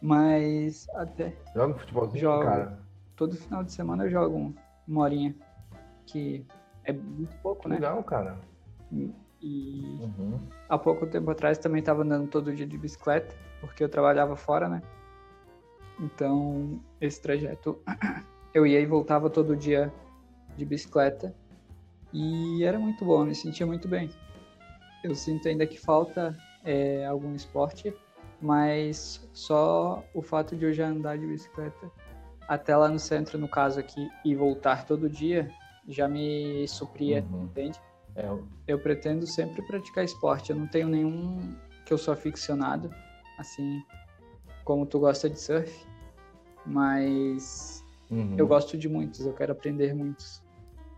Mas 0.00 0.88
até 0.96 1.36
Joga 1.54 1.74
um 1.74 1.78
futebolzinho, 1.78 2.20
Jogo. 2.20 2.42
cara. 2.44 2.78
todo 3.14 3.36
final 3.36 3.62
de 3.62 3.70
semana 3.70 4.06
eu 4.06 4.10
jogo 4.10 4.36
um- 4.36 4.54
uma 4.88 5.02
horinha. 5.02 5.32
Que 6.04 6.44
é 6.84 6.92
muito 6.92 7.36
pouco, 7.38 7.68
né? 7.68 7.76
Legal, 7.76 8.02
cara. 8.04 8.38
E 9.40 9.98
Uhum. 10.00 10.38
há 10.68 10.78
pouco 10.78 11.06
tempo 11.06 11.30
atrás 11.30 11.58
também 11.58 11.80
estava 11.80 12.02
andando 12.02 12.28
todo 12.28 12.54
dia 12.54 12.66
de 12.66 12.78
bicicleta, 12.78 13.34
porque 13.60 13.82
eu 13.82 13.88
trabalhava 13.88 14.36
fora, 14.36 14.68
né? 14.68 14.82
Então, 16.00 16.80
esse 17.00 17.20
trajeto 17.20 17.80
eu 18.54 18.66
ia 18.66 18.80
e 18.80 18.86
voltava 18.86 19.28
todo 19.30 19.56
dia 19.56 19.92
de 20.56 20.64
bicicleta 20.64 21.34
e 22.12 22.62
era 22.64 22.78
muito 22.78 23.04
bom, 23.04 23.24
me 23.24 23.34
sentia 23.34 23.66
muito 23.66 23.88
bem. 23.88 24.10
Eu 25.02 25.14
sinto 25.14 25.48
ainda 25.48 25.66
que 25.66 25.78
falta 25.80 26.36
é, 26.64 27.04
algum 27.06 27.34
esporte, 27.34 27.92
mas 28.40 29.28
só 29.32 30.04
o 30.14 30.22
fato 30.22 30.54
de 30.54 30.64
eu 30.64 30.72
já 30.72 30.86
andar 30.86 31.18
de 31.18 31.26
bicicleta 31.26 31.90
até 32.48 32.76
lá 32.76 32.88
no 32.88 32.98
centro, 32.98 33.38
no 33.38 33.48
caso 33.48 33.80
aqui, 33.80 34.08
e 34.24 34.34
voltar 34.34 34.84
todo 34.84 35.08
dia, 35.08 35.50
já 35.88 36.08
me 36.08 36.66
supria, 36.68 37.24
Uhum. 37.30 37.44
entende? 37.44 37.78
É, 38.14 38.28
Eu 38.66 38.78
pretendo 38.78 39.26
sempre 39.26 39.62
praticar 39.62 40.04
esporte. 40.04 40.50
Eu 40.50 40.56
não 40.56 40.66
tenho 40.66 40.88
nenhum 40.88 41.54
que 41.84 41.92
eu 41.92 41.98
sou 41.98 42.12
aficionado, 42.14 42.90
assim, 43.38 43.82
como 44.64 44.86
tu 44.86 45.00
gosta 45.00 45.28
de 45.28 45.40
surf, 45.40 45.86
mas 46.64 47.84
Uhum. 48.10 48.34
eu 48.38 48.46
gosto 48.46 48.76
de 48.76 48.88
muitos, 48.88 49.24
eu 49.24 49.32
quero 49.32 49.52
aprender 49.52 49.94
muitos. 49.94 50.42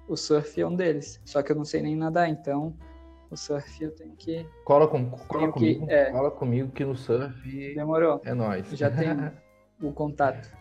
O 0.08 0.16
surf 0.16 0.60
é 0.60 0.66
um 0.66 0.74
deles, 0.76 1.20
só 1.24 1.42
que 1.42 1.52
eu 1.52 1.56
não 1.56 1.64
sei 1.64 1.80
nem 1.80 1.96
nadar, 1.96 2.28
então 2.28 2.76
o 3.30 3.36
surf 3.36 3.82
eu 3.82 3.90
tenho 3.92 4.14
que. 4.16 4.46
Cola, 4.64 4.86
com, 4.86 5.08
cola 5.10 5.40
Tenho 5.40 5.52
que- 5.52 5.58
comigo, 5.58 5.86
é. 5.90 6.10
cola 6.10 6.30
comigo 6.30 6.70
que 6.72 6.84
no 6.84 6.94
surf 6.96 7.74
Demorou, 7.74 8.20
é 8.24 8.34
nóis. 8.34 8.68
já 8.70 8.90
tenho 8.90 9.32
o 9.82 9.92
contato. 9.92 10.52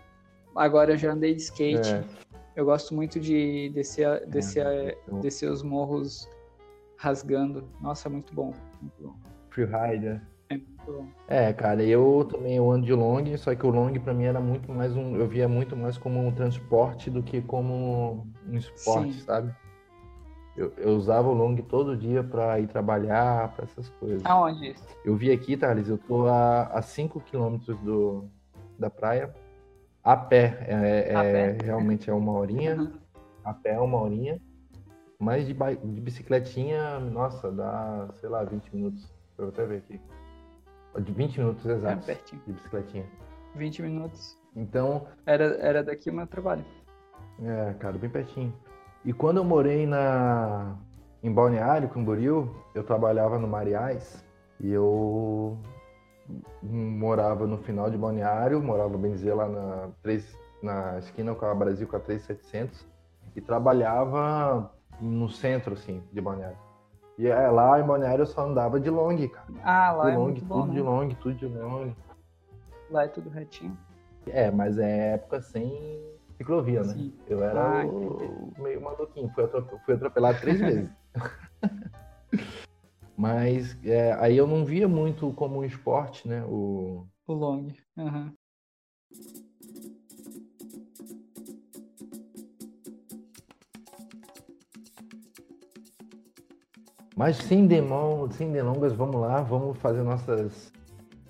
Agora 0.56 0.94
eu 0.94 0.98
já 0.98 1.12
andei 1.12 1.34
de 1.36 1.42
skate, 1.42 1.90
É. 1.90 2.04
eu 2.56 2.66
gosto 2.66 2.94
muito 2.94 3.20
de 3.20 3.70
descer, 3.70 4.06
a- 4.06 4.20
descer, 4.20 4.98
eu- 5.08 5.20
descer 5.20 5.50
os 5.52 5.64
morros 5.64 6.30
rasgando. 6.98 7.64
Nossa, 7.82 8.10
muito 8.10 8.34
bom, 8.34 8.54
muito 8.82 9.02
bom. 9.02 9.16
Freerider. 9.50 10.22
É 10.50 10.56
muito 10.58 10.84
bom. 10.86 11.08
É, 11.28 11.52
cara, 11.54 11.84
eu 11.84 12.28
também 12.30 12.56
eu 12.58 12.70
ando 12.72 12.86
de 12.86 12.94
long, 12.94 13.26
só 13.38 13.54
que 13.56 13.66
o 13.66 13.70
long 13.70 13.94
pra 14.00 14.14
mim 14.14 14.26
era 14.26 14.40
muito 14.40 14.72
mais 14.72 14.96
um, 14.96 15.16
eu 15.16 15.28
via 15.28 15.48
muito 15.48 15.76
mais 15.76 15.98
como 15.98 16.26
um 16.26 16.32
transporte 16.32 17.10
do 17.10 17.24
que 17.24 17.42
como 17.42 18.28
um 18.48 18.56
esporte, 18.56 19.14
Sim. 19.14 19.20
sabe? 19.22 19.54
Eu, 20.56 20.72
eu 20.78 20.90
usava 20.96 21.28
o 21.30 21.34
long 21.34 21.56
todo 21.56 21.98
dia 21.98 22.24
pra 22.24 22.60
ir 22.60 22.68
trabalhar, 22.68 23.56
pra 23.56 23.66
essas 23.66 23.90
coisas. 24.00 24.24
Aonde 24.24 24.72
isso? 24.72 24.86
Eu 25.04 25.16
vi 25.16 25.32
aqui, 25.32 25.58
Thales, 25.58 25.90
eu 25.90 25.98
tô 25.98 26.28
a 26.28 26.80
5 26.84 27.20
quilômetros 27.20 27.76
do, 27.80 28.26
da 28.78 28.88
praia, 28.90 29.34
a 30.04 30.18
pé, 30.18 30.58
é, 30.68 31.16
A 31.16 31.24
é- 31.24 31.54
pé? 31.54 31.66
realmente 31.66 32.10
é 32.10 32.14
uma 32.14 32.32
horinha, 32.34 32.76
Uhum. 32.76 32.92
a 33.44 33.54
pé 33.54 33.72
é 33.74 33.80
uma 33.80 34.02
horinha, 34.02 34.40
mas 35.20 35.46
de, 35.48 35.54
de 35.54 36.02
bicicletinha, 36.02 37.00
nossa, 37.00 37.52
dá, 37.52 38.10
sei 38.16 38.30
lá, 38.30 38.44
20 38.44 38.74
minutos, 38.76 39.04
eu 39.38 39.46
vou 39.46 39.54
até 39.54 39.66
ver 39.66 39.78
aqui. 39.78 40.02
De 41.02 41.12
20 41.12 41.38
minutos 41.40 41.66
É 41.66 41.72
exatos 41.74 42.06
pertinho. 42.06 42.42
de 42.46 42.54
bicicletinha. 42.54 43.06
20 43.56 43.82
minutos. 43.82 44.38
Então, 44.56 45.08
Era, 45.26 45.46
era 45.60 45.84
daqui 45.84 46.10
o 46.10 46.14
meu 46.14 46.28
trabalho. 46.28 46.64
é, 47.42 47.74
cara, 47.80 47.98
bem 47.98 48.10
pertinho. 48.10 48.54
E 49.06 49.12
quando 49.12 49.38
eu 49.38 49.44
morei 49.44 49.86
na 49.88 50.76
em 51.24 51.32
Balneário, 51.34 51.90
Camboriú, 51.90 52.54
eu 52.76 52.84
trabalhava 52.84 53.40
no 53.40 53.48
Mariais 53.48 54.24
e 54.60 54.70
eu 54.72 55.58
morava 56.62 57.46
no 57.48 57.58
final 57.58 57.90
de 57.90 57.98
Balneário, 57.98 58.62
morava 58.62 58.98
bem 58.98 59.12
dizer 59.12 59.34
lá 59.34 59.48
na, 59.48 59.90
3, 60.02 60.38
na 60.62 60.98
esquina 61.00 61.36
com 61.36 61.46
a 61.46 61.54
Brasil 61.54 61.88
com 61.88 61.96
a 61.96 62.00
3700 62.00 62.86
e 63.36 63.42
trabalhava 63.42 64.72
no 65.02 65.28
centro 65.30 65.74
assim 65.74 66.02
de 66.12 66.22
Balneário. 66.22 66.58
E 67.18 67.28
é, 67.28 67.48
lá 67.50 67.80
em 67.80 67.84
Balneário 67.84 68.24
eu 68.24 68.26
só 68.28 68.42
andava 68.46 68.80
de 68.80 68.90
long, 68.90 69.16
cara. 69.28 69.46
Ah, 69.64 69.92
lá 69.92 70.06
De 70.06 70.12
é 70.12 70.18
long, 70.18 70.24
muito 70.26 70.46
bom, 70.46 70.56
tudo 70.62 70.68
né? 70.70 70.74
de 70.74 70.82
long, 70.82 71.10
tudo 71.10 71.36
de 71.36 71.46
long. 71.48 71.94
Lá 72.90 73.04
é 73.04 73.08
tudo 73.08 73.30
retinho. 73.30 73.78
É, 74.28 74.50
mas 74.50 74.78
é 74.78 75.14
época 75.16 75.42
sem 75.42 76.02
ciclovia, 76.38 76.82
né? 76.82 76.94
Sim. 76.94 77.14
Eu 77.28 77.44
era 77.44 77.82
Ah, 77.82 77.86
o- 77.86 78.54
meio 78.58 78.82
maluquinho, 78.82 79.30
fui, 79.36 79.44
atrope- 79.44 79.78
fui 79.86 79.94
atropelado 79.96 80.40
três 80.40 80.60
vezes. 80.62 80.90
Mas 83.18 83.78
é, 83.84 84.14
aí 84.14 84.36
eu 84.36 84.48
não 84.48 84.66
via 84.66 84.88
muito 84.88 85.32
como 85.34 85.60
um 85.60 85.64
esporte, 85.64 86.28
né? 86.28 86.44
O... 86.46 87.08
O 87.28 87.34
long. 87.34 87.68
Aham. 87.98 88.34
Mas 97.16 97.38
sem, 97.38 97.68
demão, 97.68 98.30
sem 98.32 98.52
delongas, 98.52 98.92
vamos 98.92 99.22
lá, 99.22 99.42
vamos 99.42 99.78
fazer 99.78 100.02
nossas, 100.02 100.74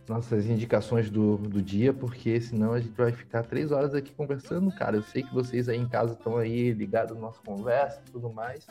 nossas 0.07 0.45
indicações 0.47 1.09
do, 1.09 1.37
do 1.37 1.61
dia, 1.61 1.93
porque 1.93 2.39
senão 2.41 2.73
a 2.73 2.79
gente 2.79 2.93
vai 2.95 3.11
ficar 3.11 3.43
três 3.43 3.71
horas 3.71 3.93
aqui 3.95 4.11
conversando, 4.13 4.71
cara. 4.71 4.97
Eu 4.97 5.03
sei 5.03 5.23
que 5.23 5.33
vocês 5.33 5.69
aí 5.69 5.77
em 5.77 5.87
casa 5.87 6.13
estão 6.13 6.37
aí 6.37 6.71
ligados 6.71 7.15
na 7.15 7.21
nossa 7.21 7.39
conversa 7.45 8.01
e 8.07 8.11
tudo 8.11 8.29
mais, 8.31 8.65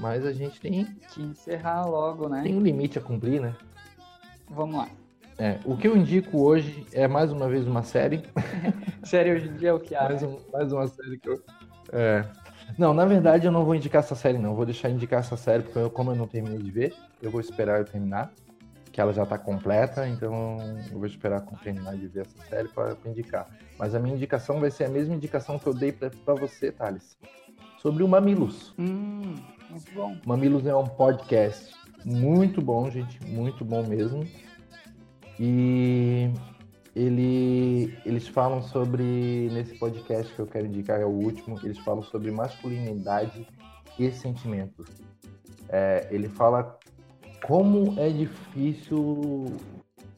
mas 0.00 0.24
a 0.26 0.32
gente 0.32 0.60
tem, 0.60 0.84
Que 1.12 1.22
encerrar 1.22 1.84
logo, 1.86 2.28
né? 2.28 2.42
tem 2.42 2.54
um 2.56 2.60
limite 2.60 2.98
a 2.98 3.02
cumprir, 3.02 3.40
né? 3.40 3.54
Vamos 4.50 4.76
lá. 4.76 4.88
É, 5.38 5.58
o 5.64 5.76
que 5.76 5.88
eu 5.88 5.96
indico 5.96 6.42
hoje 6.42 6.86
é 6.92 7.08
mais 7.08 7.32
uma 7.32 7.48
vez 7.48 7.66
uma 7.66 7.82
série. 7.82 8.22
Sério, 9.02 9.34
hoje 9.34 9.48
em 9.48 9.54
dia 9.56 9.70
é 9.70 9.72
o 9.72 9.80
que 9.80 9.94
há. 9.94 10.04
mais, 10.04 10.22
um- 10.22 10.38
mais 10.52 10.72
uma 10.72 10.86
série 10.86 11.18
que 11.18 11.28
eu. 11.28 11.42
É. 11.92 12.24
Não, 12.78 12.94
na 12.94 13.04
verdade 13.04 13.46
eu 13.46 13.52
não 13.52 13.64
vou 13.64 13.74
indicar 13.74 14.00
essa 14.02 14.14
série, 14.14 14.38
não. 14.38 14.54
Vou 14.54 14.64
deixar 14.66 14.88
indicar 14.90 15.20
essa 15.20 15.36
série, 15.36 15.62
porque 15.62 15.78
eu, 15.78 15.90
como 15.90 16.10
eu 16.10 16.14
não 16.16 16.26
terminei 16.26 16.58
de 16.58 16.70
ver, 16.70 16.94
eu 17.20 17.30
vou 17.30 17.40
esperar 17.40 17.78
eu 17.80 17.84
terminar. 17.84 18.32
Que 18.92 19.00
ela 19.00 19.12
já 19.12 19.24
tá 19.24 19.38
completa, 19.38 20.06
então 20.06 20.58
eu 20.90 20.98
vou 20.98 21.06
esperar 21.06 21.40
terminar 21.62 21.96
de 21.96 22.06
ver 22.06 22.20
essa 22.20 22.38
série 22.48 22.68
para 22.68 22.96
indicar. 23.06 23.48
Mas 23.78 23.94
a 23.94 23.98
minha 23.98 24.14
indicação 24.14 24.60
vai 24.60 24.70
ser 24.70 24.84
a 24.84 24.88
mesma 24.88 25.14
indicação 25.14 25.58
que 25.58 25.66
eu 25.66 25.74
dei 25.74 25.92
pra 25.92 26.34
você, 26.34 26.70
Thales. 26.70 27.16
Sobre 27.78 28.02
o 28.02 28.08
Mamilos. 28.08 28.74
Hum, 28.78 29.34
muito 29.70 29.92
bom. 29.94 30.16
Mamilos 30.26 30.66
é 30.66 30.76
um 30.76 30.86
podcast 30.86 31.74
muito 32.04 32.60
bom, 32.60 32.90
gente, 32.90 33.24
muito 33.24 33.64
bom 33.64 33.82
mesmo. 33.86 34.26
E 35.40 36.30
ele, 36.94 37.98
eles 38.04 38.28
falam 38.28 38.62
sobre, 38.62 39.48
nesse 39.52 39.74
podcast 39.78 40.32
que 40.34 40.38
eu 40.38 40.46
quero 40.46 40.66
indicar, 40.66 41.00
é 41.00 41.04
o 41.04 41.08
último, 41.08 41.58
eles 41.62 41.78
falam 41.78 42.02
sobre 42.02 42.30
masculinidade 42.30 43.46
e 43.98 44.10
sentimentos. 44.12 44.86
É, 45.68 46.06
ele 46.10 46.28
fala 46.28 46.78
como 47.42 47.98
é 47.98 48.08
difícil 48.08 49.46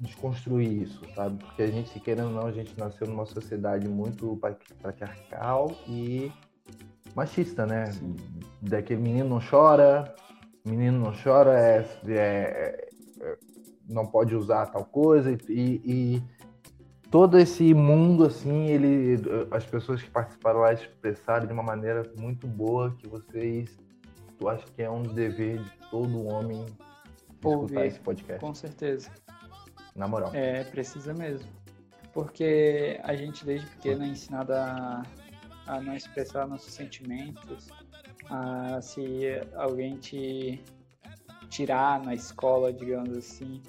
desconstruir 0.00 0.82
isso, 0.82 1.00
sabe? 1.14 1.42
Porque 1.42 1.62
a 1.62 1.66
gente, 1.66 1.98
querendo 2.00 2.28
ou 2.28 2.32
não, 2.32 2.46
a 2.46 2.52
gente 2.52 2.78
nasceu 2.78 3.06
numa 3.06 3.24
sociedade 3.26 3.88
muito 3.88 4.38
patriarcal 4.82 5.70
e 5.88 6.30
machista, 7.14 7.64
né? 7.64 7.92
Sim. 7.92 8.16
daquele 8.60 9.00
menino 9.00 9.28
não 9.28 9.40
chora, 9.40 10.14
menino 10.64 10.98
não 10.98 11.12
chora, 11.12 11.58
é, 11.58 11.86
é- 12.06 12.88
é- 13.20 13.38
não 13.88 14.06
pode 14.06 14.34
usar 14.34 14.66
tal 14.66 14.84
coisa 14.84 15.30
e, 15.48 15.80
e 15.84 16.22
todo 17.10 17.38
esse 17.38 17.74
mundo 17.74 18.24
assim, 18.24 18.66
ele, 18.66 19.22
as 19.50 19.64
pessoas 19.64 20.02
que 20.02 20.10
participaram 20.10 20.60
lá 20.60 20.72
expressaram 20.72 21.46
de 21.46 21.52
uma 21.52 21.62
maneira 21.62 22.02
muito 22.16 22.46
boa 22.46 22.94
que 22.98 23.06
vocês, 23.06 23.78
eu 24.40 24.48
acho 24.48 24.66
que 24.72 24.82
é 24.82 24.90
um 24.90 25.02
dever 25.02 25.58
de 25.58 25.70
todo 25.90 26.26
homem 26.26 26.64
escutar 27.50 27.76
Ouvir. 27.76 27.86
esse 27.86 28.00
podcast, 28.00 28.40
Com 28.40 28.54
certeza. 28.54 29.10
na 29.94 30.08
moral. 30.08 30.30
É, 30.34 30.64
precisa 30.64 31.12
mesmo. 31.14 31.48
Porque 32.12 33.00
a 33.02 33.14
gente 33.16 33.44
desde 33.44 33.66
pequeno 33.70 34.04
é 34.04 34.08
ensinado 34.08 34.52
a, 34.52 35.02
a 35.66 35.80
não 35.80 35.94
expressar 35.94 36.46
nossos 36.46 36.72
sentimentos, 36.72 37.68
a 38.30 38.80
se 38.80 39.40
alguém 39.56 39.96
te 39.96 40.62
tirar 41.48 42.02
na 42.04 42.14
escola, 42.14 42.72
digamos 42.72 43.16
assim, 43.16 43.60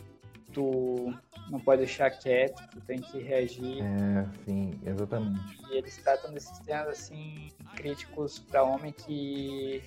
tu 0.53 1.13
não 1.49 1.59
pode 1.59 1.79
deixar 1.79 2.09
quieto, 2.11 2.61
tu 2.71 2.81
tem 2.81 2.99
que 2.99 3.19
reagir. 3.19 3.83
É, 3.83 4.25
sim, 4.45 4.79
exatamente. 4.85 5.57
E 5.69 5.77
eles 5.77 5.97
tratam 5.97 6.31
desses 6.33 6.57
temas 6.59 6.87
assim 6.87 7.49
críticos 7.75 8.39
para 8.39 8.63
homem 8.63 8.91
que 8.91 9.83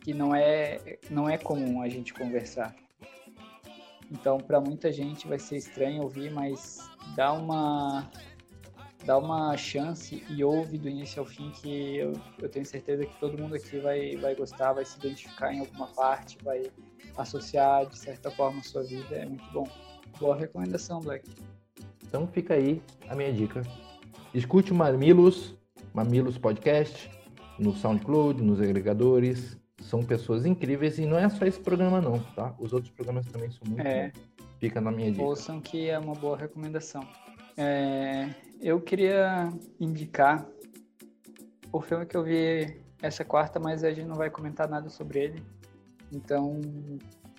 que 0.00 0.12
não 0.12 0.34
é 0.34 0.98
não 1.10 1.28
é 1.28 1.38
comum 1.38 1.82
a 1.82 1.88
gente 1.88 2.12
conversar. 2.12 2.74
Então, 4.12 4.36
para 4.36 4.60
muita 4.60 4.92
gente 4.92 5.26
vai 5.26 5.38
ser 5.38 5.56
estranho 5.56 6.02
ouvir, 6.02 6.30
mas 6.30 6.78
dá 7.16 7.32
uma 7.32 8.10
dá 9.06 9.18
uma 9.18 9.56
chance 9.56 10.22
e 10.28 10.44
ouve 10.44 10.78
do 10.78 10.88
início 10.88 11.18
ao 11.18 11.26
fim 11.26 11.50
que 11.50 11.96
eu, 11.96 12.12
eu 12.40 12.48
tenho 12.48 12.64
certeza 12.64 13.04
que 13.04 13.18
todo 13.18 13.36
mundo 13.36 13.56
aqui 13.56 13.78
vai 13.78 14.16
vai 14.16 14.34
gostar, 14.34 14.74
vai 14.74 14.84
se 14.84 14.98
identificar 14.98 15.52
em 15.52 15.60
alguma 15.60 15.88
parte, 15.88 16.36
vai 16.44 16.70
associar 17.16 17.86
de 17.86 17.98
certa 17.98 18.30
forma 18.30 18.60
a 18.60 18.62
sua 18.62 18.84
vida, 18.84 19.16
é 19.16 19.24
muito 19.24 19.50
bom. 19.50 19.66
Boa 20.20 20.36
recomendação, 20.36 21.00
Black. 21.00 21.28
Então 22.06 22.28
fica 22.28 22.54
aí 22.54 22.82
a 23.08 23.16
minha 23.16 23.32
dica. 23.32 23.62
Escute 24.34 24.72
o 24.72 24.74
Mamilos, 24.74 25.56
Mamilos 25.94 26.36
Podcast, 26.36 27.10
no 27.58 27.74
SoundCloud, 27.74 28.42
nos 28.42 28.60
agregadores. 28.60 29.58
São 29.82 30.02
pessoas 30.02 30.46
incríveis 30.46 30.98
e 30.98 31.06
não 31.06 31.18
é 31.18 31.28
só 31.28 31.44
esse 31.44 31.60
programa 31.60 32.00
não, 32.00 32.18
tá? 32.34 32.54
Os 32.58 32.72
outros 32.72 32.92
programas 32.92 33.26
também 33.26 33.50
são 33.50 33.62
muito 33.66 33.86
É. 33.86 34.12
Fica 34.58 34.80
na 34.80 34.92
minha 34.92 35.10
dica. 35.10 35.22
Ouçam 35.22 35.60
que 35.60 35.90
é 35.90 35.98
uma 35.98 36.14
boa 36.14 36.36
recomendação. 36.36 37.06
É, 37.56 38.30
eu 38.60 38.80
queria 38.80 39.52
indicar 39.80 40.46
o 41.72 41.80
filme 41.80 42.06
que 42.06 42.16
eu 42.16 42.22
vi 42.22 42.80
essa 43.02 43.24
quarta, 43.24 43.58
mas 43.58 43.82
a 43.82 43.90
gente 43.92 44.06
não 44.06 44.14
vai 44.14 44.30
comentar 44.30 44.68
nada 44.68 44.88
sobre 44.88 45.18
ele. 45.18 45.42
Então, 46.12 46.60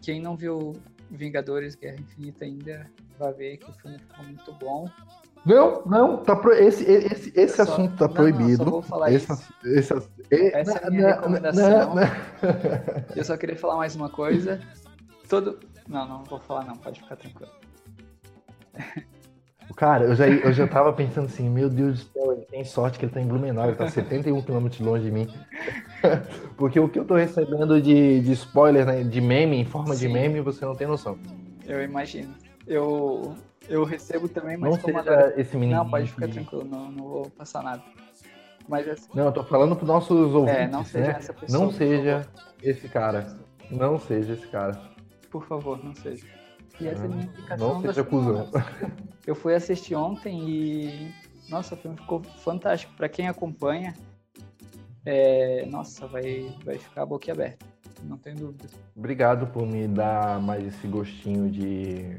quem 0.02 0.22
não 0.22 0.36
viu 0.36 0.74
Vingadores 1.10 1.76
Guerra 1.76 1.98
Infinita 2.00 2.44
ainda, 2.44 2.92
vai 3.18 3.34
ver 3.34 3.58
que 3.58 3.70
o 3.70 3.74
filme 3.74 3.98
ficou 4.00 4.26
muito 4.26 4.54
bom. 4.56 4.90
Não, 5.46 5.84
não, 5.86 6.18
tá 6.18 6.36
pro... 6.36 6.54
esse, 6.54 6.84
esse, 6.90 7.34
esse 7.36 7.56
só- 7.58 7.64
assunto 7.64 7.98
tá 7.98 8.08
não, 8.08 8.14
proibido. 8.14 8.64
vou 8.64 8.82
falar 8.82 9.12
esse, 9.12 9.32
isso. 9.32 9.54
esse, 9.66 9.94
ass- 9.94 10.10
e- 10.32 10.52
Essa 10.54 10.78
é 10.78 10.88
a 10.88 10.90
minha 10.90 11.02
não, 11.10 11.16
recomendação. 11.16 11.96
não. 11.96 12.04
Eu 13.16 13.24
só 13.26 13.36
queria 13.36 13.56
falar 13.58 13.76
mais 13.78 13.96
uma 13.96 14.10
coisa. 14.10 14.60
Todo. 15.28 15.60
Não, 15.88 16.08
não 16.08 16.24
vou 16.24 16.40
falar 16.40 16.64
não, 16.66 16.78
pode 16.78 17.02
ficar 17.02 17.18
tranquilo. 17.18 17.52
Cara, 19.76 20.04
eu 20.06 20.14
já, 20.16 20.28
eu 20.28 20.54
já 20.54 20.68
tava 20.68 20.94
pensando 20.94 21.26
assim, 21.26 21.50
meu 21.50 21.68
Deus 21.70 22.04
do 22.04 22.12
céu, 22.12 22.34
ele 22.34 22.46
tem 22.46 22.64
sorte 22.66 23.00
que 23.00 23.06
ele 23.06 23.12
tá 23.14 23.20
em 23.22 23.26
Blumenau, 23.26 23.66
ele 23.66 23.76
tá 23.76 23.88
71 23.88 24.42
quilômetros 24.44 24.80
longe 24.82 25.06
de 25.06 25.12
mim. 25.12 25.28
Porque 26.58 26.80
o 26.80 26.88
que 26.88 27.00
eu 27.00 27.06
tô 27.06 27.16
recebendo 27.16 27.82
de, 27.82 28.20
de 28.20 28.32
spoiler, 28.34 28.86
né, 28.86 29.04
de 29.04 29.20
meme, 29.22 29.58
em 29.58 29.66
forma 29.66 29.96
Sim. 29.96 30.08
de 30.08 30.14
meme, 30.14 30.42
você 30.42 30.64
não 30.64 30.76
tem 30.76 30.86
noção. 30.86 31.18
Eu 31.66 31.82
imagino. 31.82 32.36
Eu, 32.66 33.36
eu 33.68 33.84
recebo 33.84 34.28
também, 34.30 34.58
mas 34.58 34.72
não 34.72 34.78
como 34.78 35.04
seja 35.04 35.34
esse 35.38 35.58
menino. 35.58 35.84
Não, 35.84 35.90
pode 35.90 36.12
ficar 36.12 36.28
tranquilo, 36.28 36.66
não, 36.66 36.92
não 36.92 37.08
vou 37.08 37.30
passar 37.32 37.64
nada. 37.64 37.84
Mas 38.68 38.88
assim, 38.88 39.10
Não, 39.14 39.26
eu 39.26 39.32
tô 39.32 39.44
falando 39.44 39.76
pros 39.76 39.88
nossos 39.88 40.34
ouvintes, 40.34 40.62
é, 40.62 40.68
não 40.68 40.86
seja 40.86 41.08
né? 41.08 41.16
essa 41.18 41.34
pessoa. 41.34 41.60
Não 41.66 41.72
seja 41.72 42.28
esse 42.62 42.88
cara. 42.88 43.38
Não 43.70 44.00
seja 44.00 44.34
esse 44.34 44.48
cara. 44.48 44.80
Por 45.30 45.46
favor, 45.46 45.84
não 45.84 45.94
seja. 45.96 46.26
E 46.80 46.88
essa 46.88 47.04
é 47.04 47.06
a 47.06 47.10
minha 47.10 47.24
indicação 47.24 47.74
Não 47.74 47.82
seja 47.82 48.04
cuzão. 48.04 48.50
Eu 49.28 49.36
fui 49.36 49.54
assistir 49.54 49.96
ontem 49.96 50.50
e. 50.50 51.14
Nossa, 51.50 51.76
o 51.76 51.78
filme 51.78 51.98
ficou 51.98 52.24
fantástico. 52.24 52.94
Pra 52.96 53.10
quem 53.10 53.28
acompanha, 53.28 53.94
é... 55.06 55.66
nossa, 55.66 56.08
vai, 56.08 56.56
vai 56.64 56.78
ficar 56.78 57.06
boquiaberto. 57.06 57.66
Não 58.04 58.18
tenho 58.18 58.36
dúvidas. 58.36 58.72
Obrigado 58.96 59.48
por 59.48 59.66
me 59.66 59.88
dar 59.88 60.42
mais 60.42 60.66
esse 60.66 60.88
gostinho 60.88 61.50
de 61.50 62.18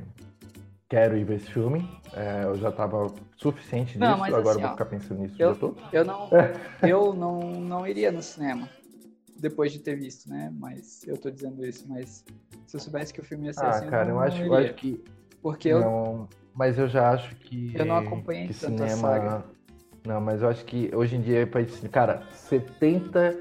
quero 0.89 1.17
ir 1.17 1.25
ver 1.25 1.37
esse 1.37 1.51
filme. 1.51 1.89
É, 2.13 2.45
eu 2.45 2.57
já 2.57 2.69
estava 2.69 3.13
suficiente 3.37 3.99
não, 3.99 4.15
disso, 4.15 4.37
agora 4.37 4.51
assim, 4.51 4.61
vou 4.61 4.71
ficar 4.71 4.85
pensando 4.87 5.21
nisso 5.21 5.37
eu. 5.39 5.77
Eu 5.93 6.05
não, 6.05 6.31
eu 6.83 7.13
não, 7.13 7.41
não 7.61 7.87
iria 7.87 8.13
no 8.13 8.23
cinema 8.23 8.69
depois 9.37 9.73
de 9.73 9.79
ter 9.81 9.97
visto, 9.97 10.29
né? 10.29 10.53
Mas 10.59 11.07
eu 11.07 11.19
tô 11.19 11.31
dizendo 11.31 11.65
isso, 11.67 11.85
mas 11.89 12.25
se 12.67 12.77
eu 12.77 12.81
soubesse 12.81 13.13
que 13.13 13.21
o 13.21 13.25
filme 13.25 13.47
ia 13.47 13.53
ser 13.53 13.65
ah, 13.65 13.71
assim, 13.71 13.87
cara, 13.87 14.09
eu, 14.09 14.15
eu 14.15 14.21
acho, 14.21 14.43
eu 14.43 14.55
acho 14.55 14.75
que 14.75 15.05
porque 15.43 15.69
eu 15.69 15.81
não, 15.81 16.29
mas 16.55 16.79
eu 16.79 16.89
já 16.89 17.11
acho 17.11 17.35
que 17.37 17.73
eu 17.75 17.85
não 17.85 17.97
acompanhei 17.97 18.47
que 18.47 18.55
tanta 18.55 18.89
cinema 18.89 18.97
saga. 18.97 19.45
não, 20.07 20.21
mas 20.21 20.41
eu 20.41 20.49
acho 20.49 20.65
que 20.65 20.91
hoje 20.95 21.17
em 21.17 21.21
dia 21.21 21.47
para 21.47 21.65
cara, 21.91 22.27
70 22.33 23.37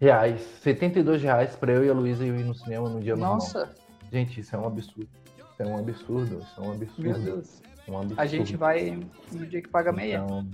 reais, 0.00 0.42
72 0.62 1.22
reais 1.22 1.56
para 1.56 1.72
eu 1.72 1.84
e 1.84 1.88
a 1.88 1.92
Luísa 1.92 2.26
ir 2.26 2.32
no 2.44 2.54
cinema 2.54 2.88
no 2.88 3.00
dia 3.00 3.14
normal. 3.14 3.34
Nossa, 3.36 3.74
Gente, 4.12 4.40
isso 4.40 4.56
é 4.56 4.58
um 4.58 4.66
absurdo. 4.66 5.08
Isso 5.60 5.62
é 5.62 5.66
um 5.66 5.78
absurdo, 5.78 6.38
isso 6.38 6.54
é 6.56 6.60
um 6.62 6.72
absurdo. 6.72 7.02
meu 7.02 7.18
Deus. 7.20 7.62
É 7.86 7.90
um 7.90 7.96
absurdo. 7.98 8.20
A 8.20 8.26
gente 8.26 8.56
vai 8.56 8.98
no 9.32 9.46
dia 9.46 9.60
que 9.60 9.68
paga 9.68 9.92
meia. 9.92 10.16
Então, 10.24 10.46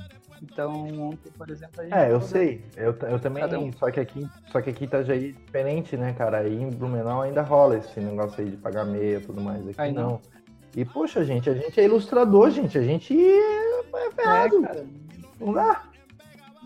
Então, 0.43 0.85
ontem, 1.11 1.31
por 1.39 1.49
exemplo, 1.49 1.81
a 1.81 1.85
gente 1.85 1.95
É, 1.95 2.11
eu 2.13 2.21
sei. 2.21 2.63
Eu, 2.77 2.95
eu 3.09 3.19
também. 3.21 3.45
Um. 3.57 3.73
Só 3.73 3.91
que 3.91 4.01
aqui, 4.01 4.29
só 4.51 4.61
que 4.61 4.71
aqui 4.71 4.85
Itajaí 4.85 5.29
é 5.31 5.33
diferente, 5.33 5.97
né, 5.97 6.13
cara? 6.13 6.39
Aí 6.39 6.61
em 6.61 6.69
Blumenau 6.71 7.23
ainda 7.23 7.41
rola 7.41 7.79
esse 7.79 8.01
negócio 8.01 8.43
aí 8.45 8.51
de 8.51 8.57
pagar 8.57 8.85
meia 8.85 9.17
e 9.19 9.21
tudo 9.21 9.41
mais. 9.41 9.67
Aqui 9.69 9.81
Aí 9.81 9.93
não. 9.93 10.03
não. 10.11 10.21
E, 10.75 10.85
poxa, 10.85 11.25
gente, 11.25 11.49
a 11.49 11.55
gente 11.55 11.81
é 11.81 11.85
ilustrador, 11.85 12.51
gente. 12.51 12.77
A 12.77 12.83
gente 12.83 13.15
é 13.19 13.81
É, 13.95 14.11
ferrado. 14.11 14.61
cara. 14.63 14.87
Não 15.41 15.53
dá. 15.55 15.85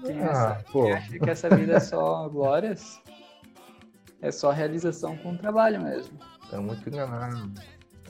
Quem, 0.04 0.18
Ah, 0.22 0.24
essa- 0.30 0.64
quem 0.72 0.92
acha 0.92 1.18
que 1.18 1.30
essa 1.30 1.50
vida 1.54 1.74
é 1.74 1.80
só 1.80 2.28
glórias, 2.28 3.00
é 4.22 4.32
só 4.32 4.50
realização 4.50 5.16
com 5.18 5.36
trabalho 5.36 5.80
mesmo. 5.82 6.18
Tá 6.50 6.60
muito 6.60 6.88
enganado. 6.88 7.52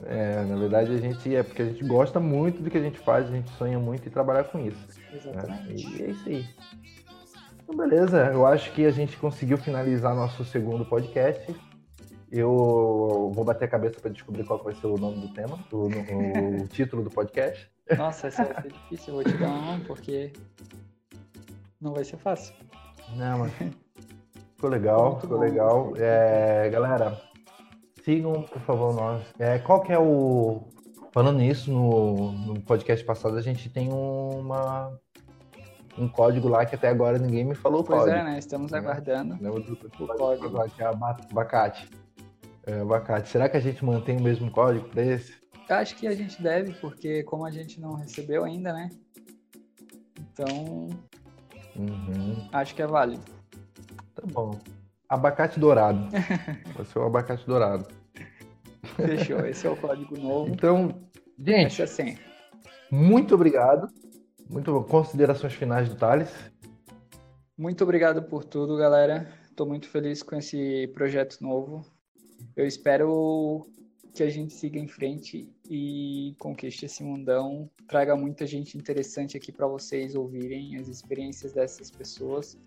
É, 0.05 0.43
na 0.43 0.55
verdade 0.55 0.93
a 0.93 0.97
gente 0.97 1.35
é 1.35 1.43
porque 1.43 1.61
a 1.61 1.65
gente 1.65 1.83
gosta 1.85 2.19
muito 2.19 2.61
do 2.61 2.69
que 2.69 2.77
a 2.77 2.81
gente 2.81 2.97
faz, 2.99 3.27
a 3.27 3.31
gente 3.31 3.49
sonha 3.51 3.79
muito 3.79 4.07
em 4.07 4.11
trabalhar 4.11 4.45
com 4.45 4.59
isso. 4.59 4.87
né? 4.87 5.17
Exatamente. 5.17 5.97
E 5.97 6.03
é 6.03 6.09
isso 6.09 6.29
aí. 6.29 6.45
Então, 7.63 7.75
beleza, 7.75 8.31
eu 8.33 8.45
acho 8.45 8.71
que 8.73 8.85
a 8.85 8.91
gente 8.91 9.15
conseguiu 9.17 9.57
finalizar 9.57 10.15
nosso 10.15 10.43
segundo 10.43 10.85
podcast. 10.85 11.55
Eu 12.31 13.29
vou 13.33 13.43
bater 13.43 13.65
a 13.65 13.67
cabeça 13.67 13.99
para 13.99 14.09
descobrir 14.09 14.45
qual 14.45 14.63
vai 14.63 14.73
ser 14.73 14.87
o 14.87 14.97
nome 14.97 15.27
do 15.27 15.33
tema, 15.33 15.59
o, 15.71 15.87
o 15.87 16.67
título 16.71 17.03
do 17.03 17.09
podcast. 17.09 17.69
Nossa, 17.97 18.27
essa 18.27 18.45
vai 18.45 18.61
ser 18.61 18.71
difícil, 18.71 19.09
eu 19.09 19.15
vou 19.15 19.23
te 19.23 19.37
dar 19.37 19.47
uma 19.47 19.61
mão, 19.61 19.79
porque 19.81 20.31
não 21.79 21.93
vai 21.93 22.05
ser 22.05 22.17
fácil. 22.17 22.53
Não, 23.17 23.39
mas 23.39 23.51
ficou 24.55 24.69
legal, 24.69 25.19
ficou 25.19 25.39
legal. 25.39 25.93
É, 25.97 26.69
galera, 26.69 27.21
sigam, 28.03 28.43
por 28.43 28.61
favor, 28.61 28.93
nós. 28.93 29.23
É, 29.39 29.59
qual 29.59 29.81
que 29.81 29.91
é 29.91 29.99
o. 29.99 30.61
Falando 31.13 31.39
nisso, 31.39 31.69
no, 31.71 32.31
no 32.31 32.61
podcast 32.61 33.05
passado 33.05 33.35
a 33.37 33.41
gente 33.41 33.69
tem 33.69 33.91
uma, 33.91 34.97
um 35.97 36.07
código 36.07 36.47
lá 36.47 36.65
que 36.65 36.73
até 36.75 36.87
agora 36.87 37.17
ninguém 37.19 37.43
me 37.43 37.53
falou 37.55 37.81
o 37.81 37.83
Pois 37.83 37.99
código. 38.01 38.17
é, 38.17 38.23
né? 38.23 38.39
Estamos 38.39 38.71
É. 38.71 38.77
aguardando. 38.77 39.33
Lembra 39.41 39.59
do 39.59 39.73
O 39.73 39.77
código 40.07 40.49
código. 40.51 40.69
que 40.75 40.81
é 40.81 40.85
aba- 40.85 41.17
abacate. 41.31 41.89
É, 42.65 42.79
abacate. 42.79 43.27
Será 43.27 43.49
que 43.49 43.57
a 43.57 43.59
gente 43.59 43.83
mantém 43.83 44.17
o 44.17 44.21
mesmo 44.21 44.49
código 44.51 44.87
para 44.87 45.03
esse? 45.03 45.33
Acho 45.69 45.95
que 45.97 46.07
a 46.07 46.15
gente 46.15 46.41
deve, 46.41 46.73
porque 46.73 47.23
como 47.23 47.45
a 47.45 47.51
gente 47.51 47.79
não 47.81 47.93
recebeu 47.95 48.43
ainda, 48.45 48.71
né? 48.71 48.89
Então, 50.19 50.89
Uhum, 51.75 52.47
acho 52.53 52.73
que 52.75 52.81
é 52.81 52.87
válido. 52.87 53.23
tá 54.15 54.23
bom. 54.31 54.51
Abacate 55.11 55.59
dourado. 55.59 56.07
Vai 56.73 56.85
ser 56.85 56.99
o 56.99 57.03
abacate 57.03 57.45
dourado. 57.45 57.85
Fechou, 58.95 59.45
esse 59.45 59.67
é 59.67 59.69
o 59.69 59.75
código 59.75 60.17
novo. 60.17 60.53
Então, 60.53 61.01
gente, 61.37 61.81
Essa 61.81 61.83
a 61.83 61.87
senha. 61.87 62.17
muito 62.89 63.35
obrigado. 63.35 63.89
Muito 64.49 64.71
bom. 64.71 64.83
Considerações 64.83 65.51
finais 65.51 65.89
do 65.89 65.95
Thales. 65.95 66.29
Muito 67.57 67.83
obrigado 67.83 68.23
por 68.23 68.45
tudo, 68.45 68.77
galera. 68.77 69.27
Estou 69.49 69.67
muito 69.67 69.89
feliz 69.89 70.23
com 70.23 70.37
esse 70.37 70.87
projeto 70.93 71.41
novo. 71.41 71.85
Eu 72.55 72.65
espero 72.65 73.67
que 74.13 74.23
a 74.23 74.29
gente 74.29 74.53
siga 74.53 74.79
em 74.79 74.87
frente 74.87 75.53
e 75.69 76.33
conquiste 76.39 76.85
esse 76.85 77.03
mundão, 77.03 77.69
traga 77.85 78.15
muita 78.15 78.45
gente 78.47 78.77
interessante 78.77 79.35
aqui 79.35 79.51
para 79.51 79.67
vocês 79.67 80.15
ouvirem 80.15 80.77
as 80.77 80.87
experiências 80.87 81.51
dessas 81.51 81.91
pessoas. 81.91 82.57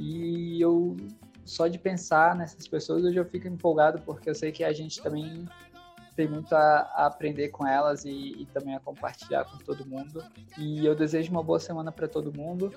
E 0.00 0.60
eu 0.60 0.96
só 1.44 1.68
de 1.68 1.78
pensar 1.78 2.34
nessas 2.34 2.66
pessoas 2.66 3.04
eu 3.04 3.12
já 3.12 3.24
fico 3.24 3.46
empolgado 3.46 4.00
porque 4.00 4.30
eu 4.30 4.34
sei 4.34 4.50
que 4.50 4.64
a 4.64 4.72
gente 4.72 5.02
também 5.02 5.46
tem 6.16 6.26
muito 6.26 6.54
a, 6.54 6.90
a 6.94 7.06
aprender 7.06 7.48
com 7.48 7.66
elas 7.66 8.04
e, 8.04 8.40
e 8.40 8.46
também 8.46 8.74
a 8.74 8.80
compartilhar 8.80 9.44
com 9.44 9.58
todo 9.58 9.86
mundo. 9.86 10.24
E 10.56 10.86
eu 10.86 10.94
desejo 10.94 11.30
uma 11.30 11.42
boa 11.42 11.60
semana 11.60 11.92
para 11.92 12.08
todo 12.08 12.32
mundo. 12.32 12.72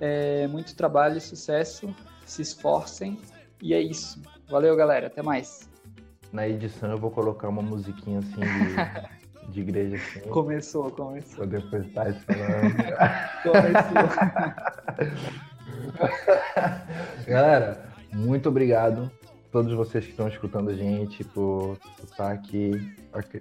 É, 0.00 0.46
muito 0.46 0.76
trabalho, 0.76 1.20
sucesso, 1.20 1.92
se 2.24 2.42
esforcem 2.42 3.18
e 3.60 3.74
é 3.74 3.80
isso. 3.80 4.22
Valeu, 4.48 4.76
galera. 4.76 5.08
Até 5.08 5.20
mais. 5.20 5.68
Na 6.32 6.48
edição 6.48 6.92
eu 6.92 6.98
vou 6.98 7.10
colocar 7.10 7.48
uma 7.48 7.62
musiquinha 7.62 8.20
assim 8.20 8.40
de, 8.40 9.50
de 9.52 9.60
igreja 9.60 9.96
assim. 9.96 10.20
Começou, 10.28 10.90
começou. 10.92 11.36
Pra 11.36 11.46
depois 11.46 11.86
estar 11.86 12.14
falando. 12.14 12.76
Começou. 13.42 15.42
Galera, 17.26 17.92
muito 18.12 18.48
obrigado 18.48 19.10
a 19.24 19.52
todos 19.52 19.72
vocês 19.74 20.04
que 20.04 20.10
estão 20.10 20.28
escutando 20.28 20.70
a 20.70 20.74
gente, 20.74 21.24
por 21.24 21.78
estar 22.04 22.32
aqui. 22.32 22.94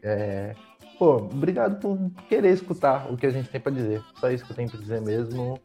É, 0.04 0.54
Pô, 1.02 1.16
obrigado 1.16 1.80
por 1.80 1.98
querer 2.30 2.52
escutar 2.52 3.12
o 3.12 3.18
que 3.18 3.26
a 3.26 3.32
gente 3.32 3.50
tem 3.50 3.60
para 3.60 3.72
dizer. 3.72 4.04
Só 4.20 4.30
isso 4.30 4.46
que 4.46 4.52
eu 4.52 4.56
tenho 4.56 4.70
para 4.70 4.80
dizer 4.80 5.02
mesmo. 5.02 5.60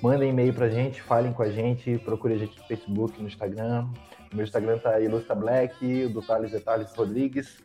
Mandem 0.00 0.30
e-mail 0.30 0.54
pra 0.54 0.68
gente, 0.68 1.02
falem 1.02 1.32
com 1.32 1.42
a 1.42 1.50
gente, 1.50 1.98
procure 1.98 2.34
a 2.34 2.38
gente 2.38 2.56
no 2.56 2.64
Facebook, 2.64 3.20
no 3.20 3.26
Instagram. 3.26 3.88
O 4.32 4.36
meu 4.36 4.44
Instagram 4.44 4.78
tá 4.78 5.00
Ilustra 5.00 5.34
Black, 5.34 6.04
o 6.04 6.10
do 6.10 6.22
Thales 6.22 6.54
é 6.54 6.60
Thales 6.60 6.94
Rodrigues. 6.94 7.58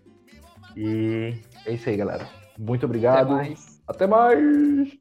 E 0.76 1.36
é 1.68 1.74
isso 1.74 1.88
aí, 1.88 1.98
galera. 1.98 2.28
Muito 2.58 2.80
Até 2.80 2.86
obrigado. 2.88 3.30
mais. 3.30 3.80
Até 3.88 4.08
mais. 4.08 4.98